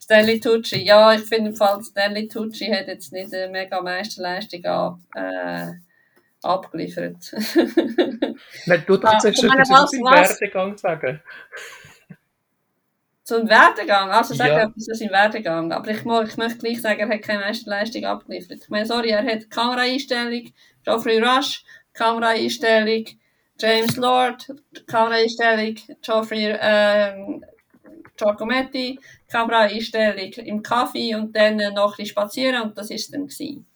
Stanley 0.00 0.40
Tucci, 0.40 0.82
ja, 0.84 1.14
ich 1.14 1.22
finde 1.22 1.50
im 1.50 1.56
Fall, 1.56 1.82
Stanley 1.82 2.28
Tucci 2.28 2.66
hat 2.66 2.88
jetzt 2.88 3.12
nicht 3.12 3.32
eine 3.32 3.50
mega 3.50 3.80
Meisterleistung 3.80 4.64
ab, 4.64 4.98
äh, 5.14 5.68
abgeliefert. 6.42 7.32
Nein, 8.66 8.84
du 8.86 8.96
darfst 8.96 9.24
Ah, 9.24 9.28
jetzt 9.28 9.42
etwas 9.42 9.92
über? 9.92 10.10
Werdegang 10.10 10.76
sagen. 10.76 11.20
Zum 13.24 13.48
Werdegang, 13.48 14.10
also 14.10 14.34
sag 14.34 14.48
Ja. 14.48 14.62
etwas 14.64 14.84
zu 14.84 14.94
seinem 14.94 15.12
Werdegang, 15.12 15.72
aber 15.72 15.90
ich, 15.92 15.98
ich 15.98 16.36
möchte 16.36 16.58
gleich 16.58 16.82
sagen, 16.82 17.00
er 17.00 17.08
hat 17.08 17.22
keine 17.22 17.40
Meisterleistung 17.40 18.04
abgeliefert. 18.04 18.58
Ich 18.62 18.68
meine, 18.68 18.84
sorry, 18.84 19.10
er 19.10 19.24
hat 19.24 19.48
Kameraeinstellung, 19.48 20.52
Geoffrey 20.84 21.20
Rush, 21.22 21.64
Kameraeinstellung, 21.92 23.04
James 23.60 23.96
Lord, 23.96 24.48
Kameraeinstellung, 24.88 25.76
Geoffrey 26.02 26.56
ähm, 26.60 27.44
Giacometti, 28.16 28.98
Kameraeinstellung 29.28 30.32
im 30.32 30.62
Kaffee 30.62 31.14
und 31.14 31.34
dann 31.36 31.56
noch 31.56 31.92
ein 31.92 31.96
bisschen 31.98 32.06
spazieren 32.06 32.62
und 32.62 32.76
das 32.76 32.90
ist 32.90 33.14
dann 33.14 33.28
gewesen. 33.28 33.66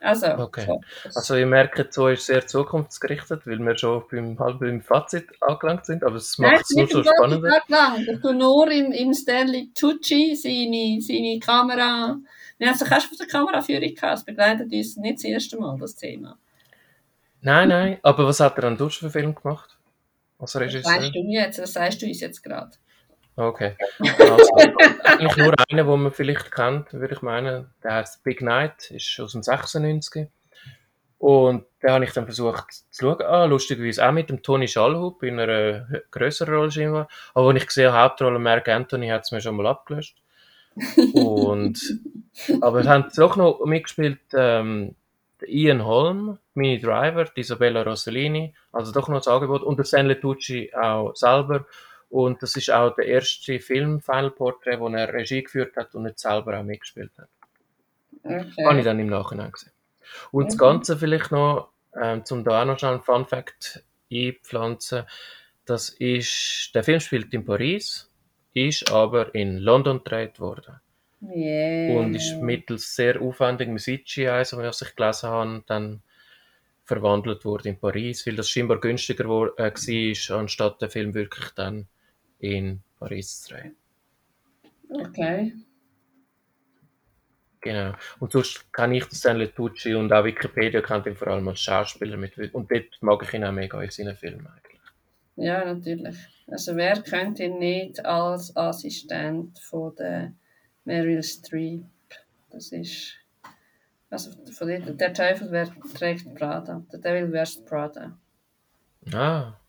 Also, 0.00 0.26
Okay. 0.28 0.64
so. 0.66 0.80
Also 1.14 1.36
ihr 1.36 1.46
merkt, 1.46 1.92
so 1.92 2.08
ist 2.08 2.24
sehr 2.26 2.46
zukunftsgerichtet, 2.46 3.46
weil 3.46 3.58
wir 3.58 3.76
schon 3.76 4.02
beim, 4.10 4.38
halb 4.38 4.58
beim 4.60 4.80
Fazit 4.80 5.28
angelangt 5.42 5.84
sind, 5.84 6.02
aber 6.04 6.16
es 6.16 6.38
Nein, 6.38 6.52
macht 6.52 6.62
es 6.62 6.70
nur 6.76 6.86
so 6.88 6.98
nicht 7.00 7.68
lang. 7.68 8.06
Ich 8.08 8.20
tue 8.20 8.34
nur 8.34 8.70
im, 8.70 8.92
im 8.92 9.12
Stanley 9.12 9.70
Tucci 9.74 10.34
seine, 10.36 11.00
seine 11.02 11.38
Kamera. 11.38 12.16
Wir 12.58 12.68
haben 12.68 12.74
es 12.74 12.82
auch 12.82 12.88
von 13.02 13.18
der 13.18 13.26
Kameraführung 13.26 13.94
gehabt. 13.94 14.18
Es 14.18 14.24
begleitet 14.24 14.72
uns 14.72 14.96
nicht 14.96 15.16
das 15.16 15.24
erste 15.24 15.58
Mal, 15.58 15.78
das 15.78 15.94
Thema. 15.96 16.38
Nein, 17.42 17.68
nein, 17.68 17.98
aber 18.02 18.26
was 18.26 18.40
hat 18.40 18.58
er 18.58 18.64
an 18.64 18.76
Dusch 18.76 18.98
für 19.00 19.10
Film 19.10 19.34
gemacht? 19.34 19.78
Als 20.38 20.52
Das 20.52 20.62
Regisseur? 20.62 20.92
weißt 20.92 21.14
du 21.14 21.18
jetzt, 21.30 21.58
das 21.58 21.72
sagst 21.74 22.00
du 22.02 22.06
uns 22.06 22.20
jetzt 22.20 22.42
gerade. 22.42 22.72
Okay. 23.36 23.76
Also, 24.18 24.54
eigentlich 25.04 25.36
nur 25.36 25.54
einen, 25.68 25.86
den 25.86 26.02
man 26.02 26.12
vielleicht 26.12 26.52
kennt, 26.52 26.92
würde 26.92 27.14
ich 27.14 27.22
meinen. 27.22 27.70
Der 27.82 27.94
heißt 27.94 28.22
Big 28.22 28.42
Night, 28.42 28.90
ist 28.90 29.18
aus 29.20 29.32
dem 29.32 29.42
96. 29.42 30.28
Und 31.18 31.66
den 31.82 31.90
habe 31.90 32.04
ich 32.04 32.12
dann 32.12 32.24
versucht 32.24 32.72
zu 32.90 33.04
schauen. 33.04 33.22
Ah, 33.22 33.44
lustigerweise 33.44 34.06
auch 34.06 34.12
mit 34.12 34.30
dem 34.30 34.42
Tony 34.42 34.66
Schallhub 34.66 35.22
in 35.22 35.38
einer 35.38 35.86
grösseren 36.10 36.54
Rolle 36.54 36.70
scheinbar. 36.70 37.08
Aber 37.34 37.48
als 37.48 37.58
ich 37.58 37.66
gesehen 37.66 37.92
habe, 37.92 38.04
Hauptrolle 38.04 38.38
Mark 38.38 38.68
Anthony, 38.68 39.08
hat 39.08 39.24
es 39.24 39.32
mir 39.32 39.42
schon 39.42 39.56
mal 39.56 39.66
abgelöscht. 39.66 40.16
Und, 41.12 41.78
aber 42.62 42.80
es 42.80 42.86
haben 42.86 43.06
doch 43.14 43.36
noch 43.36 43.64
mitgespielt 43.66 44.20
ähm, 44.32 44.94
Ian 45.46 45.84
Holm, 45.84 46.38
Mini 46.54 46.78
Driver, 46.80 47.26
Isabella 47.34 47.82
Rossellini, 47.82 48.54
also 48.72 48.90
doch 48.92 49.08
noch 49.08 49.18
das 49.18 49.28
Angebot. 49.28 49.62
Und 49.62 49.78
der 49.78 49.84
Stanley 49.84 50.18
Tucci 50.18 50.72
auch 50.74 51.14
selber. 51.14 51.66
Und 52.10 52.42
das 52.42 52.56
ist 52.56 52.70
auch 52.70 52.94
der 52.96 53.06
erste 53.06 53.60
Film, 53.60 54.00
Final 54.00 54.32
Portrait, 54.32 54.80
wo 54.80 54.88
er 54.88 55.12
Regie 55.12 55.42
geführt 55.44 55.76
hat 55.76 55.94
und 55.94 56.02
nicht 56.04 56.18
selber 56.18 56.58
auch 56.58 56.64
mitgespielt 56.64 57.12
hat. 57.18 57.28
Habe 58.24 58.40
ich 58.44 58.58
Okay. 58.58 58.82
dann 58.84 58.98
im 58.98 59.06
Nachhinein 59.08 59.52
gesehen. 59.52 59.72
Und 60.32 60.46
das 60.48 60.54
Mhm. 60.56 60.58
Ganze 60.58 60.96
vielleicht 60.98 61.30
noch, 61.30 61.70
ähm, 62.00 62.24
zum 62.24 62.44
da 62.44 62.62
auch 62.62 62.66
noch 62.66 62.78
schnell 62.78 62.92
einen 62.94 63.02
Fun 63.02 63.26
Fact 63.26 63.84
einpflanzen. 64.12 65.04
Das 65.64 65.88
ist, 65.90 66.70
der 66.74 66.82
Film 66.84 67.00
spielt 67.00 67.32
in 67.32 67.44
Paris, 67.44 68.10
ist 68.54 68.90
aber 68.90 69.34
in 69.34 69.58
London 69.58 69.98
gedreht 69.98 70.40
worden. 70.40 70.80
Yeah. 71.22 71.96
Und 71.98 72.14
ist 72.14 72.40
mittels 72.42 72.96
sehr 72.96 73.20
aufwendigem 73.20 73.78
CGI, 73.78 74.44
so 74.44 74.58
wie 74.58 74.66
ich 74.66 74.96
gelesen 74.96 75.28
habe, 75.28 75.62
dann 75.66 76.02
verwandelt 76.84 77.44
worden 77.44 77.68
in 77.68 77.78
Paris, 77.78 78.26
weil 78.26 78.36
das 78.36 78.50
scheinbar 78.50 78.80
günstiger 78.80 79.28
wo, 79.28 79.46
äh, 79.46 79.72
war, 79.72 80.38
anstatt 80.38 80.82
den 80.82 80.90
Film 80.90 81.14
wirklich 81.14 81.50
dann 81.50 81.86
in 82.40 82.82
Paris 82.98 83.42
zu 83.42 83.54
drehen. 83.54 83.76
Okay. 84.90 85.52
Genau. 87.60 87.92
Und 88.18 88.32
sonst 88.32 88.72
kenne 88.72 88.96
ich 88.96 89.04
den 89.04 89.14
Stanley 89.14 89.48
Tucci 89.48 89.94
und 89.94 90.12
auch 90.12 90.24
Wikipedia 90.24 90.80
kennt 90.80 91.06
ihn 91.06 91.16
vor 91.16 91.28
allem 91.28 91.46
als 91.48 91.60
Schauspieler 91.60 92.16
mit. 92.16 92.36
Und 92.54 92.70
dort 92.70 93.02
mag 93.02 93.22
ich 93.22 93.34
ihn 93.34 93.44
auch 93.44 93.52
mega 93.52 93.80
in 93.82 93.90
seinen 93.90 94.16
Filmen 94.16 94.46
eigentlich. 94.46 94.80
Ja, 95.36 95.64
natürlich. 95.64 96.16
Also 96.48 96.74
wer 96.74 97.02
könnte 97.02 97.44
ihn 97.44 97.58
nicht 97.58 98.04
als 98.04 98.56
Assistent 98.56 99.58
von 99.58 99.94
der 99.96 100.32
Meryl 100.84 101.22
Streep? 101.22 101.84
Das 102.50 102.72
ist 102.72 103.14
Also 104.08 104.32
von 104.52 104.66
der, 104.66 104.80
der 104.80 105.14
Teufel 105.14 105.48
wer, 105.50 105.70
trägt 105.94 106.34
Prada. 106.34 106.82
Der 106.92 106.98
Devil 106.98 107.32
wears 107.32 107.64
Prada. 107.64 108.18
Ah. 109.12 109.59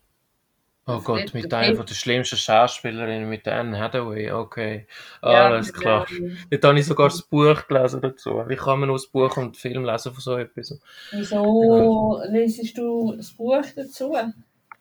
Oh 0.87 0.95
Das 0.95 1.03
Gott, 1.03 1.33
mit 1.35 1.45
das 1.51 1.53
einer 1.59 1.75
von 1.75 1.85
der 1.85 1.93
schlimmsten 1.93 2.37
Schauspielerinnen, 2.37 3.29
mit 3.29 3.47
Anne 3.47 3.79
Hathaway. 3.79 4.31
Okay. 4.31 4.87
Ja, 5.21 5.47
Alles 5.49 5.71
klar. 5.71 6.07
der- 6.09 6.31
Dort 6.49 6.63
habe 6.65 6.79
ich 6.79 6.85
sogar 6.87 7.09
das 7.09 7.21
Buch 7.21 7.67
gelesen 7.67 8.01
dazu. 8.01 8.43
Wie 8.47 8.55
kann 8.55 8.79
man 8.79 8.87
nur 8.87 8.97
das 8.97 9.05
Buch 9.07 9.37
und 9.37 9.55
den 9.55 9.59
Film 9.59 9.85
lesen 9.85 10.11
von 10.11 10.21
so 10.21 10.37
etwas? 10.37 10.79
Wieso 11.11 12.21
lesest 12.29 12.77
du 12.77 13.13
das 13.15 13.31
Buch 13.31 13.61
dazu? 13.75 14.13
Also 14.15 14.33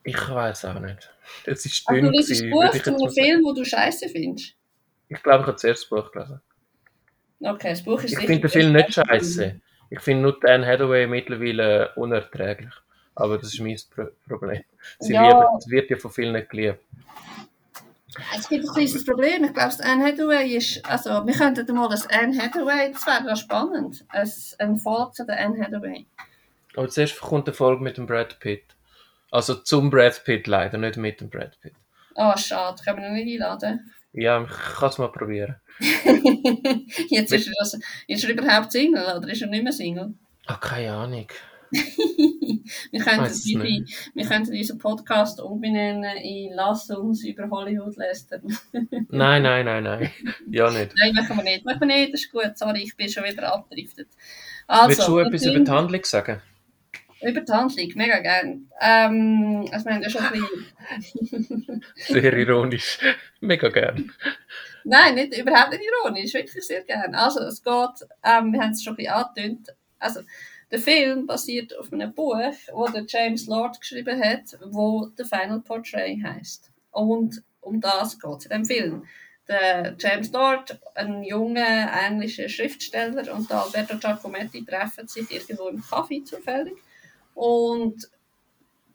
Ich 0.05 0.29
weiß 0.31 0.65
auch 0.65 0.81
nicht. 0.81 1.11
Es 1.45 1.67
ist 1.67 1.89
du 1.89 1.95
dünn 1.95 2.07
lesest 2.13 2.31
das 2.31 2.39
gewesen, 2.41 2.51
Buch 2.51 2.63
würde 2.63 2.77
ich 2.79 2.83
zu 2.83 2.91
einem. 2.97 3.11
Film, 3.11 3.45
wo 3.45 3.53
du 3.53 3.65
scheiße 3.65 4.09
findest? 4.09 4.55
Ich 5.09 5.23
glaube, 5.23 5.43
ich 5.43 5.47
habe 5.49 5.57
zuerst 5.57 5.83
das 5.83 5.89
Buch 5.91 6.11
gelesen. 6.13 6.41
Okay, 7.43 7.71
das 7.71 7.83
Buch 7.85 8.03
ist 8.03 8.13
Ich 8.13 8.19
finde 8.19 8.33
den 8.37 8.43
das 8.43 8.53
Film 8.53 8.73
nicht 8.73 8.95
scheiße. 8.95 9.61
Ich 9.91 10.01
finde 10.01 10.23
nur 10.23 10.39
Anne 10.49 10.67
Hathaway 10.67 11.07
mittlerweile 11.07 11.93
unerträglich. 11.97 12.73
Aber 13.15 13.39
das 13.39 13.53
ist 13.53 13.61
mein 13.61 13.77
Pro 13.95 14.07
Problem. 14.29 14.63
Sie 14.99 15.13
Ja. 15.13 15.27
lieben, 15.27 15.59
es 15.59 15.69
wird 15.69 15.91
ja 15.91 15.97
von 15.97 16.11
vielen 16.11 16.33
nicht 16.33 16.51
geliebt. 16.51 16.81
Es 18.37 18.49
gibt 18.49 18.67
ein 18.67 18.75
kleines 18.75 19.05
Problem. 19.05 19.45
Ich 19.45 19.55
glaube, 19.55 19.75
Anne 19.85 20.05
Hathaway 20.05 20.57
ist. 20.57 20.85
Also, 20.85 21.25
wir 21.27 21.35
könnten 21.35 21.75
mal 21.75 21.89
das 21.89 22.09
Anne 22.09 22.37
Hathaway. 22.39 22.93
Das 22.93 23.07
wäre 23.07 23.37
spannend. 23.37 24.05
Ein, 24.59 24.77
Folge 24.79 25.13
zu 25.13 25.25
der 25.27 25.39
Anne 25.39 25.65
Hathaway. 25.65 26.07
Aber 26.77 26.89
zuerst 26.89 27.21
kommt 27.21 27.47
eine 27.47 27.55
Folge 27.55 27.83
mit 27.83 27.97
dem 27.97 28.07
Brad 28.07 28.39
Pitt. 28.41 28.65
Also 29.31 29.55
zum 29.55 29.91
Brad 29.91 30.25
Pitt 30.25 30.47
leider, 30.47 30.79
nicht 30.79 30.97
mit 30.97 31.21
dem 31.21 31.31
Brad 31.31 31.61
Pitt. 31.61 31.75
Ah, 32.17 32.37
schade. 32.37 32.83
Können 32.83 32.99
wir 32.99 33.09
ihn 33.09 33.15
nicht 33.27 33.41
einladen? 33.41 33.93
Ja, 34.13 34.43
ich 34.43 34.51
kann 34.79 34.89
es 34.89 34.99
mal 34.99 35.09
probieren. 35.13 35.57
jetzt, 37.11 37.33
ist 37.33 37.47
er 37.47 37.55
das, 37.61 37.79
ist 38.09 38.25
er 38.25 38.31
überhaupt 38.31 38.73
Single 38.73 39.17
oder 39.17 39.29
ist 39.29 39.41
er 39.41 39.49
nicht 39.49 39.63
mehr 39.63 39.73
Single? 39.73 40.15
Ah, 40.47 40.57
keine 40.57 40.93
Ahnung. 40.93 41.29
Wir 41.71 43.01
könnten, 43.01 43.25
unsere, 43.25 43.85
wir 44.14 44.27
könnten 44.27 44.53
unseren 44.53 44.79
Podcast 44.79 45.41
umbenennen 45.41 46.16
in 46.18 46.53
Lass 46.55 46.91
uns 46.91 47.25
über 47.25 47.49
Hollywood 47.51 47.97
lästern. 47.97 48.43
Nein, 49.09 49.43
nein, 49.43 49.64
nein, 49.64 49.85
nein. 49.85 50.11
Ja, 50.51 50.71
nicht. 50.71 50.93
Nein, 50.99 51.14
machen 51.14 51.37
wir 51.37 51.45
nicht. 51.45 51.64
Machen 51.64 51.81
wir 51.81 51.87
nicht, 51.87 52.12
das 52.12 52.23
ist 52.23 52.33
gut. 52.33 52.53
Sorry, 52.57 52.83
ich 52.83 52.97
bin 52.97 53.09
schon 53.09 53.25
wieder 53.25 53.53
abgedriftet. 53.53 54.09
Willst 54.68 55.01
Also, 55.01 55.07
du 55.07 55.16
wir 55.18 55.27
etwas 55.27 55.47
über 55.47 55.61
die 55.61 55.71
Handlung 55.71 56.05
sagen? 56.05 56.43
Über 57.23 57.41
die 57.41 57.53
Handlung, 57.53 57.93
mega 57.97 58.18
gern. 58.21 58.71
Ähm, 58.81 59.68
also 59.73 59.85
wir 59.85 59.95
haben 59.95 60.03
ja 60.03 60.11
schon 60.11 60.23
ein 60.23 60.33
bisschen... 60.33 61.85
Sehr 61.97 62.33
ironisch. 62.35 62.99
Mega 63.41 63.68
gern. 63.68 64.11
Nein, 64.85 65.14
nicht, 65.14 65.37
überhaupt 65.37 65.71
nicht 65.71 65.83
ironisch, 65.83 66.33
wirklich 66.33 66.64
sehr 66.64 66.83
gern. 66.83 67.14
Also 67.14 67.41
es 67.41 67.62
geht, 67.62 68.09
ähm, 68.25 68.53
wir 68.53 68.61
haben 68.61 68.71
es 68.71 68.83
schon 68.83 68.95
ein 68.95 68.97
bisschen 68.97 69.12
angetönt, 69.12 69.68
also 69.99 70.21
der 70.71 70.79
Film 70.79 71.27
basiert 71.27 71.77
auf 71.77 71.93
einem 71.93 72.12
Buch, 72.12 72.37
wo 72.73 72.87
der 72.87 73.05
James 73.07 73.47
Lord 73.47 73.81
geschrieben 73.81 74.23
hat, 74.23 74.59
wo 74.66 75.11
The 75.16 75.25
Final 75.25 75.61
Portrait 75.61 76.23
heißt. 76.23 76.71
Und 76.93 77.43
um 77.61 77.81
das 77.81 78.18
geht 78.18 78.39
es 78.39 78.47
in 78.47 78.51
dem 78.51 78.64
Film. 78.64 79.05
Der 79.49 79.97
James 79.99 80.31
Lord, 80.31 80.79
ein 80.95 81.25
junger 81.25 81.91
englischer 82.07 82.49
Schriftsteller, 82.49 83.35
und 83.35 83.51
Alberto 83.51 83.99
Giacometti 83.99 84.64
treffen 84.64 85.09
sich 85.09 85.29
irgendwo 85.31 85.68
im 85.68 85.83
Kaffee 85.83 86.23
zufällig. 86.23 86.75
Und 87.35 88.09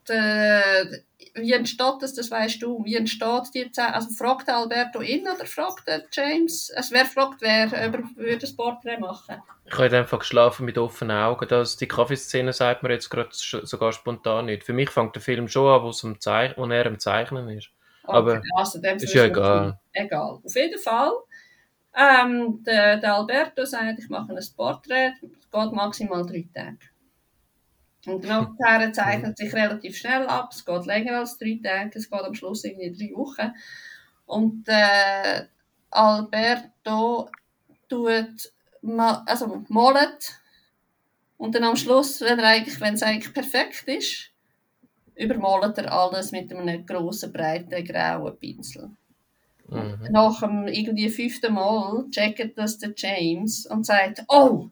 der, 0.09 0.87
wie 1.35 1.53
entsteht 1.53 2.01
das, 2.01 2.13
das 2.13 2.31
weißt 2.31 2.61
du, 2.61 2.83
wie 2.85 2.95
entsteht 2.95 3.53
die 3.53 3.71
Zeit? 3.71 3.93
Also 3.93 4.09
fragt 4.09 4.49
Alberto 4.49 5.01
ihn 5.01 5.27
oder 5.27 5.45
fragt 5.45 5.83
James? 6.11 6.71
Also 6.75 6.95
wer 6.95 7.05
fragt 7.05 7.41
wer, 7.41 7.67
ob 7.67 7.73
er 7.73 7.93
würde 8.15 8.37
das 8.39 8.55
Porträt 8.55 8.97
machen? 8.97 9.41
Ich 9.65 9.77
habe 9.77 10.05
Fall 10.05 10.19
geschlafen 10.19 10.65
mit 10.65 10.77
offenen 10.77 11.17
Augen. 11.17 11.47
Das, 11.47 11.75
die 11.77 11.87
Kaffeeszene 11.87 12.53
sagt 12.53 12.83
mir 12.83 12.91
jetzt 12.91 13.09
gerade 13.09 13.29
sogar 13.31 13.91
spontan 13.91 14.45
nicht. 14.45 14.63
Für 14.63 14.73
mich 14.73 14.89
fängt 14.89 15.15
der 15.15 15.21
Film 15.21 15.47
schon 15.47 15.67
an, 15.67 15.83
wo, 15.83 15.89
es 15.89 16.03
um 16.03 16.19
Zeich 16.19 16.55
wo 16.57 16.65
er 16.65 16.85
am 16.85 16.99
Zeichnen 16.99 17.49
ist. 17.49 17.69
Aber 18.03 18.41
also, 18.55 18.79
ist 18.79 19.13
ja 19.13 19.25
egal. 19.25 19.79
Egal. 19.91 20.39
Auf 20.43 20.55
jeden 20.55 20.79
Fall, 20.79 21.11
ähm, 21.95 22.63
der, 22.63 22.97
der 22.97 23.15
Alberto 23.15 23.65
sagt, 23.65 23.99
ich 23.99 24.09
mache 24.09 24.31
ein 24.31 24.45
Porträt, 24.55 25.13
es 25.21 25.49
geht 25.49 25.71
maximal 25.71 26.25
drei 26.25 26.45
Tage. 26.53 26.77
Und 28.05 28.23
nachher 28.23 28.93
zeichnet 28.93 29.37
sich 29.37 29.53
relativ 29.53 29.97
schnell 29.97 30.27
ab, 30.27 30.49
es 30.51 30.63
geht 30.63 30.85
länger 30.85 31.19
als 31.19 31.37
drei 31.37 31.59
Tage, 31.63 31.97
es 31.97 32.09
geht 32.09 32.21
am 32.21 32.35
Schluss 32.35 32.63
irgendwie 32.63 32.91
drei 32.91 33.15
Wochen. 33.15 33.51
Und 34.25 34.67
äh, 34.67 35.45
Alberto 35.89 37.29
tut, 37.89 38.51
ma 38.81 39.23
also 39.25 39.63
malt 39.69 40.39
und 41.37 41.55
dann 41.55 41.63
am 41.63 41.75
Schluss, 41.75 42.21
wenn, 42.21 42.39
er 42.39 42.47
eigentlich, 42.47 42.79
wenn 42.79 42.93
es 42.93 43.03
eigentlich 43.03 43.33
perfekt 43.33 43.87
ist, 43.87 44.31
übermalt 45.15 45.77
er 45.77 45.91
alles 45.91 46.31
mit 46.31 46.53
einem 46.53 46.85
grossen, 46.85 47.31
breiten, 47.31 47.83
grauen 47.83 48.37
Pinsel. 48.37 48.91
Mhm. 49.67 50.07
Nach 50.11 50.39
dem 50.41 50.67
irgendwie 50.67 51.09
fünften 51.09 51.53
Mal 51.53 52.05
checkt 52.11 52.57
das 52.57 52.77
der 52.77 52.93
James 52.95 53.65
und 53.65 53.85
sagt, 53.85 54.23
oh, 54.27 54.69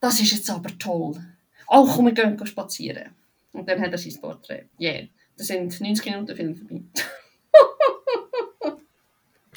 das 0.00 0.20
ist 0.20 0.32
jetzt 0.32 0.50
aber 0.50 0.76
toll. 0.78 1.20
Oh, 1.68 1.86
komm, 1.86 2.06
wir 2.06 2.12
gehen 2.12 2.46
spazieren. 2.46 3.14
Und 3.52 3.68
dann 3.68 3.80
hat 3.80 3.92
er 3.92 3.98
sein 3.98 4.20
Porträt. 4.20 4.66
Yeah. 4.80 5.06
Das 5.36 5.48
sind 5.48 5.80
90 5.80 6.04
Minuten 6.06 6.36
Film 6.36 6.56
vorbei. 6.56 6.82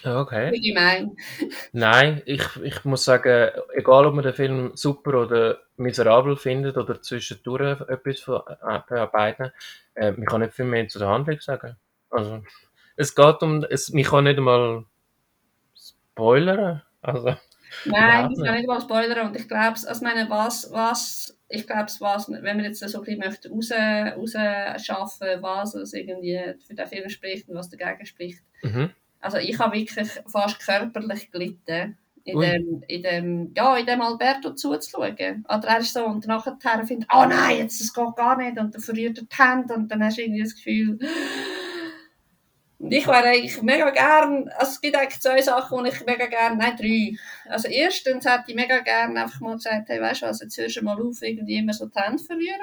Okay. 0.03 0.51
Wie 0.53 0.61
gemein. 0.61 1.17
Nein, 1.73 2.21
ich, 2.25 2.43
ich 2.63 2.85
muss 2.85 3.03
sagen, 3.03 3.49
egal 3.73 4.05
ob 4.05 4.15
man 4.15 4.23
den 4.23 4.33
Film 4.33 4.71
super 4.75 5.21
oder 5.21 5.59
miserabel 5.75 6.37
findet 6.37 6.77
oder 6.77 7.01
zwischendurch 7.01 7.81
etwas 7.81 8.21
von 8.21 8.41
äh, 8.47 9.07
beiden, 9.07 9.51
äh, 9.95 10.11
man 10.11 10.25
kann 10.25 10.41
nicht 10.41 10.53
viel 10.53 10.65
mehr 10.65 10.87
zu 10.87 10.99
der 10.99 11.09
Handlung 11.09 11.39
sagen. 11.41 11.75
Also, 12.09 12.41
es 12.95 13.13
geht 13.13 13.41
um, 13.41 13.65
es, 13.69 13.91
man 13.91 14.03
kann 14.03 14.23
nicht 14.23 14.37
einmal 14.37 14.85
spoilern. 15.75 16.81
Also, 17.01 17.35
Nein, 17.85 18.31
ich 18.31 18.43
kann 18.43 18.55
nicht 18.55 18.67
mal 18.67 18.81
spoilern. 18.81 19.27
Und 19.27 19.35
ich 19.35 19.47
glaube, 19.47 19.75
also 19.85 20.03
meine, 20.05 20.29
was, 20.29 20.71
was, 20.71 21.37
ich 21.49 21.65
glaube, 21.65 21.91
was, 21.99 22.29
wenn 22.29 22.43
man 22.43 22.63
jetzt 22.63 22.79
so 22.79 22.99
ein 22.99 23.03
bisschen 23.03 23.19
möchte 23.19 23.49
raus, 23.49 23.71
rausschaffen, 23.71 25.41
was 25.41 25.73
es 25.73 25.93
irgendwie 25.93 26.39
für 26.65 26.75
den 26.75 26.87
Film 26.87 27.09
spricht 27.09 27.49
und 27.49 27.55
was 27.55 27.69
dagegen 27.69 28.05
spricht. 28.05 28.43
mhm. 28.61 28.91
Also 29.21 29.37
ich 29.37 29.59
habe 29.59 29.75
wirklich 29.75 30.07
fast 30.27 30.65
körperlich 30.65 31.29
gelitten, 31.29 31.97
in 32.23 32.37
Ui. 32.37 32.45
dem, 32.45 32.83
in 32.87 33.03
dem, 33.03 33.51
ja, 33.55 33.75
in 33.75 33.85
dem 33.85 34.01
Alberto 34.01 34.53
zuzuschauen. 34.53 35.45
Oder 35.45 35.67
er 35.67 35.79
ist 35.79 35.93
so, 35.93 36.05
und 36.05 36.25
nachher 36.27 36.57
findet, 36.85 37.09
oh 37.13 37.25
nein, 37.25 37.57
jetzt, 37.57 37.81
das 37.81 37.93
geht 37.93 38.15
gar 38.15 38.37
nicht, 38.37 38.57
und 38.57 38.73
dann 38.73 38.81
verliert 38.81 39.17
er 39.17 39.23
die 39.25 39.35
Hände, 39.35 39.73
und 39.73 39.89
dann 39.89 40.03
hast 40.03 40.17
du 40.17 40.21
irgendwie 40.21 40.43
das 40.43 40.55
Gefühl, 40.55 40.99
und 42.89 42.95
ich 42.95 43.05
wäre 43.05 43.23
eigentlich 43.23 43.61
mega 43.61 43.91
gern, 43.91 44.49
also 44.57 44.71
es 44.71 44.81
gibt 44.81 44.95
eigentlich 44.95 45.21
zwei 45.21 45.39
Sachen, 45.43 45.83
die 45.83 45.91
ich 45.91 46.05
mega 46.07 46.25
gern, 46.25 46.57
nein, 46.57 46.75
drei. 46.75 47.15
Also 47.47 47.67
erstens 47.67 48.25
hätte 48.25 48.45
ich 48.47 48.55
mega 48.55 48.79
gern 48.79 49.15
einfach 49.15 49.39
mal 49.41 49.57
gesagt, 49.57 49.89
hey, 49.89 50.01
weißt 50.01 50.23
du 50.23 50.25
was, 50.25 50.41
jetzt 50.41 50.57
hörst 50.57 50.77
du 50.77 50.83
mal 50.83 50.99
auf, 50.99 51.21
irgendwie 51.21 51.57
immer 51.57 51.71
so 51.71 51.85
die 51.85 51.99
Hände 51.99 52.23
verlieren. 52.23 52.59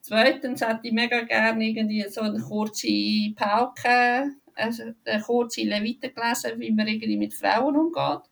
Zweitens 0.00 0.62
hätte 0.62 0.80
ich 0.82 0.92
mega 0.92 1.20
gern 1.20 1.60
irgendwie 1.60 2.04
so 2.10 2.22
eine 2.22 2.40
kurze 2.40 2.88
Pauke, 3.36 4.32
also 4.56 4.82
eine 5.04 5.22
kurze 5.22 5.62
Levite 5.62 6.10
gelesen, 6.10 6.58
wie 6.58 6.72
man 6.72 6.88
irgendwie 6.88 7.16
mit 7.16 7.32
Frauen 7.32 7.76
umgeht. 7.76 8.28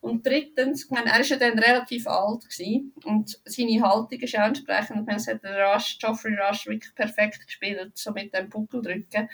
Und 0.00 0.24
drittens, 0.24 0.84
ich 0.84 0.90
meine, 0.92 1.10
er 1.10 1.18
war 1.18 1.24
ja 1.24 1.36
dann 1.38 1.58
relativ 1.58 2.06
alt 2.06 2.48
gewesen, 2.48 2.92
und 3.04 3.36
seine 3.44 3.82
Haltung 3.82 4.20
ist 4.20 4.38
auch 4.38 4.46
entsprechend. 4.46 5.00
Ich 5.00 5.06
meine, 5.06 5.16
es 5.16 5.26
hat 5.26 5.40
Rush, 5.44 5.98
Geoffrey 5.98 6.36
Rush 6.36 6.68
wirklich 6.68 6.94
perfekt 6.94 7.44
gespielt, 7.44 7.98
so 7.98 8.12
mit 8.12 8.32
dem 8.32 8.48
Buckeldrücken. 8.48 9.28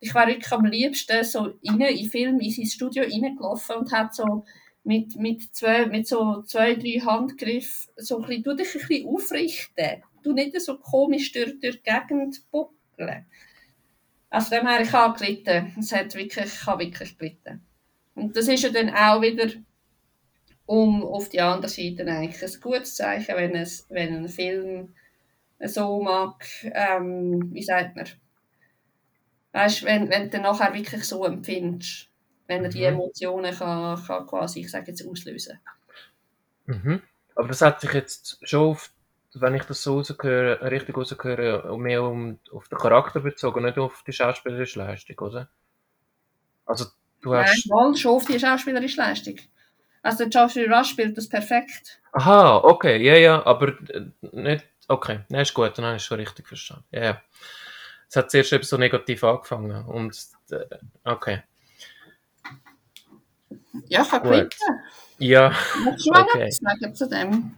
Ich 0.00 0.14
war 0.14 0.26
wirklich 0.26 0.50
am 0.50 0.64
liebsten 0.64 1.22
so 1.24 1.54
in 1.62 1.78
den 1.78 2.10
Film, 2.10 2.40
in 2.40 2.50
sein 2.50 2.66
Studio 2.66 3.04
reingelaufen 3.04 3.76
und 3.76 3.92
hat 3.92 4.14
so 4.14 4.44
mit, 4.82 5.16
mit, 5.16 5.54
zwei, 5.54 5.86
mit 5.86 6.08
so 6.08 6.42
zwei, 6.42 6.74
drei 6.74 7.00
Handgriffen 7.00 7.92
so 7.96 8.16
ein 8.16 8.26
bisschen, 8.26 8.42
du 8.42 8.56
dich 8.56 8.74
ein 8.74 8.80
bisschen 8.80 9.08
aufrichten. 9.08 10.02
Du 10.22 10.32
nicht 10.32 10.60
so 10.60 10.78
komisch 10.78 11.32
durch, 11.32 11.60
durch 11.60 11.82
die 11.82 11.90
Gegend 11.90 12.50
buckeln. 12.50 13.26
Also 14.30 14.50
dem 14.50 14.66
her, 14.66 14.80
ich 14.80 14.92
habe 14.92 15.18
gelitten. 15.18 15.74
Es 15.78 15.92
hat 15.92 16.14
wirklich, 16.14 16.46
ich 16.46 16.66
habe 16.66 16.84
wirklich 16.84 17.18
gelitten. 17.18 17.62
Und 18.14 18.36
das 18.36 18.48
ist 18.48 18.62
ja 18.62 18.70
dann 18.70 18.90
auch 18.90 19.22
wieder, 19.22 19.50
um 20.66 21.02
auf 21.02 21.28
die 21.28 21.40
andere 21.40 21.70
Seite 21.70 22.06
eigentlich 22.06 22.42
ein 22.42 22.60
gutes 22.60 22.94
Zeichen, 22.94 23.34
wenn, 23.36 23.56
es, 23.56 23.86
wenn 23.88 24.14
ein 24.14 24.28
Film 24.28 24.94
so 25.58 26.02
mag, 26.02 26.44
ähm, 26.62 27.52
wie 27.52 27.62
sagt 27.62 27.96
man, 27.96 28.06
weißt, 29.52 29.84
wenn, 29.84 30.10
wenn 30.10 30.30
du 30.30 30.38
nachher 30.40 30.74
wirklich 30.74 31.04
so 31.04 31.24
empfindest, 31.24 32.08
wenn 32.46 32.64
er 32.64 32.70
die 32.70 32.82
Mhm. 32.82 32.84
Emotionen 32.84 33.54
kann, 33.54 34.02
kann 34.04 34.26
quasi, 34.26 34.60
ich 34.60 34.70
sage 34.70 34.88
jetzt, 34.88 35.06
auslösen. 35.06 35.60
Mhm. 36.66 37.02
Aber 37.34 37.48
das 37.48 37.60
hat 37.62 37.80
sich 37.82 37.92
jetzt 37.92 38.38
schon 38.48 38.70
auf, 38.70 38.90
wenn 39.34 39.54
ich 39.54 39.64
das 39.64 39.82
so 39.82 39.96
rausgehöre, 39.98 40.70
richtig 40.70 40.96
rausgehöre, 40.96 41.76
mehr 41.78 42.02
um, 42.02 42.38
auf 42.52 42.68
den 42.68 42.78
Charakter 42.78 43.20
bezogen, 43.20 43.62
nicht 43.64 43.78
auf 43.78 44.02
die 44.06 44.12
schauspielerische 44.12 44.78
Leistung, 44.78 45.18
oder? 45.18 45.50
Also, 46.64 46.86
du 47.20 47.34
Nein, 47.34 47.44
hast, 47.46 47.66
mal 47.66 47.96
schon 47.96 48.12
auf 48.12 48.26
die 48.26 48.38
schauspielerische 48.38 48.98
Leistung. 48.98 49.36
Also 50.02 50.18
der 50.18 50.28
Geoffrey 50.28 50.66
Rush 50.66 50.90
spielt 50.90 51.16
das 51.18 51.28
perfekt. 51.28 52.00
Aha, 52.12 52.58
okay, 52.64 52.96
ja, 53.04 53.14
ja, 53.16 53.46
aber 53.46 53.68
äh, 53.90 54.10
nicht, 54.32 54.64
okay, 54.88 55.20
nein, 55.28 55.42
ist 55.42 55.54
gut, 55.54 55.76
dann 55.78 55.84
habe 55.84 55.96
ich 55.96 56.02
es 56.02 56.06
schon 56.06 56.18
richtig 56.18 56.46
verstanden. 56.48 56.84
Ja, 56.90 57.04
ja. 57.04 57.22
Es 58.10 58.16
hat 58.16 58.30
zuerst 58.30 58.52
eben 58.52 58.64
so 58.64 58.76
negativ 58.76 59.22
angefangen 59.22 59.86
und, 59.86 60.18
äh, 60.50 60.66
okay, 61.04 61.44
Ja, 63.88 64.02
quitten. 64.02 64.50
Ja, 65.18 65.52
Willst 65.84 66.06
du 66.06 66.10
okay. 66.10 66.42
etwas 66.42 66.56
sagen 66.56 66.94
zu 66.94 67.08
dem? 67.08 67.54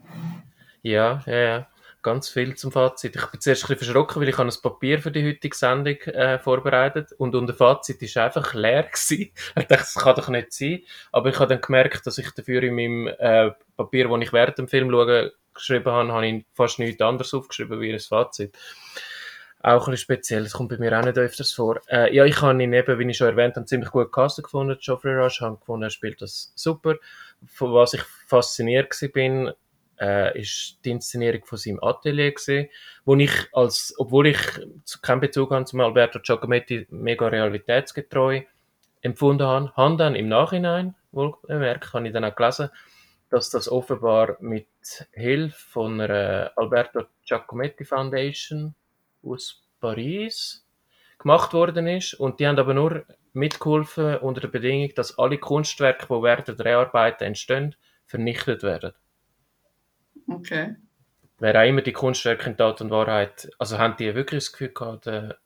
Ja, 0.82 1.22
ja, 1.26 1.38
ja. 1.38 1.68
Ganz 2.02 2.28
viel 2.28 2.54
zum 2.56 2.70
Fazit. 2.70 3.16
Ich 3.16 3.26
bin 3.26 3.40
zuerst 3.40 3.62
ein 3.62 3.68
bisschen 3.68 3.86
verschrocken, 3.86 4.20
weil 4.20 4.28
ich 4.28 4.36
habe 4.36 4.48
ein 4.48 4.62
Papier 4.62 4.98
für 4.98 5.10
die 5.12 5.24
heutige 5.24 5.56
Sendung 5.56 5.94
äh, 5.94 6.38
vorbereitet 6.38 7.12
und 7.12 7.34
unter 7.34 7.54
Fazit 7.54 8.02
ist 8.02 8.16
einfach 8.18 8.52
leer 8.54 8.82
gewesen. 8.92 9.30
Ich 9.56 9.66
dachte, 9.66 9.66
das 9.68 9.94
kann 9.94 10.16
doch 10.16 10.28
nicht 10.28 10.52
sein. 10.52 10.82
Aber 11.12 11.30
ich 11.30 11.38
habe 11.38 11.46
dann 11.46 11.60
gemerkt, 11.62 12.06
dass 12.06 12.18
ich 12.18 12.30
dafür 12.32 12.62
in 12.64 12.74
meinem 12.74 13.06
äh, 13.06 13.52
Papier, 13.76 14.08
das 14.08 14.20
ich 14.20 14.32
während 14.34 14.58
dem 14.58 14.68
Film 14.68 14.90
schaue, 14.90 15.32
geschrieben 15.54 15.92
habe, 15.92 16.12
habe 16.12 16.26
ich 16.26 16.44
fast 16.52 16.78
nichts 16.78 17.00
anderes 17.00 17.32
aufgeschrieben 17.32 17.80
wie 17.80 17.92
ein 17.92 18.00
Fazit. 18.00 18.58
Auch 19.64 19.86
ein 19.86 19.92
bisschen 19.92 19.96
speziell, 19.98 20.42
das 20.42 20.54
kommt 20.54 20.70
bei 20.70 20.78
mir 20.78 20.98
auch 20.98 21.04
nicht 21.04 21.16
öfters 21.16 21.52
vor. 21.52 21.80
Äh, 21.88 22.12
ja, 22.14 22.24
ich 22.24 22.42
habe 22.42 22.60
ihn 22.60 22.72
eben, 22.72 22.98
wie 22.98 23.08
ich 23.08 23.16
schon 23.16 23.28
erwähnt 23.28 23.54
habe, 23.54 23.66
ziemlich 23.66 23.90
gut 23.90 24.12
castet 24.12 24.44
gefunden, 24.44 24.76
Geoffrey 24.80 25.14
Rush, 25.14 25.40
habe 25.40 25.56
gefunden, 25.56 25.84
er 25.84 25.90
spielt 25.90 26.20
das 26.20 26.52
super. 26.56 26.96
Von 27.46 27.72
was 27.72 27.94
ich 27.94 28.02
fasziniert 28.26 28.92
bin, 29.12 29.52
äh, 30.00 30.40
ist 30.40 30.78
die 30.84 30.90
Inszenierung 30.90 31.44
von 31.44 31.58
seinem 31.58 31.78
Atelier 31.80 32.32
gewesen, 32.32 32.68
wo 33.04 33.14
ich 33.14 33.32
als, 33.52 33.94
obwohl 33.98 34.26
ich 34.26 34.38
keinen 35.00 35.20
Bezug 35.20 35.52
habe 35.52 35.64
zum 35.64 35.80
Alberto 35.80 36.18
Giacometti, 36.18 36.88
mega 36.90 37.28
realitätsgetreu 37.28 38.42
empfunden 39.00 39.46
habe, 39.46 39.72
habe 39.76 39.96
dann 39.96 40.16
im 40.16 40.28
Nachhinein, 40.28 40.96
wohlgemerkt, 41.12 41.92
habe 41.92 42.08
ich 42.08 42.12
dann 42.12 42.24
auch 42.24 42.34
gelesen, 42.34 42.70
dass 43.30 43.50
das 43.50 43.70
offenbar 43.70 44.36
mit 44.40 44.66
Hilfe 45.12 45.56
von 45.56 46.00
einer 46.00 46.50
Alberto 46.56 47.04
Giacometti 47.24 47.84
Foundation 47.84 48.74
aus 49.22 49.62
Paris 49.80 50.66
gemacht 51.18 51.52
worden 51.52 51.86
ist 51.86 52.14
und 52.14 52.40
die 52.40 52.46
haben 52.46 52.58
aber 52.58 52.74
nur 52.74 53.04
mitgeholfen 53.32 54.18
unter 54.18 54.40
der 54.40 54.48
Bedingung, 54.48 54.94
dass 54.94 55.18
alle 55.18 55.38
Kunstwerke, 55.38 56.06
die 56.08 56.22
während 56.22 56.48
der 56.48 56.54
Dreharbeiten 56.54 57.24
entstehen, 57.24 57.74
vernichtet 58.06 58.62
werden. 58.62 58.92
Okay. 60.28 60.76
Wer 61.38 61.60
auch 61.60 61.66
immer 61.66 61.82
die 61.82 61.92
Kunstwerke 61.92 62.50
in 62.50 62.56
Tat 62.56 62.80
und 62.80 62.90
Wahrheit, 62.90 63.50
also 63.58 63.78
haben 63.78 63.96
die 63.96 64.14
wirklich 64.14 64.44
das 64.44 64.52
Gefühl 64.52 64.72
gehabt, 64.72 65.06
der 65.06 65.38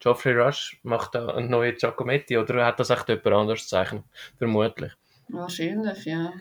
Geoffrey 0.00 0.34
Rush 0.34 0.78
macht 0.82 1.14
da 1.14 1.28
einen 1.28 1.50
neuen 1.50 1.76
Giacometti 1.76 2.36
oder 2.38 2.66
hat 2.66 2.80
das 2.80 2.90
echt 2.90 3.08
jemand 3.08 3.26
anderes 3.26 3.62
gezeichnet? 3.62 4.04
Vermutlich. 4.38 4.92
Wahrscheinlich, 5.28 6.04
ja. 6.04 6.32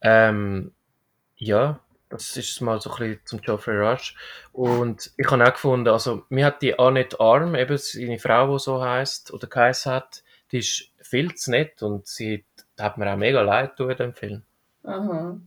Ähm, 0.00 0.72
ja, 1.36 1.80
das 2.12 2.36
ist 2.36 2.60
mal 2.60 2.80
so 2.80 2.90
ein 2.90 2.96
bisschen 2.98 3.20
zum 3.24 3.40
Geoffrey 3.40 3.78
Rush. 3.78 4.14
Und 4.52 5.10
ich 5.16 5.30
habe 5.30 5.42
auch 5.42 5.52
gefunden, 5.52 5.88
also 5.88 6.24
mir 6.28 6.46
hat 6.46 6.60
die 6.60 6.78
Annette 6.78 7.18
Arm, 7.18 7.54
eben 7.54 7.78
seine 7.78 8.18
Frau, 8.18 8.52
die 8.52 8.62
so 8.62 8.82
heißt 8.82 9.32
oder 9.32 9.46
geheißen 9.46 9.92
hat, 9.92 10.22
die 10.52 10.58
ist 10.58 10.90
viel 11.00 11.34
zu 11.34 11.50
nett 11.50 11.82
und 11.82 12.06
sie 12.06 12.44
hat 12.78 12.98
mir 12.98 13.10
auch 13.10 13.16
mega 13.16 13.40
leid 13.40 13.76
tun 13.76 13.90
in 13.90 13.96
dem 13.96 14.14
Film. 14.14 14.42
Aha. 14.84 15.40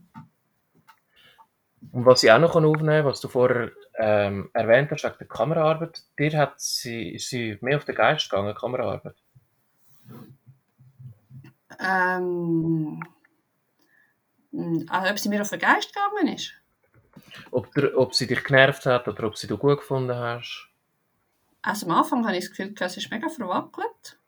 Und 1.92 2.04
was 2.04 2.22
ich 2.24 2.32
auch 2.32 2.40
noch 2.40 2.56
aufnehmen 2.56 2.86
kann, 2.86 3.04
was 3.04 3.20
du 3.20 3.28
vorher 3.28 3.70
ähm, 3.96 4.50
erwähnt 4.52 4.90
hast, 4.90 5.04
wegen 5.04 5.18
der 5.18 5.28
Kameraarbeit, 5.28 6.02
dir 6.18 6.36
hat 6.36 6.60
sie, 6.60 7.10
ist 7.10 7.28
sie 7.28 7.58
mehr 7.60 7.76
auf 7.76 7.84
den 7.84 7.94
Geist 7.94 8.28
gegangen, 8.28 8.54
Kameraarbeit. 8.54 9.14
Ähm, 11.78 13.02
also 14.88 15.10
ob 15.10 15.18
sie 15.18 15.28
mir 15.28 15.42
auf 15.42 15.50
den 15.50 15.58
Geist 15.58 15.92
gegangen 15.94 16.34
ist? 16.34 16.52
Ob, 17.50 17.72
der, 17.74 17.96
ob 17.96 18.14
sie 18.14 18.26
dich 18.26 18.42
genervt 18.44 18.86
hat 18.86 19.08
oder 19.08 19.24
ob 19.24 19.36
sie 19.36 19.46
du 19.46 19.56
gut 19.56 19.78
gefunden 19.78 20.14
hast. 20.14 20.68
Also 21.62 21.86
am 21.86 21.92
Anfang 21.92 22.24
habe 22.26 22.36
ich 22.36 22.44
das 22.44 22.50
Gefühl, 22.50 22.74
es 22.78 22.96
ist 22.96 23.10
mega 23.10 23.28
verwackelt. 23.28 24.18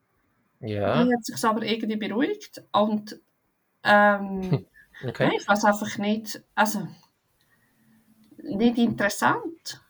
Ja, 0.60 0.96
Dann 0.96 1.12
hat 1.12 1.24
sich 1.24 1.44
aber 1.44 1.62
irgendwie 1.62 1.96
beruhigt 1.96 2.62
und 2.72 3.20
ähm, 3.84 4.66
okay. 5.06 5.26
nein, 5.26 5.36
ich 5.38 5.46
weiß 5.46 5.64
einfach 5.64 5.98
nicht, 5.98 6.42
also 6.54 6.88
nicht 8.42 8.78
interessant. 8.78 9.80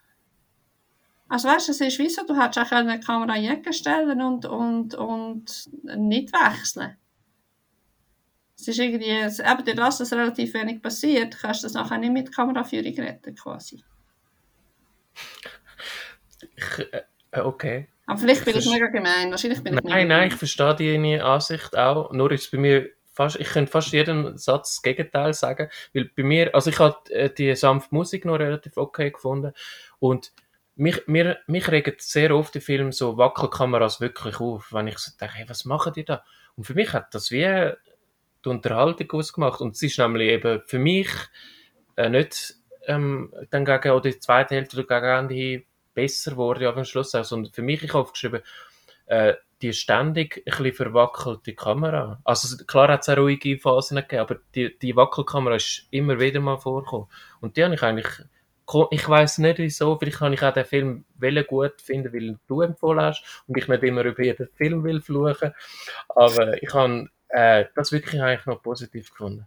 Also 1.29 1.49
weißt 1.49 1.69
du, 1.69 1.73
es 1.73 1.81
ist 1.81 1.99
wie 1.99 2.09
so, 2.09 2.25
du 2.27 2.41
hättest 2.41 2.59
auch 2.59 2.73
eine 2.73 3.01
Kamera 3.01 3.37
in 3.37 3.43
die 3.43 3.49
Ecke 3.49 3.73
stellen 3.73 4.21
und, 4.21 4.47
und, 4.47 4.95
und 4.95 5.71
nicht 5.83 6.33
wechseln. 6.33 6.97
Es 8.59 8.67
ist 8.67 8.79
irgendwie, 8.79 9.11
eben 9.11 9.35
dadurch, 9.39 9.75
dass 9.75 10.01
es 10.01 10.13
relativ 10.13 10.53
wenig 10.55 10.83
passiert, 10.83 11.39
kannst 11.39 11.63
du 11.63 11.67
das 11.67 11.75
nachher 11.75 11.99
nicht 11.99 12.13
mit 12.13 12.35
Kameraführung 12.35 12.95
retten 12.99 13.35
quasi. 13.35 13.85
Ich, 16.57 16.93
äh, 16.93 17.41
okay. 17.41 17.89
Aber 18.07 18.19
vielleicht 18.19 18.45
bin 18.45 18.57
ich 18.57 18.69
mega 18.69 18.87
gemein, 18.87 19.31
wahrscheinlich 19.31 19.63
bin 19.63 19.75
ich 19.75 19.83
mega 19.83 19.97
Nein, 19.97 20.09
nein, 20.09 20.29
ich 20.29 20.35
verstehe 20.35 20.75
deine 20.75 21.25
Ansicht 21.25 21.77
auch. 21.77 22.11
Nur 22.13 22.33
ist 22.33 22.45
es 22.45 22.51
bei 22.51 22.59
mir 22.59 22.91
fast, 23.13 23.37
ich 23.37 23.49
könnte 23.49 23.71
fast 23.71 23.93
jeden 23.93 24.39
Satz 24.39 24.77
das 24.77 24.83
Gegenteil 24.83 25.35
sagen. 25.35 25.69
Weil 25.93 26.11
bei 26.17 26.23
mir, 26.23 26.55
also 26.55 26.71
ich 26.71 26.79
habe 26.79 26.97
äh, 27.11 27.31
die 27.31 27.55
sanfte 27.55 27.95
Musik 27.95 28.25
noch 28.25 28.39
relativ 28.39 28.77
okay 28.77 29.11
gefunden. 29.11 29.53
Und 29.99 30.33
mich, 30.75 31.07
mir, 31.07 31.39
mich 31.47 31.71
regen 31.71 31.95
sehr 31.99 32.35
oft 32.35 32.55
die 32.55 32.61
Filme 32.61 32.93
so 32.93 33.19
Wackelkameras 33.19 34.01
wirklich 34.01 34.41
auf, 34.41 34.73
wenn 34.73 34.89
ich 34.89 34.99
so 34.99 35.11
denke, 35.21 35.35
hey, 35.35 35.49
was 35.49 35.65
machen 35.65 35.93
die 35.93 36.05
da? 36.05 36.25
Und 36.57 36.65
für 36.65 36.75
mich 36.75 36.93
hat 36.93 37.15
das 37.15 37.31
wie 37.31 37.73
die 38.45 38.49
Unterhaltung 38.49 39.11
ausgemacht. 39.13 39.61
Und 39.61 39.75
es 39.75 39.83
ist 39.83 39.99
nämlich 39.99 40.31
eben 40.31 40.63
für 40.67 40.79
mich 40.79 41.09
äh, 41.97 42.09
nicht 42.09 42.55
ähm, 42.87 43.33
dann 43.51 43.65
gegen, 43.65 43.91
oder 43.91 44.11
die 44.11 44.19
zweite 44.19 44.55
Hälfte 44.55 44.79
oder 44.79 45.01
gegen 45.01 45.31
Ende 45.31 45.65
besser 45.95 46.37
wurde 46.37 46.69
am 46.69 46.85
Schluss, 46.85 47.11
sondern 47.11 47.53
für 47.53 47.63
mich, 47.63 47.83
ich 47.83 47.91
habe 47.91 48.03
aufgeschrieben, 48.03 48.41
äh, 49.07 49.35
die 49.61 49.73
ständig 49.73 50.39
ein 50.39 50.45
bisschen 50.45 50.73
verwackelte 50.73 51.55
Kamera. 51.55 52.21
Also 52.25 52.65
klar 52.65 52.89
hat 52.89 53.03
es 53.03 53.09
auch 53.09 53.17
ruhige 53.17 53.59
Phasen 53.59 53.97
gegeben, 53.97 54.21
aber 54.21 54.37
die, 54.55 54.79
die 54.79 54.95
Wackelkamera 54.95 55.57
ist 55.57 55.89
immer 55.91 56.21
wieder 56.21 56.41
mal 56.41 56.59
vorgekommen. 56.59 57.09
Und 57.41 57.57
die 57.57 57.65
habe 57.65 57.75
ich 57.75 57.83
eigentlich, 57.83 58.07
ich 58.91 59.09
weiß 59.09 59.39
nicht 59.39 59.59
wieso, 59.59 59.99
vielleicht 59.99 60.21
habe 60.21 60.35
ich 60.35 60.43
auch 60.43 60.53
den 60.53 60.65
Film 60.65 61.05
gut 61.49 61.81
finden, 61.83 62.13
weil 62.13 62.39
du 62.47 62.61
empfohlen 62.61 63.01
hast 63.01 63.43
und 63.49 63.59
ich 63.59 63.67
nicht 63.67 63.83
immer 63.83 64.05
über 64.05 64.23
jeden 64.23 64.49
Film 64.55 64.85
will 64.85 65.01
fluchen. 65.01 65.53
Aber 66.11 66.63
ich 66.63 66.73
habe 66.73 67.09
äh, 67.29 67.67
das 67.75 67.93
wirklich 67.93 68.21
eigentlich 68.21 68.47
noch 68.47 68.63
positiv 68.63 69.11
gefunden. 69.11 69.47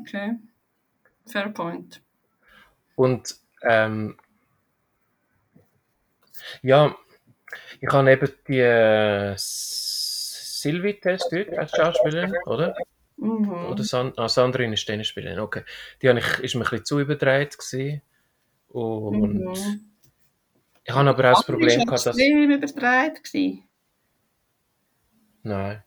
Okay. 0.00 0.36
Fair 1.26 1.48
point. 1.50 2.02
Und 2.96 3.36
ähm, 3.62 4.18
ja, 6.62 6.94
ich 7.80 7.88
habe 7.90 8.10
eben 8.10 8.28
die 8.48 8.58
äh, 8.58 9.34
Sylvie 9.36 11.00
testet 11.00 11.56
als 11.56 11.70
Schauspielerin, 11.72 12.34
oder? 12.46 12.76
Mhm. 13.16 13.66
Oder 13.66 13.84
San 13.84 14.12
ah, 14.16 14.28
Sandrine 14.28 14.74
ist 14.74 14.84
Tennisspielerin, 14.86 15.40
okay. 15.40 15.64
Die 16.00 16.08
habe 16.08 16.18
ich, 16.18 16.38
ist 16.40 16.54
mir 16.54 16.62
ein 16.62 16.70
bisschen 16.70 16.84
zu 16.84 17.00
überdreht 17.00 17.58
gewesen. 17.58 18.02
Und 18.68 19.34
Mhm. 19.34 19.80
ich 20.84 20.94
habe 20.94 21.08
aber 21.08 21.32
auch 21.32 21.36
das 21.36 21.46
Problem 21.46 21.78
war 21.78 21.86
gehabt, 21.86 22.06
dass... 22.06 22.18
extrem 22.18 22.50
übertreibt. 22.50 23.24
gewesen. 23.24 23.64
Nein. 25.42 25.82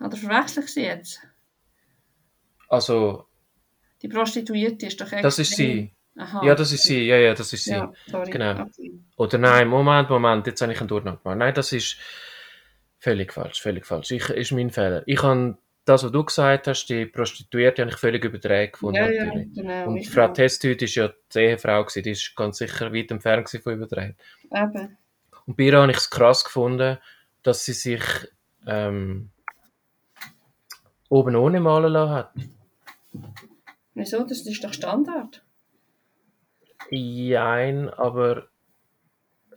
Oder 0.00 0.16
verwechsel 0.16 0.64
ich 0.64 0.72
sie 0.72 0.82
jetzt? 0.82 1.20
Also, 2.68 3.26
Die 4.02 4.08
Prostituierte 4.08 4.86
ist 4.86 5.00
doch 5.00 5.06
extrem... 5.06 5.22
das 5.22 5.38
ist 5.38 5.56
sie. 5.56 5.94
Aha. 6.16 6.44
Ja, 6.44 6.54
das 6.54 6.72
ist 6.72 6.84
sie. 6.84 7.06
Ja, 7.06 7.16
ja, 7.16 7.34
das 7.34 7.52
ist 7.52 7.64
sie. 7.64 7.72
Ja, 7.72 7.92
sorry. 8.06 8.30
Genau. 8.30 8.62
Okay. 8.62 9.00
Oder 9.16 9.38
nein, 9.38 9.68
Moment, 9.68 10.10
Moment, 10.10 10.46
jetzt 10.46 10.60
habe 10.62 10.72
ich 10.72 10.78
einen 10.78 10.88
Durchgang 10.88 11.18
gemacht. 11.22 11.38
Nein, 11.38 11.54
das 11.54 11.72
ist 11.72 11.96
völlig 12.98 13.32
falsch, 13.32 13.60
völlig 13.60 13.84
falsch. 13.84 14.12
Ich, 14.12 14.28
ist 14.30 14.52
mein 14.52 14.70
Fehler. 14.70 15.02
Ich 15.06 15.22
habe 15.22 15.58
das, 15.84 16.04
was 16.04 16.12
du 16.12 16.24
gesagt 16.24 16.68
hast, 16.68 16.86
die 16.86 17.06
Prostituierte, 17.06 17.82
habe 17.82 17.90
ich 17.90 17.98
völlig 17.98 18.24
übertragen 18.24 18.72
gefunden. 18.72 18.96
Ja, 18.96 19.10
ja, 19.10 19.30
genau. 19.54 19.88
Und 19.88 20.06
Frau. 20.06 20.28
Testüt 20.28 20.82
ist 20.82 20.94
ja 20.94 21.12
die 21.34 21.38
Ehefrau 21.40 21.84
die 21.84 22.10
ist 22.10 22.34
ganz 22.36 22.58
sicher 22.58 22.92
weit 22.92 23.10
entfernt 23.10 23.50
von 23.50 23.72
übertragen. 23.74 24.16
Eben. 24.50 24.96
Und 25.46 25.56
bei 25.56 25.64
ihr 25.64 25.78
habe 25.78 25.90
ich 25.90 25.98
es 25.98 26.10
krass 26.10 26.44
gefunden, 26.44 26.98
dass 27.42 27.64
sie 27.64 27.74
sich 27.74 28.02
ähm, 28.66 29.30
oben 31.08 31.36
ohne 31.36 31.60
malen 31.60 31.92
lassen 31.92 32.12
hat. 32.12 32.32
Wieso? 33.94 34.24
Das 34.24 34.46
ist 34.46 34.64
doch 34.64 34.72
Standard. 34.72 35.42
Jein, 36.90 37.88
aber 37.88 38.48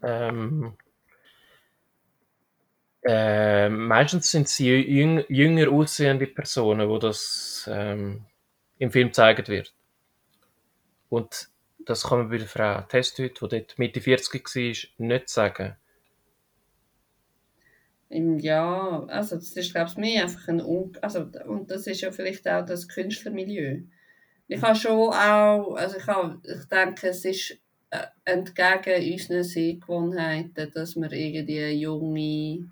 ähm, 0.04 0.78
äh, 3.04 3.70
meistens 3.70 4.32
sind 4.32 4.48
sie 4.48 4.70
jüng, 4.70 5.24
jünger 5.28 5.72
aussehende 5.72 6.28
Personen, 6.28 6.90
wo 6.90 6.98
das 6.98 7.70
ähm, 7.72 8.26
im 8.78 8.92
Film 8.92 9.08
gezeigt 9.08 9.50
wird. 9.50 9.74
Und 11.10 11.50
das 11.80 12.04
kann 12.04 12.20
man 12.20 12.30
bei 12.30 12.38
der 12.38 12.48
Frau 12.48 12.82
Testüt, 12.82 13.42
die 13.42 13.48
dort 13.48 13.80
Mitte 13.80 14.02
40 14.02 14.46
war, 14.46 15.06
nicht 15.06 15.30
sagen. 15.30 15.78
Ja, 18.10 19.04
also 19.08 19.36
das 19.36 19.52
ist, 19.52 19.74
glaube 19.74 19.90
ich, 19.90 19.98
mehr 19.98 20.24
einfach 20.24 20.48
ein, 20.48 20.62
Un 20.62 20.94
also, 21.02 21.28
und 21.46 21.70
das 21.70 21.88
ist 21.88 22.02
ja 22.02 22.12
vielleicht 22.12 22.48
auch 22.48 22.66
das 22.66 22.88
Künstlermilieu. 22.88 23.82
Ich 24.48 24.62
habe 24.62 24.76
schon 24.76 25.10
auch, 25.10 25.76
also 25.76 25.98
ich, 25.98 26.08
habe, 26.08 26.40
ich 26.44 26.66
denke, 26.66 27.10
es 27.10 27.26
ist 27.26 27.58
äh, 27.90 28.06
entgegen 28.24 29.14
unseren 29.14 29.44
Sehgewohnheiten, 29.44 30.72
dass 30.74 30.96
wir 30.96 31.12
irgendwie 31.12 31.72
junge 31.72 32.70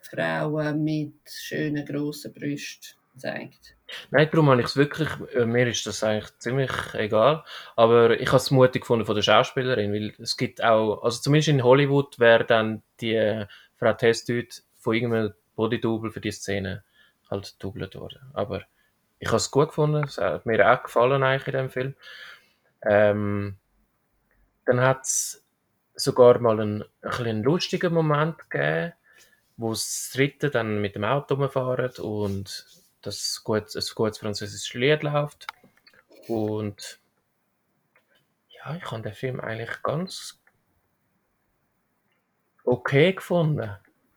Frauen 0.00 0.84
mit 0.84 1.14
schönen, 1.26 1.86
grossen 1.86 2.34
Brüsten 2.34 2.98
zeigt. 3.16 3.74
Nein, 4.10 4.28
darum 4.30 4.50
habe 4.50 4.60
ich 4.60 4.68
es 4.68 4.76
wirklich, 4.76 5.08
äh, 5.34 5.46
mir 5.46 5.66
ist 5.66 5.86
das 5.86 6.02
eigentlich 6.02 6.36
ziemlich 6.38 6.70
egal, 6.92 7.42
aber 7.74 8.20
ich 8.20 8.28
habe 8.28 8.36
es 8.36 8.50
mutig 8.50 8.82
gefunden 8.82 9.06
von 9.06 9.14
der 9.14 9.22
Schauspielerin, 9.22 9.92
weil 9.92 10.14
es 10.18 10.36
gibt 10.36 10.62
auch, 10.62 11.02
also 11.02 11.20
zumindest 11.20 11.48
in 11.48 11.64
Hollywood 11.64 12.18
wäre 12.18 12.44
dann 12.44 12.82
die 13.00 13.44
Frau 13.78 13.92
Testüt 13.92 14.62
von 14.76 14.94
irgendeinem 14.94 15.34
Bodydouble 15.56 16.10
für 16.10 16.20
die 16.20 16.32
Szene 16.32 16.84
halt 17.30 17.62
doublet 17.62 17.94
worden. 17.96 18.20
Aber 18.32 18.62
ich 19.18 19.28
habe 19.28 19.38
es 19.38 19.50
gut 19.50 19.68
gefunden, 19.68 20.04
es 20.04 20.18
hat 20.18 20.46
mir 20.46 20.70
auch 20.70 20.82
gefallen 20.82 21.22
eigentlich 21.22 21.48
in 21.48 21.60
dem 21.60 21.70
Film. 21.70 21.94
Ähm, 22.82 23.56
dann 24.64 24.80
hat 24.80 25.02
es 25.02 25.44
sogar 25.94 26.38
mal 26.38 26.60
einen, 26.60 26.84
ein 27.02 27.26
einen 27.26 27.42
lustigen 27.42 27.92
Moment 27.92 28.50
gegeben, 28.50 28.92
wo 29.56 29.70
das 29.70 30.10
dritte 30.14 30.50
dann 30.50 30.80
mit 30.80 30.94
dem 30.94 31.04
Auto 31.04 31.34
rumfahren 31.34 31.90
und 31.98 32.66
das 33.02 33.42
gut, 33.42 33.74
ein 33.74 33.82
gutes 33.94 34.18
französisches 34.18 34.74
Lied 34.74 35.02
läuft. 35.02 35.46
Und 36.28 37.00
ja, 38.50 38.76
ich 38.76 38.90
habe 38.90 39.02
den 39.02 39.14
Film 39.14 39.40
eigentlich 39.40 39.82
ganz 39.82 40.38
okay 42.68 43.12
gefunden. 43.12 43.70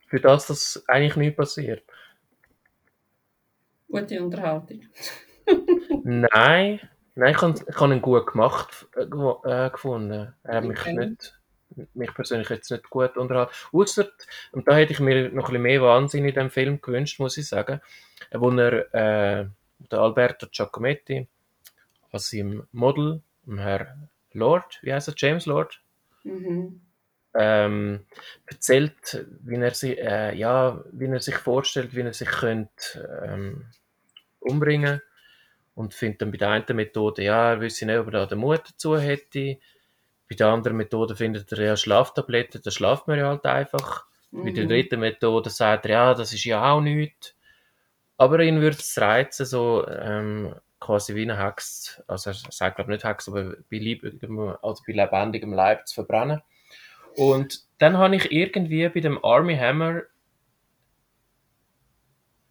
Für 0.07 0.19
das, 0.19 0.47
dass 0.47 0.83
eigentlich 0.87 1.15
nichts 1.15 1.37
passiert. 1.37 1.83
Gute 3.89 4.23
Unterhaltung. 4.23 4.81
nein, 6.03 6.79
nein, 7.15 7.31
ich 7.31 7.41
habe, 7.41 7.65
ich 7.67 7.75
habe 7.75 7.93
ihn 7.93 8.01
gut 8.01 8.27
gemacht 8.27 8.87
äh, 8.95 9.03
äh 9.03 9.69
gefunden. 9.69 10.33
Er 10.43 10.55
hat 10.55 10.63
mich 10.63 10.79
Okay. 10.79 10.93
nicht, 10.93 11.39
mich 11.93 12.13
persönlich 12.13 12.49
jetzt 12.49 12.71
nicht 12.71 12.89
gut 12.89 13.17
unterhalten. 13.17 13.53
Ausser, 13.71 14.07
und 14.51 14.67
da 14.67 14.75
hätte 14.75 14.93
ich 14.93 14.99
mir 14.99 15.29
noch 15.29 15.45
ein 15.45 15.51
bisschen 15.51 15.61
mehr 15.61 15.81
Wahnsinn 15.81 16.25
in 16.25 16.35
dem 16.35 16.49
Film 16.49 16.81
gewünscht, 16.81 17.19
muss 17.19 17.37
ich 17.37 17.47
sagen, 17.47 17.81
wo 18.31 18.49
er, 18.51 18.93
äh, 18.93 19.45
der 19.91 19.99
Alberto 19.99 20.47
Giacometti, 20.51 21.27
als 22.11 22.29
seinem 22.29 22.67
Model, 22.71 23.21
dem 23.45 23.59
Herr 23.59 23.97
Lord, 24.33 24.79
wie 24.81 24.93
heißt 24.93 25.07
er, 25.07 25.13
James 25.17 25.45
Lord, 25.45 25.81
Mhm. 26.23 26.81
Ähm, 27.35 28.05
erzählt, 28.45 29.25
wie 29.41 29.55
er, 29.55 29.73
sich, 29.73 29.97
äh, 29.99 30.35
ja, 30.35 30.83
wie 30.91 31.05
er 31.07 31.19
sich 31.21 31.35
vorstellt, 31.37 31.95
wie 31.95 32.01
er 32.01 32.13
sich 32.13 32.29
könnte, 32.29 33.21
ähm, 33.25 33.65
umbringen 34.39 35.01
und 35.75 35.93
findet 35.93 36.21
dann 36.21 36.31
bei 36.31 36.37
der 36.37 36.49
einen 36.49 36.75
Methode, 36.75 37.23
ja, 37.23 37.51
er 37.53 37.61
wüsste 37.61 37.85
nicht, 37.85 37.97
ob 37.99 38.07
er 38.07 38.11
da 38.11 38.25
den 38.27 38.39
Mut 38.39 38.61
dazu 38.69 38.97
hätte. 38.97 39.57
Bei 40.29 40.35
der 40.35 40.47
anderen 40.47 40.77
Methode 40.77 41.15
findet 41.15 41.51
er 41.51 41.61
ja 41.63 41.77
Schlaftabletten, 41.77 42.61
da 42.63 42.71
schlaft 42.71 43.07
man 43.07 43.19
ja 43.19 43.29
halt 43.29 43.45
einfach. 43.45 44.05
Bei 44.41 44.51
der 44.51 44.65
Mhm. 44.65 44.69
dritten 44.69 44.99
Methode 45.01 45.49
sagt 45.49 45.85
er, 45.85 45.91
ja, 45.91 46.13
das 46.13 46.33
ist 46.33 46.45
ja 46.45 46.71
auch 46.73 46.81
nichts. 46.81 47.35
Aber 48.17 48.39
ihn 48.41 48.61
würde 48.61 48.77
es 48.77 48.99
reizen, 48.99 49.45
so 49.45 49.85
ähm, 49.87 50.55
quasi 50.79 51.15
wie 51.15 51.23
eine 51.23 51.37
Hex, 51.43 52.01
also 52.07 52.29
er 52.31 52.33
sagt 52.35 52.75
glaube 52.77 52.91
nicht 52.91 53.03
Hex, 53.03 53.27
aber 53.27 53.55
bei, 53.69 53.77
lebendigem, 53.77 54.39
also 54.61 54.83
bei 54.87 54.93
lebendigem 54.93 55.53
Leib 55.53 55.87
zu 55.87 55.95
verbrennen. 55.95 56.41
Und 57.15 57.63
dann 57.77 57.97
habe 57.97 58.15
ich 58.15 58.31
irgendwie 58.31 58.87
bei 58.89 58.99
dem 58.99 59.23
Army 59.23 59.55
Hammer 59.55 60.03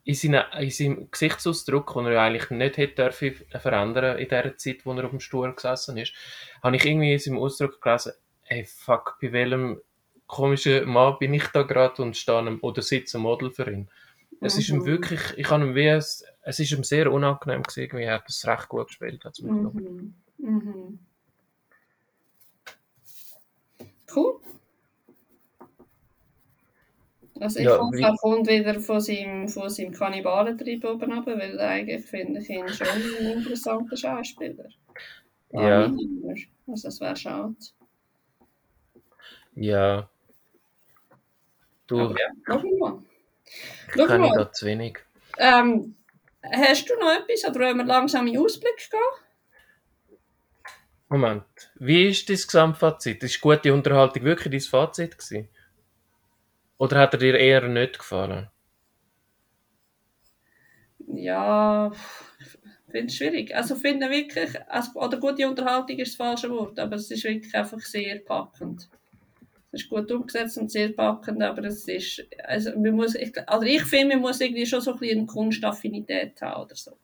in, 0.05 0.15
seine, 0.15 0.47
in 0.59 0.71
seinem 0.71 1.11
Gesichtsausdruck, 1.11 1.93
den 1.95 2.07
er 2.07 2.21
eigentlich 2.21 2.51
nicht 2.51 2.77
hätte 2.77 3.03
dürfen 3.03 3.35
verändern 3.51 4.19
in 4.19 4.29
der 4.29 4.57
Zeit, 4.57 4.85
wo 4.85 4.93
er 4.93 5.05
auf 5.05 5.11
dem 5.11 5.21
Stuhl 5.21 5.53
gesessen 5.55 5.97
ist, 5.97 6.15
habe 6.63 6.77
ich 6.77 6.85
irgendwie 6.85 7.13
in 7.13 7.19
seinem 7.19 7.39
Ausdruck 7.39 7.81
gelesen, 7.81 8.13
hey 8.43 8.65
fuck, 8.65 9.19
bei 9.21 9.33
welchem 9.33 9.81
komischen 10.27 10.89
Mann 10.89 11.17
bin 11.19 11.35
ich 11.35 11.47
da 11.49 11.63
gerade 11.63 12.03
und 12.03 12.17
stehe 12.17 12.59
oder 12.61 12.83
sitze 12.83 13.19
ein 13.19 13.23
Model 13.23 13.51
für 13.51 13.71
ihn. 13.71 13.89
Es 14.41 14.57
ist 14.57 14.71
ihm 14.71 14.79
Mhm. 14.79 14.87
wirklich, 14.87 15.21
ich 15.37 15.51
habe 15.51 15.65
ihm 15.65 15.75
wie, 15.75 15.87
es, 15.87 16.25
es 16.43 16.59
ist 16.61 16.73
ihm 16.73 16.83
sehr 16.83 17.13
unangenehm 17.13 17.63
gewesen, 17.63 17.81
irgendwie, 17.81 18.05
er 18.05 18.15
hat 18.15 18.29
es 18.29 18.47
recht 18.47 18.69
gut 18.69 18.87
gespielt, 18.87 19.21
gedacht. 19.21 19.43
Mhm. 19.43 20.15
Mhm. 20.39 20.99
Cool. 24.15 24.41
Also 27.41 27.59
ich 27.61 27.65
Ja, 27.65 27.79
hoffe, 27.79 27.99
er 28.03 28.17
kommt 28.17 28.49
wieder 28.49 28.79
von 28.81 29.01
seinem, 29.01 29.49
von 29.49 29.71
seinem 29.71 29.93
Kannibalentrieb 29.93 30.85
oben 30.85 31.13
runter, 31.13 31.39
weil 31.39 31.59
eigentlich 31.59 32.05
finde 32.07 32.41
ich 32.41 32.51
ihn 32.51 32.69
schon 32.69 32.87
ein 32.89 33.27
interessanter 33.39 33.97
Schauspieler. 33.97 34.69
Ja. 35.53 35.85
Hammer. 35.85 36.35
Also 36.67 36.89
das 36.89 37.01
wäre 37.01 37.17
schade. 37.17 37.55
Ja. 39.55 40.09
Du, 41.87 42.01
Aber 42.01 42.19
ja, 42.19 42.27
schauen 42.47 42.79
mal. 42.79 42.99
ich 43.89 43.93
Schau 43.97 44.07
kenne 44.07 44.19
mal. 44.29 44.37
da 44.37 44.53
zu 44.53 44.67
wenig. 44.67 44.99
Ähm, 45.39 45.97
hast 46.43 46.89
du 46.89 46.95
noch 46.99 47.13
etwas 47.13 47.45
oder 47.49 47.61
wollen 47.67 47.79
wir 47.79 47.85
langsam 47.85 48.27
in 48.27 48.35
den 48.35 48.43
Ausblick 48.43 48.77
gehen? 48.91 49.01
Moment, 51.11 51.73
wie 51.75 52.07
ist 52.07 52.29
dein 52.29 52.37
Gesamtfazit? 52.37 53.23
Ist 53.25 53.41
gute 53.41 53.75
Unterhaltung 53.75 54.23
wirklich 54.23 54.51
dein 54.53 54.71
Fazit 54.71 55.19
gewesen? 55.19 55.49
Oder 56.79 57.01
hat 57.01 57.15
er 57.15 57.19
dir 57.19 57.39
eher 57.39 57.69
nicht 57.69 57.99
gefallen? 57.99 58.49
Ja, 61.09 61.91
ich 62.41 62.93
finde 62.93 63.07
es 63.07 63.17
schwierig. 63.17 63.55
Also 63.55 63.75
finde 63.75 64.09
wirklich, 64.09 64.51
also, 64.69 65.01
oder 65.01 65.19
gute 65.19 65.49
Unterhaltung 65.49 65.99
ist 65.99 66.13
das 66.13 66.17
falsche 66.17 66.51
Wort, 66.51 66.79
aber 66.79 66.95
es 66.95 67.11
ist 67.11 67.25
wirklich 67.25 67.55
einfach 67.57 67.81
sehr 67.81 68.21
packend. 68.21 68.89
Es 69.73 69.83
ist 69.83 69.91
gut 69.91 70.11
umgesetzt 70.13 70.59
und 70.59 70.71
sehr 70.71 70.91
packend, 70.91 71.43
aber 71.43 71.65
es 71.65 71.89
ist, 71.89 72.25
also 72.45 72.71
man 72.79 72.93
muss, 72.93 73.17
also 73.47 73.67
ich 73.67 73.83
finde, 73.83 74.17
man 74.17 74.23
muss 74.23 74.41
irgendwie 74.41 74.67
schon 74.67 74.81
so 74.81 74.93
ein 74.93 74.99
bisschen 75.01 75.19
eine 75.19 75.27
Kunstaffinität 75.27 76.41
haben 76.41 76.63
oder 76.63 76.77
so. 76.77 76.97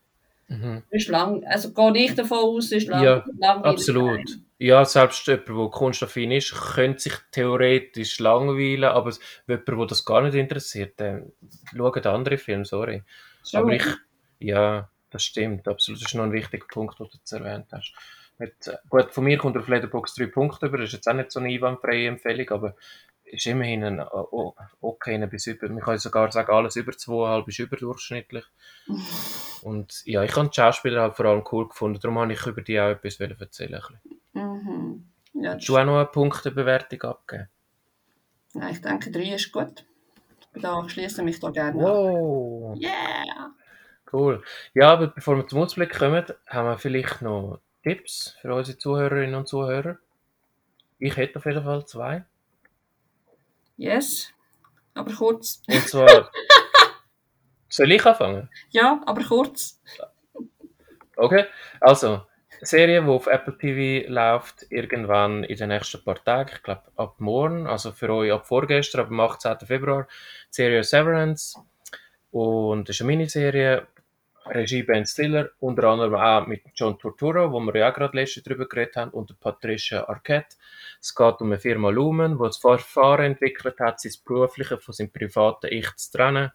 Mhm. 0.48 0.82
Ist 0.90 1.08
lang, 1.08 1.44
also 1.44 1.72
gehe 1.72 1.92
nicht 1.92 2.18
davon 2.18 2.38
aus, 2.38 2.66
es 2.66 2.72
ist 2.72 2.88
lang, 2.88 3.02
Ja, 3.02 3.24
langweilig 3.38 3.78
Absolut. 3.78 4.28
sein. 4.28 4.44
Ja, 4.58 4.84
selbst 4.84 5.26
jemand, 5.26 5.48
der 5.48 5.68
kunstaffin 5.68 6.30
ist, 6.30 6.54
könnte 6.54 7.00
sich 7.00 7.14
theoretisch 7.32 8.18
langweilen, 8.20 8.84
aber 8.84 9.12
jemand, 9.46 9.68
der 9.68 9.86
das 9.86 10.04
gar 10.04 10.22
nicht 10.22 10.34
interessiert, 10.34 10.98
dann 11.00 11.32
schaut 11.76 12.06
andere 12.06 12.38
Filme, 12.38 12.64
sorry. 12.64 13.02
Schon. 13.44 13.60
Aber 13.60 13.72
ich, 13.72 13.84
ja, 14.38 14.88
das 15.10 15.24
stimmt, 15.24 15.68
absolut. 15.68 16.00
Das 16.00 16.10
ist 16.10 16.14
noch 16.14 16.24
ein 16.24 16.32
wichtiger 16.32 16.66
Punkt, 16.66 16.98
den 16.98 17.06
du 17.06 17.16
jetzt 17.16 17.32
erwähnt 17.32 17.66
hast. 17.72 17.92
Mit, 18.38 18.54
gut, 18.88 19.12
von 19.12 19.24
mir 19.24 19.38
kommt 19.38 19.56
auf 19.56 19.68
Letterboxd 19.68 20.18
drei 20.18 20.26
Punkte 20.26 20.66
über, 20.66 20.78
das 20.78 20.88
ist 20.88 20.92
jetzt 20.92 21.08
auch 21.08 21.14
nicht 21.14 21.32
so 21.32 21.40
eine 21.40 21.48
einwandfreie 21.48 22.08
Empfehlung, 22.08 22.50
aber 22.50 22.76
ist 23.26 23.46
immerhin 23.46 23.84
ein 23.84 24.00
oh, 24.00 24.54
okay 24.80 25.14
ein 25.14 25.28
bis 25.28 25.46
über. 25.46 25.68
Man 25.68 25.80
kann 25.80 25.98
sogar 25.98 26.30
sagen, 26.32 26.52
alles 26.52 26.76
über 26.76 26.92
2,5 26.92 27.48
ist 27.48 27.58
überdurchschnittlich. 27.58 28.44
Und 29.62 30.02
ja, 30.04 30.22
ich 30.22 30.36
habe 30.36 30.48
die 30.48 30.54
Schauspieler 30.54 31.02
halt 31.02 31.16
vor 31.16 31.26
allem 31.26 31.44
cool 31.50 31.68
gefunden, 31.68 31.98
darum 32.00 32.18
habe 32.18 32.32
ich 32.32 32.46
über 32.46 32.62
die 32.62 32.80
auch 32.80 32.90
etwas 32.90 33.18
erzählen. 33.18 33.82
Mhm. 34.32 35.08
Ja, 35.34 35.54
Hast 35.54 35.68
du 35.68 35.76
auch 35.76 35.84
noch 35.84 35.96
eine 35.96 36.06
Punktebewertung 36.06 37.02
abgeben? 37.02 37.48
ja, 38.54 38.70
ich 38.70 38.80
denke, 38.80 39.10
drei 39.10 39.34
ist 39.34 39.52
gut. 39.52 39.84
Da 40.54 40.88
schließe 40.88 41.22
mich 41.22 41.38
da 41.40 41.50
gerne. 41.50 41.82
Wow! 41.82 42.76
Yeah! 42.80 43.52
Cool. 44.10 44.42
Ja, 44.72 44.92
aber 44.92 45.08
bevor 45.08 45.36
wir 45.36 45.46
zum 45.46 45.60
Ausblick 45.60 45.98
kommen, 45.98 46.24
haben 46.46 46.68
wir 46.68 46.78
vielleicht 46.78 47.22
noch 47.22 47.60
Tipps 47.82 48.36
für 48.40 48.54
unsere 48.54 48.78
Zuhörerinnen 48.78 49.34
und 49.34 49.48
Zuhörer. 49.48 49.98
Ich 50.98 51.16
hätte 51.16 51.38
auf 51.38 51.44
jeden 51.44 51.64
Fall 51.64 51.84
zwei. 51.86 52.24
Yes. 53.76 54.32
Aber 54.94 55.12
kurz. 55.12 55.62
Und 55.68 55.88
zwar. 55.88 56.30
Soll 57.68 57.92
ich 57.92 58.04
anfangen? 58.06 58.48
Ja, 58.70 59.02
aber 59.06 59.22
kurz. 59.22 59.80
Okay. 61.16 61.44
Also, 61.80 62.22
Serie, 62.60 63.02
die 63.02 63.08
auf 63.08 63.26
Apple 63.26 63.58
TV 63.58 64.08
läuft, 64.10 64.66
irgendwann 64.70 65.44
in 65.44 65.56
den 65.56 65.68
nächsten 65.68 66.02
paar 66.02 66.22
Tagen, 66.22 66.50
ich 66.54 66.62
glaube 66.62 66.82
ab 66.96 67.16
morgen, 67.18 67.66
also 67.66 67.92
für 67.92 68.10
euch 68.10 68.32
ab 68.32 68.46
vorgestern, 68.46 69.02
ab 69.02 69.08
dem 69.08 69.20
18. 69.20 69.66
Februar, 69.66 70.06
die 70.48 70.54
Serie 70.54 70.82
Severance. 70.82 71.58
Und 72.30 72.88
das 72.88 72.96
ist 72.96 73.02
eine 73.02 73.08
Miniserie, 73.08 73.86
Regie 74.48 74.82
Ben 74.82 75.06
Stiller, 75.06 75.50
unter 75.60 75.84
anderem 75.84 76.14
auch 76.14 76.46
mit 76.46 76.62
John 76.74 76.98
Turturro, 76.98 77.50
wo 77.52 77.60
wir 77.60 77.76
ja 77.76 77.90
gerade 77.90 78.16
letztens 78.16 78.44
drüber 78.44 78.68
geredet 78.68 78.96
haben, 78.96 79.10
und 79.10 79.38
Patricia 79.40 80.08
Arquette. 80.08 80.56
Es 81.00 81.14
geht 81.14 81.40
um 81.40 81.48
eine 81.48 81.58
Firma 81.58 81.90
Lumen, 81.90 82.38
die 82.38 82.44
das 82.44 82.58
Verfahren 82.58 83.26
entwickelt 83.26 83.80
hat, 83.80 84.00
sein 84.00 84.12
berufliche 84.24 84.78
von 84.78 84.94
seinem 84.94 85.10
privaten 85.10 85.68
Ich 85.70 85.94
zu 85.96 86.12
trennen, 86.12 86.52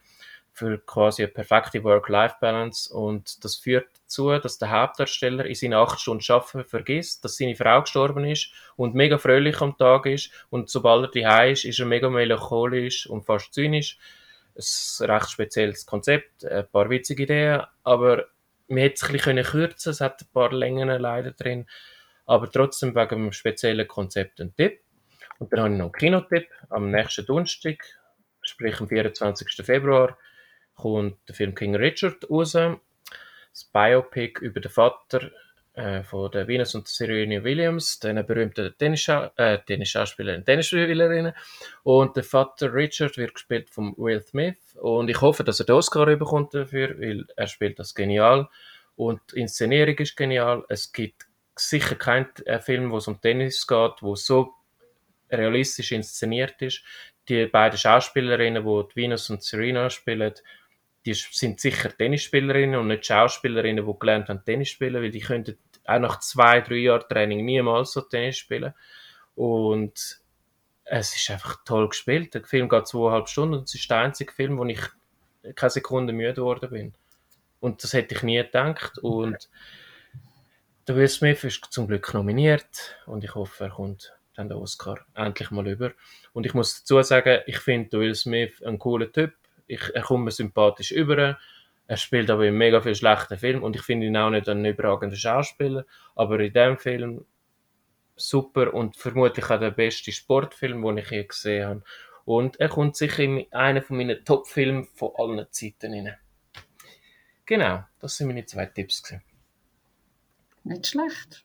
für 0.53 0.79
quasi 0.79 1.23
eine 1.23 1.31
perfekte 1.31 1.83
Work-Life-Balance. 1.83 2.93
Und 2.93 3.43
das 3.43 3.55
führt 3.55 3.87
dazu, 4.03 4.37
dass 4.37 4.57
der 4.57 4.71
Hauptdarsteller 4.71 5.45
in 5.45 5.55
seinen 5.55 5.73
acht 5.73 5.99
Stunden 5.99 6.23
Arbeiten 6.29 6.65
vergisst, 6.65 7.23
dass 7.23 7.37
seine 7.37 7.55
Frau 7.55 7.81
gestorben 7.81 8.25
ist 8.25 8.51
und 8.75 8.95
mega 8.95 9.17
fröhlich 9.17 9.61
am 9.61 9.77
Tag 9.77 10.05
ist. 10.05 10.31
Und 10.49 10.69
sobald 10.69 11.15
er 11.15 11.21
daheim 11.21 11.53
ist, 11.53 11.65
ist 11.65 11.79
er 11.79 11.85
mega 11.85 12.09
melancholisch 12.09 13.07
und 13.07 13.25
fast 13.25 13.53
zynisch. 13.53 13.97
Ein 14.55 15.05
recht 15.09 15.31
spezielles 15.31 15.85
Konzept, 15.85 16.45
ein 16.45 16.67
paar 16.67 16.89
witzige 16.89 17.23
Ideen, 17.23 17.63
aber 17.83 18.27
man 18.67 18.79
hätte 18.79 18.95
es 18.95 19.03
ein 19.03 19.13
bisschen 19.13 19.43
kürzen 19.43 19.91
es 19.91 20.01
hat 20.01 20.21
ein 20.21 20.27
paar 20.33 20.51
Längen 20.53 20.87
leider 20.89 21.31
drin, 21.31 21.67
aber 22.25 22.49
trotzdem 22.49 22.95
wegen 22.95 23.23
dem 23.23 23.31
speziellen 23.31 23.87
Konzept 23.87 24.39
ein 24.39 24.55
Tipp. 24.55 24.81
Und 25.39 25.51
dann 25.51 25.61
habe 25.61 25.73
ich 25.73 25.77
noch 25.77 25.85
einen 25.85 25.93
Kinotipp. 25.93 26.49
Am 26.69 26.91
nächsten 26.91 27.25
Donnerstag, 27.25 27.83
sprich 28.41 28.79
am 28.79 28.87
24. 28.87 29.65
Februar, 29.65 30.17
kommt 30.75 31.17
der 31.27 31.35
Film 31.35 31.55
King 31.55 31.75
Richard 31.75 32.29
raus. 32.29 32.51
Das 32.53 33.65
Biopic 33.73 34.39
über 34.39 34.61
den 34.61 34.71
Vater 34.71 35.31
äh, 35.81 36.03
von 36.03 36.29
der 36.29 36.47
Venus 36.47 36.75
und 36.75 36.87
Serena 36.87 37.43
Williams, 37.43 37.99
den 37.99 38.23
berühmten 38.25 38.73
Tennisschauspielerinnen, 38.77 39.61
äh, 39.61 39.65
Tennisschauspielerin, 39.65 40.45
Tennisspielerinnen. 40.45 41.33
Und 41.83 42.15
der 42.15 42.23
Vater 42.23 42.71
Richard 42.73 43.17
wird 43.17 43.33
gespielt 43.33 43.69
von 43.69 43.95
Will 43.97 44.21
Smith. 44.21 44.77
Und 44.79 45.09
ich 45.09 45.19
hoffe, 45.21 45.43
dass 45.43 45.59
er 45.59 45.65
den 45.65 45.75
Oscar 45.75 46.05
bekommt 46.05 46.53
dafür, 46.53 46.99
weil 46.99 47.25
er 47.35 47.47
spielt 47.47 47.79
das 47.79 47.95
genial. 47.95 48.47
Und 48.95 49.21
die 49.33 49.39
Inszenierung 49.39 49.95
ist 49.97 50.15
genial. 50.15 50.63
Es 50.69 50.91
gibt 50.91 51.25
sicher 51.55 51.95
keinen 51.95 52.29
äh, 52.45 52.59
Film, 52.59 52.91
wo 52.91 52.97
es 52.97 53.07
um 53.07 53.19
Tennis 53.19 53.65
geht, 53.65 54.01
wo 54.01 54.15
so 54.15 54.53
realistisch 55.31 55.91
inszeniert 55.91 56.61
ist. 56.61 56.83
Die 57.27 57.47
beiden 57.47 57.77
Schauspielerinnen, 57.77 58.63
die, 58.63 58.83
die 58.89 59.01
Venus 59.01 59.29
und 59.29 59.41
Serena 59.41 59.89
spielen, 59.89 60.33
die 61.05 61.15
sind 61.15 61.59
sicher 61.59 61.95
Tennisspielerinnen 61.95 62.79
und 62.79 62.87
nicht 62.87 63.05
Schauspielerinnen, 63.05 63.85
die 63.85 63.99
gelernt 63.99 64.29
haben 64.29 64.45
Tennis 64.45 64.69
spielen, 64.69 65.01
weil 65.01 65.09
die 65.09 65.21
könnten 65.21 65.57
auch 65.85 65.99
nach 65.99 66.19
zwei, 66.19 66.61
drei 66.61 66.75
Jahren 66.75 67.07
Training 67.09 67.45
niemals 67.45 67.91
so 67.91 68.01
Tennis 68.01 68.37
spielen. 68.37 68.73
Und 69.35 70.21
es 70.85 71.15
ist 71.15 71.29
einfach 71.31 71.63
toll 71.63 71.89
gespielt. 71.89 72.33
Der 72.33 72.43
Film 72.43 72.69
geht 72.69 72.87
zweieinhalb 72.87 73.29
Stunden 73.29 73.55
und 73.55 73.63
es 73.63 73.75
ist 73.75 73.89
der 73.89 73.99
einzige 73.99 74.33
Film, 74.33 74.57
wo 74.57 74.65
ich 74.65 74.81
keine 75.55 75.69
Sekunde 75.69 76.13
müde 76.13 76.35
geworden 76.35 76.69
bin. 76.69 76.93
Und 77.59 77.83
das 77.83 77.93
hätte 77.93 78.15
ich 78.15 78.23
nie 78.23 78.37
gedacht. 78.37 78.97
Und 78.99 79.49
der 80.87 80.95
Will 80.95 81.07
Smith 81.07 81.43
ist 81.43 81.65
zum 81.69 81.87
Glück 81.87 82.13
nominiert 82.13 82.97
und 83.05 83.23
ich 83.23 83.35
hoffe, 83.35 83.65
er 83.65 83.69
kommt 83.69 84.13
dann 84.35 84.49
den 84.49 84.57
Oscar 84.57 84.99
endlich 85.15 85.51
mal 85.51 85.67
über. 85.67 85.91
Und 86.33 86.45
ich 86.45 86.53
muss 86.53 86.79
dazu 86.79 87.01
sagen, 87.03 87.41
ich 87.45 87.59
finde 87.59 87.99
Will 87.99 88.15
Smith 88.15 88.61
ein 88.63 88.79
cooler 88.79 89.11
Typ. 89.11 89.33
Ich, 89.67 89.81
er 89.93 90.01
kommt 90.01 90.25
mir 90.25 90.31
sympathisch 90.31 90.91
über. 90.91 91.37
Er 91.87 91.97
spielt 91.97 92.29
aber 92.29 92.45
in 92.45 92.57
mega 92.57 92.81
viel 92.81 92.95
schlechten 92.95 93.37
Filmen 93.37 93.63
und 93.63 93.75
ich 93.75 93.81
finde 93.81 94.07
ihn 94.07 94.17
auch 94.17 94.29
nicht 94.29 94.47
ein 94.47 94.63
überragender 94.63 95.15
Schauspieler. 95.15 95.85
Aber 96.15 96.39
in 96.39 96.53
dem 96.53 96.77
Film 96.77 97.25
super 98.15 98.73
und 98.73 98.95
vermutlich 98.95 99.49
auch 99.49 99.59
der 99.59 99.71
beste 99.71 100.11
Sportfilm, 100.11 100.81
den 100.83 100.97
ich 100.97 101.11
je 101.11 101.23
gesehen 101.23 101.67
habe. 101.67 101.83
Und 102.23 102.59
er 102.59 102.69
kommt 102.69 102.95
sicher 102.95 103.23
in 103.23 103.45
einen 103.51 103.83
von 103.83 103.97
meinen 103.97 104.23
Top-Filmen 104.23 104.85
von 104.85 105.11
allen 105.17 105.47
Zeiten 105.51 105.93
rein. 105.93 106.15
Genau, 107.45 107.83
das 107.99 108.15
sind 108.15 108.27
meine 108.27 108.45
zwei 108.45 108.67
Tipps. 108.67 109.03
Gewesen. 109.03 109.23
Nicht 110.63 110.87
schlecht. 110.87 111.43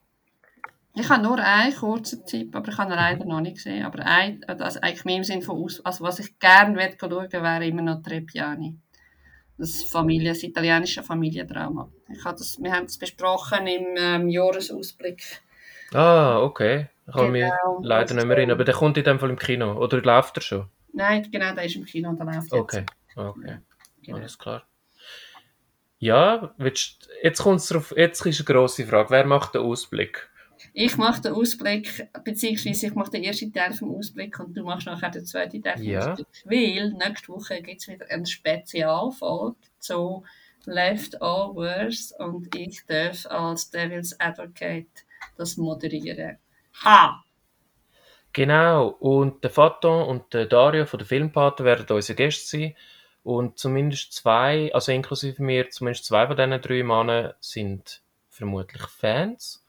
Ich 0.94 1.08
habe 1.10 1.22
nur 1.22 1.38
einen 1.38 1.74
kurzen 1.74 2.24
Tipp, 2.24 2.54
aber 2.54 2.70
ich 2.70 2.78
habe 2.78 2.92
ihn 2.92 2.96
leider 2.96 3.24
noch 3.24 3.40
nicht 3.40 3.56
gesehen. 3.56 3.84
Aber 3.84 4.04
ein, 4.04 4.44
also 4.44 4.80
eigentlich 4.80 5.04
mehr 5.04 5.16
im 5.16 5.24
Sinne 5.24 5.42
von, 5.42 5.62
aus, 5.62 5.84
also 5.84 6.04
was 6.04 6.20
ich 6.20 6.38
gerne 6.38 6.96
schauen 6.98 7.32
wäre 7.32 7.66
immer 7.66 7.82
noch 7.82 8.02
Trepiani. 8.02 8.78
Das, 9.58 9.82
Familie, 9.84 10.30
das 10.30 10.42
italienische 10.42 11.02
Familiendrama. 11.02 11.90
Ich 12.08 12.24
habe 12.24 12.36
das, 12.38 12.58
wir 12.60 12.72
haben 12.72 12.84
es 12.84 12.98
besprochen 12.98 13.66
im 13.66 13.86
ähm, 13.96 14.28
Jahresausblick. 14.28 15.22
Ah, 15.92 16.40
okay. 16.40 16.88
Ich 17.06 17.14
kann 17.14 17.30
mich 17.30 17.42
genau. 17.42 17.80
leider 17.82 18.14
nicht 18.14 18.26
mehr 18.26 18.36
erinnern. 18.36 18.56
Aber 18.56 18.64
der 18.64 18.74
kommt 18.74 18.98
in 18.98 19.04
dem 19.04 19.18
Fall 19.18 19.30
im 19.30 19.38
Kino. 19.38 19.72
Oder 19.82 20.02
läuft 20.02 20.36
er 20.38 20.42
schon? 20.42 20.68
Nein, 20.92 21.28
genau, 21.30 21.54
der 21.54 21.64
ist 21.64 21.76
im 21.76 21.84
Kino 21.84 22.08
und 22.08 22.18
der 22.18 22.26
läuft 22.26 22.42
jetzt. 22.42 22.52
Okay, 22.52 22.84
okay. 23.14 23.58
Genau. 24.02 24.18
Alles 24.18 24.38
klar. 24.38 24.66
Ja, 25.98 26.54
willst, 26.58 27.08
jetzt, 27.22 27.40
kommt's 27.40 27.68
drauf, 27.68 27.94
jetzt 27.96 28.24
ist 28.26 28.40
eine 28.40 28.44
grosse 28.44 28.86
Frage. 28.86 29.10
Wer 29.10 29.24
macht 29.24 29.54
den 29.54 29.62
Ausblick? 29.62 30.28
Ich 30.72 30.96
mache 30.96 31.22
den 31.22 31.32
Ausblick, 31.32 32.08
beziehungsweise 32.24 32.86
ich 32.86 32.94
mache 32.94 33.10
den 33.10 33.24
ersten 33.24 33.52
Teil 33.52 33.72
vom 33.72 33.94
Ausblick 33.94 34.38
und 34.40 34.56
du 34.56 34.64
machst 34.64 34.86
nachher 34.86 35.10
den 35.10 35.24
zweiten 35.24 35.62
Teil 35.62 35.76
vom 35.76 35.84
ja. 35.84 36.12
Ausblick. 36.12 36.26
Weil 36.44 36.92
nächste 36.92 37.28
Woche 37.28 37.62
gibt 37.62 37.80
es 37.80 37.88
wieder 37.88 38.06
eine 38.10 38.26
Spezialfolge 38.26 39.56
zu 39.78 40.24
Leftovers 40.64 42.12
und 42.18 42.54
ich 42.54 42.84
darf 42.86 43.26
als 43.26 43.70
Devil's 43.70 44.18
Advocate 44.18 45.04
das 45.36 45.56
moderieren. 45.56 46.38
Ha! 46.84 47.22
Genau, 48.32 48.88
und 48.88 49.42
der 49.44 49.50
Faton 49.50 50.06
und 50.06 50.34
der 50.34 50.46
Dario 50.46 50.84
von 50.84 50.98
der 50.98 51.06
Filmpaten 51.06 51.64
werden 51.64 51.86
unsere 51.88 52.16
Gäste 52.16 52.46
sein. 52.46 52.76
Und 53.22 53.58
zumindest 53.58 54.12
zwei, 54.12 54.70
also 54.74 54.92
inklusive 54.92 55.42
mir, 55.42 55.70
zumindest 55.70 56.04
zwei 56.04 56.26
von 56.26 56.36
diesen 56.36 56.60
drei 56.60 56.82
Männern 56.82 57.32
sind 57.40 58.02
vermutlich 58.28 58.82
Fans 58.82 59.65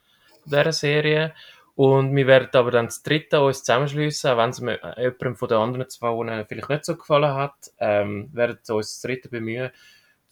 dieser 0.47 0.71
Serie. 0.71 1.33
Und 1.77 2.15
wir 2.15 2.25
werden 2.25 2.49
aber 2.53 2.71
dann 2.71 2.87
das 2.87 3.03
dritte 3.03 3.39
uns 3.39 3.59
zusammenschließen, 3.59 4.31
auch 4.31 4.37
wenn 4.37 4.49
es 4.49 4.57
jemandem 4.57 5.35
von 5.35 5.47
den 5.47 5.57
anderen 5.59 5.89
zwei 5.89 6.45
vielleicht 6.45 6.69
nicht 6.69 6.85
so 6.85 6.95
gefallen 6.95 7.35
hat, 7.35 7.71
ähm, 7.77 8.29
werden 8.33 8.57
uns 8.69 8.93
das 8.93 9.01
dritte 9.01 9.29
bemühen, 9.29 9.69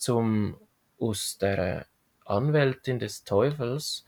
um 0.08 0.58
aus 1.00 1.38
der 1.38 1.86
Anwältin 2.26 2.98
des 2.98 3.24
Teufels 3.26 4.06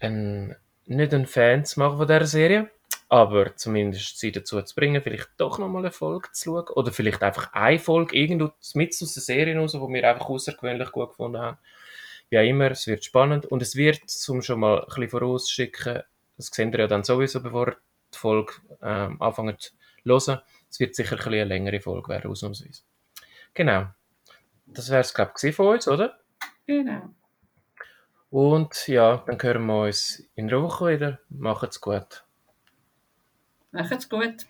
ein, 0.00 0.54
nicht 0.84 1.14
einen 1.14 1.26
Fan 1.26 1.64
zu 1.64 1.80
machen 1.80 1.96
von 1.96 2.06
dieser 2.06 2.26
Serie, 2.26 2.70
aber 3.08 3.56
zumindest 3.56 4.18
sie 4.18 4.30
dazu 4.30 4.60
zu 4.60 4.74
bringen, 4.74 5.00
vielleicht 5.00 5.30
doch 5.38 5.58
nochmal 5.58 5.84
eine 5.84 5.90
Folge 5.90 6.28
zu 6.32 6.50
schauen 6.50 6.68
oder 6.74 6.92
vielleicht 6.92 7.22
einfach 7.22 7.54
eine 7.54 7.78
Folge 7.78 8.14
irgendwo 8.14 8.52
mit 8.74 8.90
aus 8.90 9.14
der 9.14 9.22
Serie 9.22 9.58
raus, 9.58 9.72
die 9.72 9.78
wir 9.78 10.06
einfach 10.06 10.28
außergewöhnlich 10.28 10.92
gut 10.92 11.08
gefunden 11.08 11.40
haben 11.40 11.58
wie 12.30 12.38
auch 12.38 12.42
immer, 12.42 12.70
es 12.70 12.86
wird 12.86 13.04
spannend 13.04 13.46
und 13.46 13.62
es 13.62 13.76
wird, 13.76 14.00
um 14.28 14.42
schon 14.42 14.60
mal 14.60 14.80
ein 14.80 14.86
bisschen 14.86 15.08
vorausschicken, 15.08 16.02
das 16.36 16.46
seht 16.46 16.74
ihr 16.74 16.80
ja 16.80 16.86
dann 16.86 17.04
sowieso, 17.04 17.42
bevor 17.42 17.76
die 18.12 18.18
Folge 18.18 18.52
ähm, 18.82 19.20
anfangen 19.20 19.58
zu 19.58 19.72
hören, 20.04 20.40
es 20.70 20.80
wird 20.80 20.94
sicher 20.94 21.12
ein 21.12 21.18
bisschen 21.18 21.32
eine 21.34 21.44
längere 21.44 21.80
Folge 21.80 22.08
werden, 22.08 22.30
ausnahmsweise. 22.30 22.82
Genau. 23.54 23.86
Das 24.66 24.90
wäre 24.90 25.00
es, 25.00 25.14
glaube 25.14 25.32
ich, 25.42 25.54
von 25.54 25.68
uns, 25.68 25.88
oder? 25.88 26.18
Genau. 26.66 27.14
Und 28.30 28.86
ja, 28.88 29.24
dann 29.26 29.42
hören 29.42 29.66
wir 29.66 29.82
uns 29.84 30.22
in 30.34 30.48
der 30.48 30.62
Woche 30.62 30.94
wieder. 30.94 31.18
Macht's 31.30 31.80
gut. 31.80 32.24
Macht's 33.70 34.08
gut. 34.08 34.46